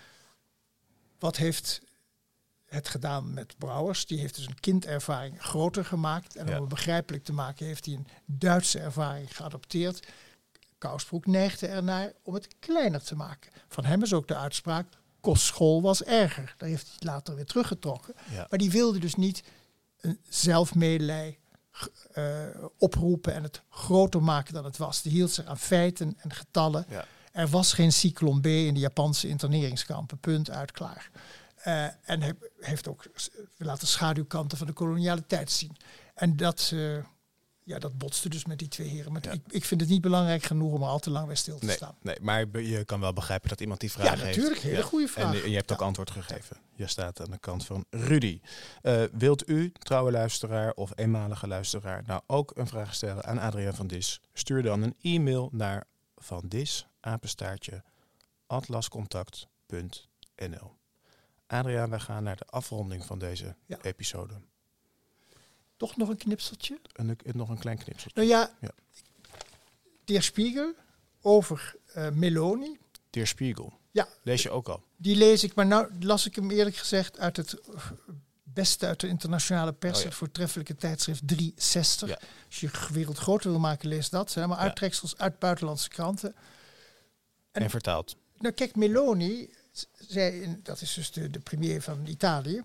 wat 1.19 1.37
heeft 1.37 1.81
het 2.65 2.87
gedaan 2.87 3.33
met 3.33 3.57
Brouwers? 3.57 4.05
Die 4.05 4.19
heeft 4.19 4.35
dus 4.35 4.47
een 4.47 4.59
kindervaring 4.59 5.41
groter 5.43 5.85
gemaakt. 5.85 6.35
En 6.35 6.47
Ja. 6.47 6.53
om 6.55 6.59
het 6.59 6.69
begrijpelijk 6.69 7.23
te 7.23 7.33
maken 7.33 7.65
heeft 7.65 7.85
hij 7.85 7.93
een 7.95 8.07
Duitse 8.25 8.79
ervaring 8.79 9.35
geadopteerd. 9.35 10.07
Kousbroek 10.77 11.25
neigde 11.25 11.67
ernaar 11.67 12.11
om 12.23 12.33
het 12.33 12.47
kleiner 12.59 13.03
te 13.03 13.15
maken. 13.15 13.51
Van 13.67 13.85
hem 13.85 14.03
is 14.03 14.13
ook 14.13 14.27
de 14.27 14.35
uitspraak, 14.35 14.87
kostschool 15.19 15.81
was 15.81 16.03
erger. 16.03 16.55
Daar 16.57 16.69
heeft 16.69 16.87
hij 16.87 17.09
later 17.11 17.35
weer 17.35 17.45
teruggetrokken. 17.45 18.13
Ja. 18.31 18.47
Maar 18.49 18.59
die 18.59 18.71
wilde 18.71 18.99
dus 18.99 19.15
niet 19.15 19.43
een 20.01 20.19
zelfmedelij 20.29 21.39
eh, 22.11 22.45
oproepen 22.77 23.33
en 23.33 23.43
het 23.43 23.61
groter 23.69 24.23
maken 24.23 24.53
dan 24.53 24.65
het 24.65 24.77
was. 24.77 25.01
Die 25.01 25.11
hield 25.11 25.31
zich 25.31 25.45
aan 25.45 25.59
feiten 25.59 26.15
en 26.17 26.33
getallen. 26.33 26.85
Ja. 26.89 27.05
Er 27.31 27.47
was 27.47 27.73
geen 27.73 27.93
cyclon 27.93 28.41
B 28.41 28.45
in 28.45 28.73
de 28.73 28.79
Japanse 28.79 29.27
interneringskampen. 29.27 30.17
Punt 30.17 30.49
uit 30.49 30.71
klaar. 30.71 31.09
Eh, 31.55 31.83
en 31.83 32.21
hij 32.21 32.33
heeft 32.59 32.87
ook 32.87 33.05
laten 33.57 33.87
schaduwkanten 33.87 34.57
van 34.57 34.67
de 34.67 34.73
koloniale 34.73 35.25
tijd 35.27 35.51
zien. 35.51 35.77
En 36.15 36.37
dat, 36.37 36.71
eh, 36.73 36.97
ja, 37.67 37.79
dat 37.79 37.97
botste 37.97 38.29
dus 38.29 38.45
met 38.45 38.59
die 38.59 38.67
twee 38.67 38.87
heren. 38.87 39.11
Maar 39.11 39.23
Ja. 39.25 39.31
ik, 39.31 39.41
ik 39.49 39.65
vind 39.65 39.81
het 39.81 39.89
niet 39.89 40.01
belangrijk 40.01 40.43
genoeg 40.43 40.73
om 40.73 40.81
er 40.81 40.87
al 40.87 40.99
te 40.99 41.09
lang 41.09 41.25
bij 41.27 41.35
stil 41.35 41.59
te 41.59 41.65
Nee, 41.65 41.75
staan. 41.75 41.95
nee, 42.01 42.15
maar 42.21 42.59
je 42.59 42.85
kan 42.85 42.99
wel 42.99 43.13
begrijpen 43.13 43.49
dat 43.49 43.61
iemand 43.61 43.79
die 43.79 43.91
vraag 43.91 44.05
Ja, 44.05 44.11
heeft. 44.25 44.37
natuurlijk. 44.37 44.61
Hele 44.61 44.83
goede 44.83 45.07
vraag. 45.07 45.41
En, 45.43 45.49
je 45.49 45.55
hebt 45.55 45.71
ook 45.71 45.79
Ja. 45.79 45.85
antwoord 45.85 46.11
gegeven. 46.11 46.57
Je 46.75 46.87
staat 46.87 47.21
aan 47.21 47.31
de 47.31 47.37
kant 47.39 47.65
van 47.65 47.85
Rudy. 47.89 48.39
Eh, 48.81 49.03
wilt 49.11 49.49
u, 49.49 49.71
trouwe 49.71 50.11
luisteraar 50.11 50.73
of 50.73 50.91
eenmalige 50.95 51.47
luisteraar, 51.47 52.03
nou 52.05 52.21
ook 52.27 52.51
een 52.55 52.67
vraag 52.67 52.93
stellen 52.93 53.23
aan 53.25 53.39
Adriaan 53.39 53.75
van 53.75 53.87
Dis? 53.87 54.21
Stuur 54.33 54.63
dan 54.63 54.81
een 54.81 54.95
e-mail 55.01 55.49
naar 55.51 55.83
van 56.15 56.43
Dis, 56.47 56.87
apenstaartje, 56.99 57.83
atlascontact.nl. 58.47 60.75
Adriaan, 61.47 61.89
wij 61.89 61.99
gaan 61.99 62.23
naar 62.23 62.35
de 62.35 62.45
afronding 62.45 63.05
van 63.05 63.19
deze 63.19 63.55
Ja. 63.65 63.77
episode. 63.81 64.33
Toch 65.77 65.97
nog 65.97 66.09
een 66.09 66.17
knipseltje? 66.17 66.79
En 66.93 67.09
ik- 67.09 67.33
nog 67.33 67.49
een 67.49 67.57
klein 67.59 67.77
knipsel. 67.77 68.11
Nou 68.13 68.27
ja, 68.27 68.51
Ja. 68.61 68.71
Der 70.05 70.23
Spiegel 70.23 70.73
over 71.21 71.75
eh, 71.93 72.09
Meloni. 72.09 72.77
Der 73.09 73.27
Spiegel. 73.27 73.73
Ja. 73.91 74.07
Lees 74.23 74.43
je 74.43 74.49
ook 74.49 74.67
al. 74.69 74.83
Die 74.97 75.15
lees 75.15 75.43
ik, 75.43 75.55
maar 75.55 75.65
nou 75.65 75.91
las 75.99 76.25
ik 76.25 76.35
hem 76.35 76.51
eerlijk 76.51 76.75
gezegd 76.75 77.19
uit 77.19 77.37
het 77.37 77.59
eh, 77.59 77.91
beste 78.43 78.85
uit 78.85 78.99
de 78.99 79.07
internationale 79.07 79.73
pers, 79.73 79.95
Oh 79.97 80.01
ja. 80.01 80.07
het 80.07 80.17
voortreffelijke 80.17 80.75
tijdschrift 80.75 81.27
360. 81.27 82.09
Ja. 82.09 82.19
Als 82.45 82.59
je 82.59 82.69
wereld 82.93 83.17
groter 83.17 83.49
wil 83.49 83.59
maken, 83.59 83.89
lees 83.89 84.09
dat. 84.09 84.31
Zijn 84.31 84.45
allemaal 84.45 84.63
uittreksels 84.63 85.17
uit 85.17 85.39
buitenlandse 85.39 85.89
kranten. 85.89 86.35
En, 87.51 87.61
En- 87.61 87.69
vertaald. 87.69 88.15
Nou, 88.37 88.53
kijk, 88.53 88.75
Meloni, 88.75 89.49
z- 89.71 89.83
zei, 90.07 90.41
in- 90.41 90.59
dat 90.63 90.81
is 90.81 90.93
dus 90.93 91.11
de, 91.11 91.29
de 91.29 91.39
premier 91.39 91.81
van 91.81 92.05
Italië, 92.05 92.63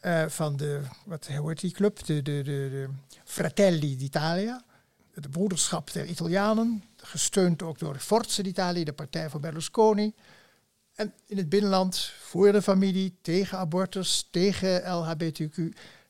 eh, 0.00 0.26
van 0.28 0.56
de, 0.56 0.80
wat 1.04 1.26
heet 1.26 1.60
die 1.60 1.70
club? 1.70 2.04
De, 2.04 2.22
de, 2.22 2.42
de, 2.42 2.42
de 2.42 2.88
Fratelli 3.24 3.96
d'Italia, 3.96 4.64
de 5.14 5.28
broederschap 5.28 5.92
der 5.92 6.06
Italianen, 6.06 6.84
gesteund 6.96 7.62
ook 7.62 7.78
door 7.78 7.98
Forza 7.98 8.42
d'Italia, 8.42 8.84
de 8.84 8.92
partij 8.92 9.30
van 9.30 9.40
Berlusconi. 9.40 10.14
En 10.94 11.14
in 11.26 11.36
het 11.36 11.48
binnenland 11.48 11.98
voor 12.20 12.52
de 12.52 12.62
familie, 12.62 13.18
tegen 13.22 13.58
abortus, 13.58 14.28
tegen 14.30 14.82
LHBTQ, 14.82 15.58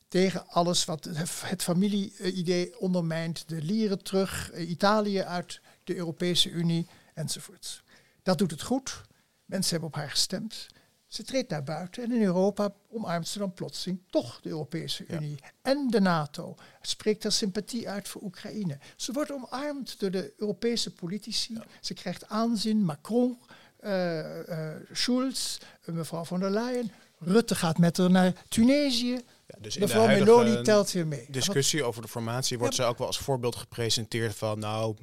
tegen 0.09 0.49
alles 0.49 0.85
wat 0.85 1.05
het 1.05 1.40
het 1.42 1.62
familie-idee 1.62 2.79
ondermijnt, 2.79 3.49
de 3.49 3.62
lieren 3.62 4.03
terug, 4.03 4.51
eh, 4.51 4.70
Italië 4.70 5.22
uit 5.22 5.61
de 5.85 5.96
Europese 5.96 6.51
Unie 6.51 6.87
enzovoorts. 7.14 7.83
Dat 8.22 8.38
doet 8.38 8.51
het 8.51 8.62
goed. 8.62 9.03
Mensen 9.44 9.70
hebben 9.70 9.88
op 9.88 9.94
haar 9.94 10.11
gestemd. 10.11 10.66
Ze 11.07 11.23
treedt 11.23 11.51
naar 11.51 11.62
buiten 11.62 12.03
en 12.03 12.12
in 12.12 12.23
Europa 12.23 12.73
omarmt 12.90 13.29
ze 13.29 13.38
dan 13.38 13.55
plotseling 13.55 14.01
toch 14.11 14.40
de 14.40 14.49
Europese 14.49 15.05
Ja. 15.09 15.16
Unie 15.16 15.38
en 15.62 15.88
de 15.90 16.01
NATO. 16.01 16.55
Spreekt 16.81 17.23
haar 17.23 17.33
sympathie 17.33 17.88
uit 17.88 18.09
voor 18.09 18.23
Oekraïne. 18.23 18.79
Ze 18.97 19.12
wordt 19.12 19.33
omarmd 19.33 20.01
door 20.01 20.11
de 20.11 20.33
Europese 20.37 20.92
politici. 20.92 21.59
Ze 21.81 21.95
krijgt 21.95 22.29
aanzien. 22.29 22.85
Macron, 22.85 23.38
eh, 23.81 24.71
eh, 24.71 24.81
Schulz, 24.92 25.59
mevrouw 25.85 26.25
von 26.25 26.40
der 26.40 26.51
Leyen. 26.51 26.90
Rutte 27.19 27.55
gaat 27.55 27.79
met 27.79 27.97
haar 27.97 28.11
naar 28.11 28.33
Tunesië. 28.49 29.21
Ja, 29.47 29.59
dus 29.61 29.79
mevrouw 29.79 30.07
Meloni 30.07 30.62
telt 30.62 30.92
weer 30.92 31.07
mee. 31.07 31.27
discussie 31.31 31.85
over 31.85 32.03
de 32.03 32.09
formatie 32.09 32.59
wordt 32.59 32.75
ze 32.75 32.83
ook 32.83 32.99
wel 32.99 33.07
als 33.07 33.19
voorbeeld 33.19 33.57
gepresenteerd 33.57 34.37
van, 34.37 34.59
nou, 34.59 34.97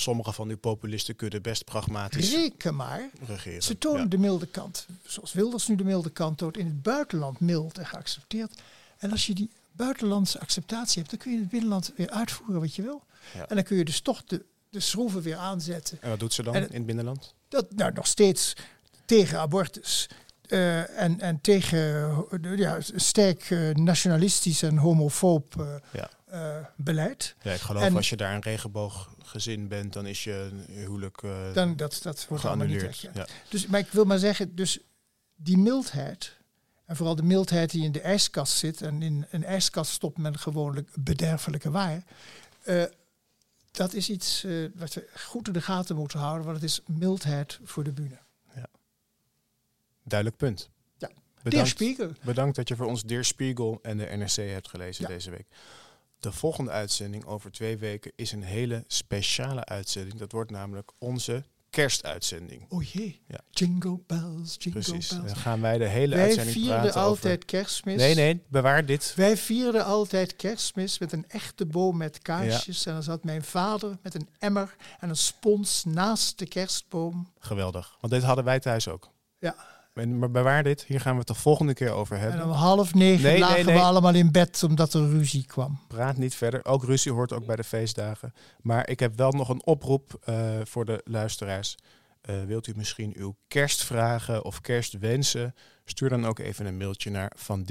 sommige 0.00 0.32
van 0.32 0.48
uw 0.48 0.56
populisten 0.58 1.16
kunnen 1.16 1.42
best 1.42 1.64
pragmatisch 1.64 2.32
Reken 2.34 2.74
maar. 2.74 3.08
regeren. 3.26 3.62
Ze 3.62 3.78
tonen 3.78 4.02
Ja. 4.02 4.06
de 4.08 4.18
milde 4.18 4.46
kant. 4.46 4.86
Zoals 5.04 5.32
Wilders 5.32 5.68
nu 5.68 5.74
de 5.76 5.84
milde 5.84 6.10
kant 6.10 6.38
toont. 6.38 6.56
In 6.56 6.66
het 6.66 6.82
buitenland 6.82 7.40
mild 7.40 7.78
en 7.78 7.86
geaccepteerd. 7.86 8.62
En 8.98 9.10
als 9.10 9.26
je 9.26 9.34
die 9.34 9.50
buitenlandse 9.72 10.40
acceptatie 10.40 10.98
hebt, 10.98 11.10
dan 11.10 11.18
kun 11.18 11.30
je 11.30 11.36
in 11.36 11.42
het 11.42 11.50
binnenland 11.52 11.92
weer 11.96 12.10
uitvoeren 12.10 12.60
wat 12.60 12.74
je 12.74 12.82
wil. 12.82 13.02
Ja. 13.34 13.48
En 13.48 13.54
dan 13.54 13.64
kun 13.64 13.76
je 13.76 13.84
dus 13.84 14.00
toch 14.00 14.24
de, 14.24 14.44
de 14.70 14.80
schroeven 14.80 15.22
weer 15.22 15.36
aanzetten. 15.36 15.98
En 16.00 16.10
wat 16.10 16.18
doet 16.20 16.32
ze 16.34 16.42
dan 16.42 16.54
En 16.54 16.68
in 16.68 16.74
het 16.76 16.86
binnenland? 16.86 17.34
Dat 17.48 17.66
nou 17.74 17.92
nog 17.92 18.06
steeds 18.06 18.54
tegen 19.04 19.38
abortus. 19.40 20.08
eh, 20.48 21.00
en, 21.00 21.20
en 21.20 21.40
tegen 21.40 21.78
eh, 22.42 22.56
ja, 22.58 22.78
sterk 22.80 23.50
eh, 23.50 23.70
nationalistisch 23.74 24.62
en 24.62 24.76
homofoob 24.76 25.54
Ja. 25.92 26.10
Eh, 26.26 26.56
beleid. 26.76 27.34
Ja, 27.42 27.52
ik 27.52 27.60
geloof 27.60 27.82
En- 27.82 27.96
als 27.96 28.08
je 28.08 28.16
daar 28.16 28.34
een 28.34 28.40
regenbooggezin 28.42 29.68
bent, 29.68 29.92
dan 29.92 30.06
is 30.06 30.24
je 30.24 30.50
huwelijk 30.68 31.22
eh 31.22 31.52
Dan, 31.52 31.76
dat, 31.76 31.98
dat 32.02 32.26
wordt 32.28 32.30
niet 32.30 32.40
geannuleerd. 32.52 33.00
Ja. 33.00 33.26
Dus, 33.48 33.66
maar 33.66 33.80
ik 33.80 33.88
wil 33.90 34.04
maar 34.04 34.18
zeggen, 34.18 34.54
dus 34.54 34.78
die 35.36 35.58
mildheid, 35.58 36.36
en 36.84 36.96
vooral 36.96 37.14
de 37.16 37.22
mildheid 37.22 37.70
die 37.70 37.84
in 37.84 37.92
de 37.92 38.00
ijskast 38.00 38.52
zit, 38.52 38.82
en 38.82 39.02
in 39.02 39.26
een 39.30 39.44
ijskast 39.44 39.92
stopt 39.92 40.18
men 40.18 40.38
gewoonlijk 40.38 40.88
bederfelijke 40.94 41.70
waar, 41.70 42.02
eh, 42.62 42.84
dat 43.70 43.92
is 43.92 44.10
iets 44.10 44.46
wat 44.74 44.94
we 44.94 45.08
goed 45.16 45.46
in 45.46 45.52
de 45.52 45.60
gaten 45.62 45.96
moeten 45.96 46.18
houden, 46.18 46.44
want 46.46 46.56
het 46.60 46.70
is 46.70 46.80
mildheid 46.86 47.58
voor 47.64 47.84
de 47.84 47.92
bühne. 47.92 48.18
Duidelijk 50.02 50.38
punt. 50.40 50.68
Ja. 50.98 51.10
Bedankt, 51.42 51.68
Spiegel. 51.68 52.12
bedankt 52.24 52.56
dat 52.56 52.68
je 52.68 52.76
voor 52.76 52.86
ons 52.86 53.02
Der 53.02 53.24
Spiegel 53.24 53.78
en 53.82 53.96
de 53.98 54.04
NRC 54.04 54.34
hebt 54.36 54.68
gelezen 54.68 55.02
Ja. 55.02 55.08
deze 55.14 55.30
week. 55.30 55.46
De 56.26 56.32
volgende 56.32 56.70
uitzending 56.70 57.24
over 57.24 57.50
twee 57.52 57.76
weken 57.76 58.12
is 58.16 58.32
een 58.32 58.42
hele 58.42 58.84
speciale 58.86 59.64
uitzending. 59.64 60.18
Dat 60.18 60.32
wordt 60.32 60.50
namelijk 60.50 60.92
onze 60.98 61.44
kerstuitzending. 61.70 62.66
O 62.68 62.80
jee, 62.80 63.20
Ja. 63.28 63.40
jingle 63.50 63.98
bells, 64.06 64.56
jingle 64.58 64.82
Precies. 64.82 65.08
bells. 65.08 65.26
Dan 65.26 65.36
gaan 65.36 65.60
wij 65.60 65.78
de 65.78 65.86
hele 65.86 66.14
Wij 66.14 66.24
uitzending 66.24 66.56
vierden 66.56 66.80
praten 66.80 67.00
altijd 67.00 67.34
over... 67.34 67.46
kerstmis. 67.46 67.96
Nee, 67.96 68.14
nee, 68.14 68.42
bewaar 68.48 68.86
dit. 68.86 69.12
Wij 69.16 69.36
vierden 69.36 69.84
altijd 69.84 70.36
kerstmis 70.36 70.98
met 70.98 71.12
een 71.12 71.24
echte 71.28 71.66
boom 71.66 71.96
met 71.96 72.18
kaarsjes. 72.18 72.86
En 72.86 72.92
dan 72.92 73.02
zat 73.02 73.24
mijn 73.24 73.44
vader 73.44 73.98
met 74.02 74.14
een 74.14 74.28
emmer 74.38 74.76
en 75.00 75.08
een 75.08 75.16
spons 75.16 75.84
naast 75.84 76.38
de 76.38 76.46
kerstboom. 76.46 77.32
Geweldig. 77.38 77.96
Want 78.00 78.12
dit 78.12 78.22
hadden 78.22 78.44
wij 78.44 78.60
thuis 78.60 78.88
ook. 78.88 79.10
Ja. 79.38 79.56
En- 79.96 80.18
Maar 80.18 80.30
bewaar 80.30 80.62
dit. 80.62 80.84
Hier 80.84 81.00
gaan 81.00 81.12
we 81.12 81.18
het 81.18 81.26
de 81.28 81.34
volgende 81.34 81.74
keer 81.74 81.90
over 81.90 82.16
En 82.16 82.22
hebben. 82.22 82.44
om 82.44 82.50
half 82.50 82.94
negen 82.94 83.22
Nee, 83.22 83.38
lagen 83.38 83.64
nee. 83.66 83.74
we 83.74 83.80
allemaal 83.80 84.14
in 84.14 84.32
bed 84.32 84.62
omdat 84.62 84.94
er 84.94 85.08
ruzie 85.08 85.44
kwam. 85.46 85.78
Praat 85.88 86.16
niet 86.16 86.34
verder. 86.34 86.64
Ook 86.64 86.84
ruzie 86.84 87.12
hoort 87.12 87.32
ook 87.32 87.46
bij 87.46 87.56
de 87.56 87.64
feestdagen. 87.64 88.34
Maar 88.60 88.88
ik 88.88 89.00
heb 89.00 89.16
wel 89.16 89.30
nog 89.32 89.48
een 89.48 89.66
oproep 89.66 90.18
eh, 90.24 90.50
voor 90.64 90.84
de 90.84 91.00
luisteraars. 91.04 91.76
Eh, 92.20 92.34
wilt 92.46 92.66
u 92.66 92.72
misschien 92.76 93.12
uw 93.16 93.36
kerstvragen 93.48 94.44
of 94.44 94.60
kerstwensen? 94.60 95.54
Stuur 95.84 96.08
dan 96.08 96.26
ook 96.26 96.38
even 96.38 96.66
een 96.66 96.76
mailtje 96.76 97.10
naar 97.10 97.32
van 97.36 97.66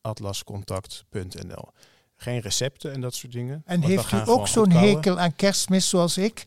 atlascontact.nl. 0.00 1.68
Geen 2.16 2.40
recepten 2.40 2.92
en 2.92 3.00
dat 3.00 3.14
soort 3.14 3.32
dingen. 3.32 3.62
En 3.66 3.82
heeft 3.82 4.12
u 4.12 4.16
ook 4.24 4.48
zo'n 4.48 4.70
hekel 4.70 5.18
aan 5.18 5.34
kerstmis 5.36 5.88
zoals 5.88 6.18
ik? 6.18 6.42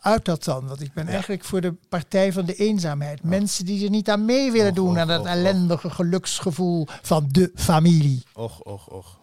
Uit 0.00 0.24
dat 0.24 0.44
dan, 0.44 0.66
want 0.68 0.80
ik 0.80 0.92
ben 0.92 1.04
Ja. 1.04 1.10
eigenlijk 1.12 1.44
voor 1.44 1.60
de 1.60 1.74
partij 1.88 2.32
van 2.32 2.44
de 2.44 2.54
eenzaamheid. 2.54 3.22
Mensen 3.22 3.64
die 3.64 3.84
er 3.84 3.90
niet 3.90 4.10
aan 4.10 4.24
mee 4.24 4.52
willen 4.52 4.68
Och, 4.68 4.74
doen 4.74 4.90
och, 4.90 4.96
aan 4.98 5.08
dat 5.08 5.20
och, 5.20 5.26
ellendige 5.26 5.90
geluksgevoel 5.90 6.86
van 7.02 7.28
de 7.30 7.50
familie. 7.54 8.22
Och, 8.34 8.60
och, 8.60 8.88
och. 8.88 9.18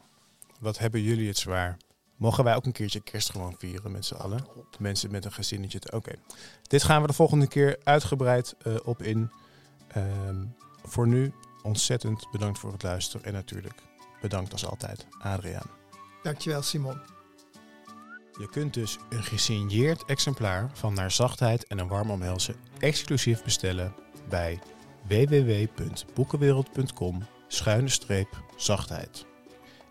Wat 0.60 0.78
hebben 0.78 1.02
jullie 1.02 1.28
het 1.28 1.38
zwaar. 1.38 1.78
Mogen 2.16 2.44
wij 2.44 2.56
ook 2.56 2.66
een 2.66 2.72
keertje 2.72 3.00
kerst 3.00 3.30
gewoon 3.32 3.56
vieren 3.58 3.92
met 3.92 4.06
z'n 4.06 4.14
allen? 4.16 4.38
De 4.72 4.78
mensen 4.80 5.12
met 5.12 5.26
een 5.26 5.32
gezinnetje. 5.32 5.80
Oké. 5.92 6.12
Dit 6.62 6.84
gaan 6.84 7.02
we 7.02 7.08
de 7.08 7.14
volgende 7.14 7.48
keer 7.48 7.80
uitgebreid 7.84 8.56
eh, 8.64 8.76
op 8.84 9.02
in. 9.02 9.32
Ehm, 9.88 10.36
voor 10.84 11.08
nu 11.08 11.34
ontzettend 11.64 12.28
bedankt 12.32 12.60
voor 12.60 12.72
het 12.72 12.84
luisteren. 12.84 13.26
En 13.26 13.34
natuurlijk 13.34 13.82
bedankt 14.22 14.52
als 14.52 14.66
altijd 14.66 15.06
Adriaan. 15.20 15.68
Dankjewel 16.24 16.62
Simon. 16.62 16.98
Je 18.40 18.50
kunt 18.50 18.74
dus 18.74 18.98
een 19.10 19.24
gesigneerd 19.24 20.06
exemplaar 20.06 20.70
van 20.74 20.94
Naar 20.94 21.12
Zachtheid 21.12 21.68
en 21.68 21.80
een 21.80 21.88
Warm 21.88 22.12
Omhelzen 22.12 22.56
exclusief 22.80 23.44
bestellen 23.44 23.96
bij 24.30 24.60
www.boekenwereld.com 25.08 27.24
schuine 27.48 27.90
streep 27.90 28.44
zachtheid. 28.56 29.26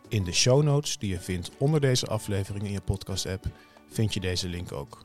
In 0.08 0.24
de 0.24 0.32
show 0.32 0.62
notes 0.62 0.98
die 0.98 1.10
je 1.10 1.20
vindt 1.20 1.50
onder 1.58 1.80
deze 1.80 2.06
aflevering 2.06 2.64
in 2.64 2.72
je 2.72 2.80
podcast 2.80 3.26
app 3.26 3.46
vind 3.90 4.14
je 4.14 4.20
deze 4.20 4.48
link 4.48 4.72
ook. 4.72 5.00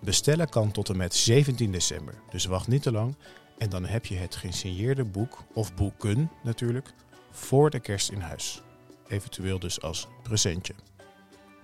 Bestellen 0.00 0.48
kan 0.48 0.72
tot 0.72 0.88
en 0.88 0.96
met 0.96 1.14
17 1.14 1.72
december, 1.72 2.14
dus 2.30 2.44
wacht 2.44 2.68
niet 2.68 2.82
te 2.82 2.92
lang 2.92 3.16
en 3.58 3.70
dan 3.70 3.84
heb 3.84 4.06
je 4.06 4.16
het 4.16 4.36
gesigneerde 4.36 5.04
boek 5.04 5.44
of 5.54 5.74
boeken 5.74 6.30
natuurlijk 6.42 6.92
voor 7.30 7.70
de 7.70 7.80
kerst 7.80 8.10
in 8.10 8.20
huis. 8.20 8.62
Eventueel 9.08 9.58
dus 9.58 9.80
als 9.80 10.08
presentje. 10.22 10.74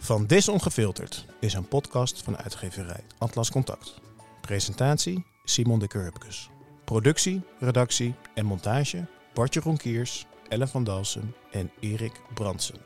Van 0.02 0.26
Dis 0.26 0.48
Ongefilterd 0.48 1.26
is 1.40 1.54
een 1.54 1.68
podcast 1.68 2.22
van 2.22 2.36
uitgeverij 2.36 3.04
Atlas 3.18 3.50
Contact. 3.50 4.00
Presentatie 4.40 5.24
Simon 5.44 5.78
de 5.78 5.86
Kurpkes. 5.86 6.50
Productie, 6.84 7.42
redactie 7.58 8.14
en 8.34 8.46
montage 8.46 9.06
Bartje 9.34 9.60
Ronkiers, 9.60 10.26
Ellen 10.48 10.68
van 10.68 10.84
Dalsem 10.84 11.34
en 11.50 11.70
Erik 11.80 12.20
Brandsen. 12.34 12.80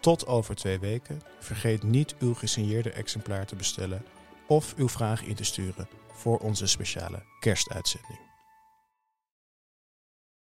Tot 0.00 0.26
over 0.26 0.54
twee 0.54 0.78
weken. 0.78 1.22
Vergeet 1.40 1.82
niet 1.82 2.14
uw 2.18 2.34
gesigneerde 2.34 2.90
exemplaar 2.90 3.46
te 3.46 3.56
bestellen 3.56 4.04
of 4.46 4.74
uw 4.76 4.88
vraag 4.88 5.22
in 5.22 5.34
te 5.34 5.44
sturen 5.44 5.88
voor 6.12 6.38
onze 6.38 6.66
speciale 6.66 7.22
kerstuitzending. 7.40 8.33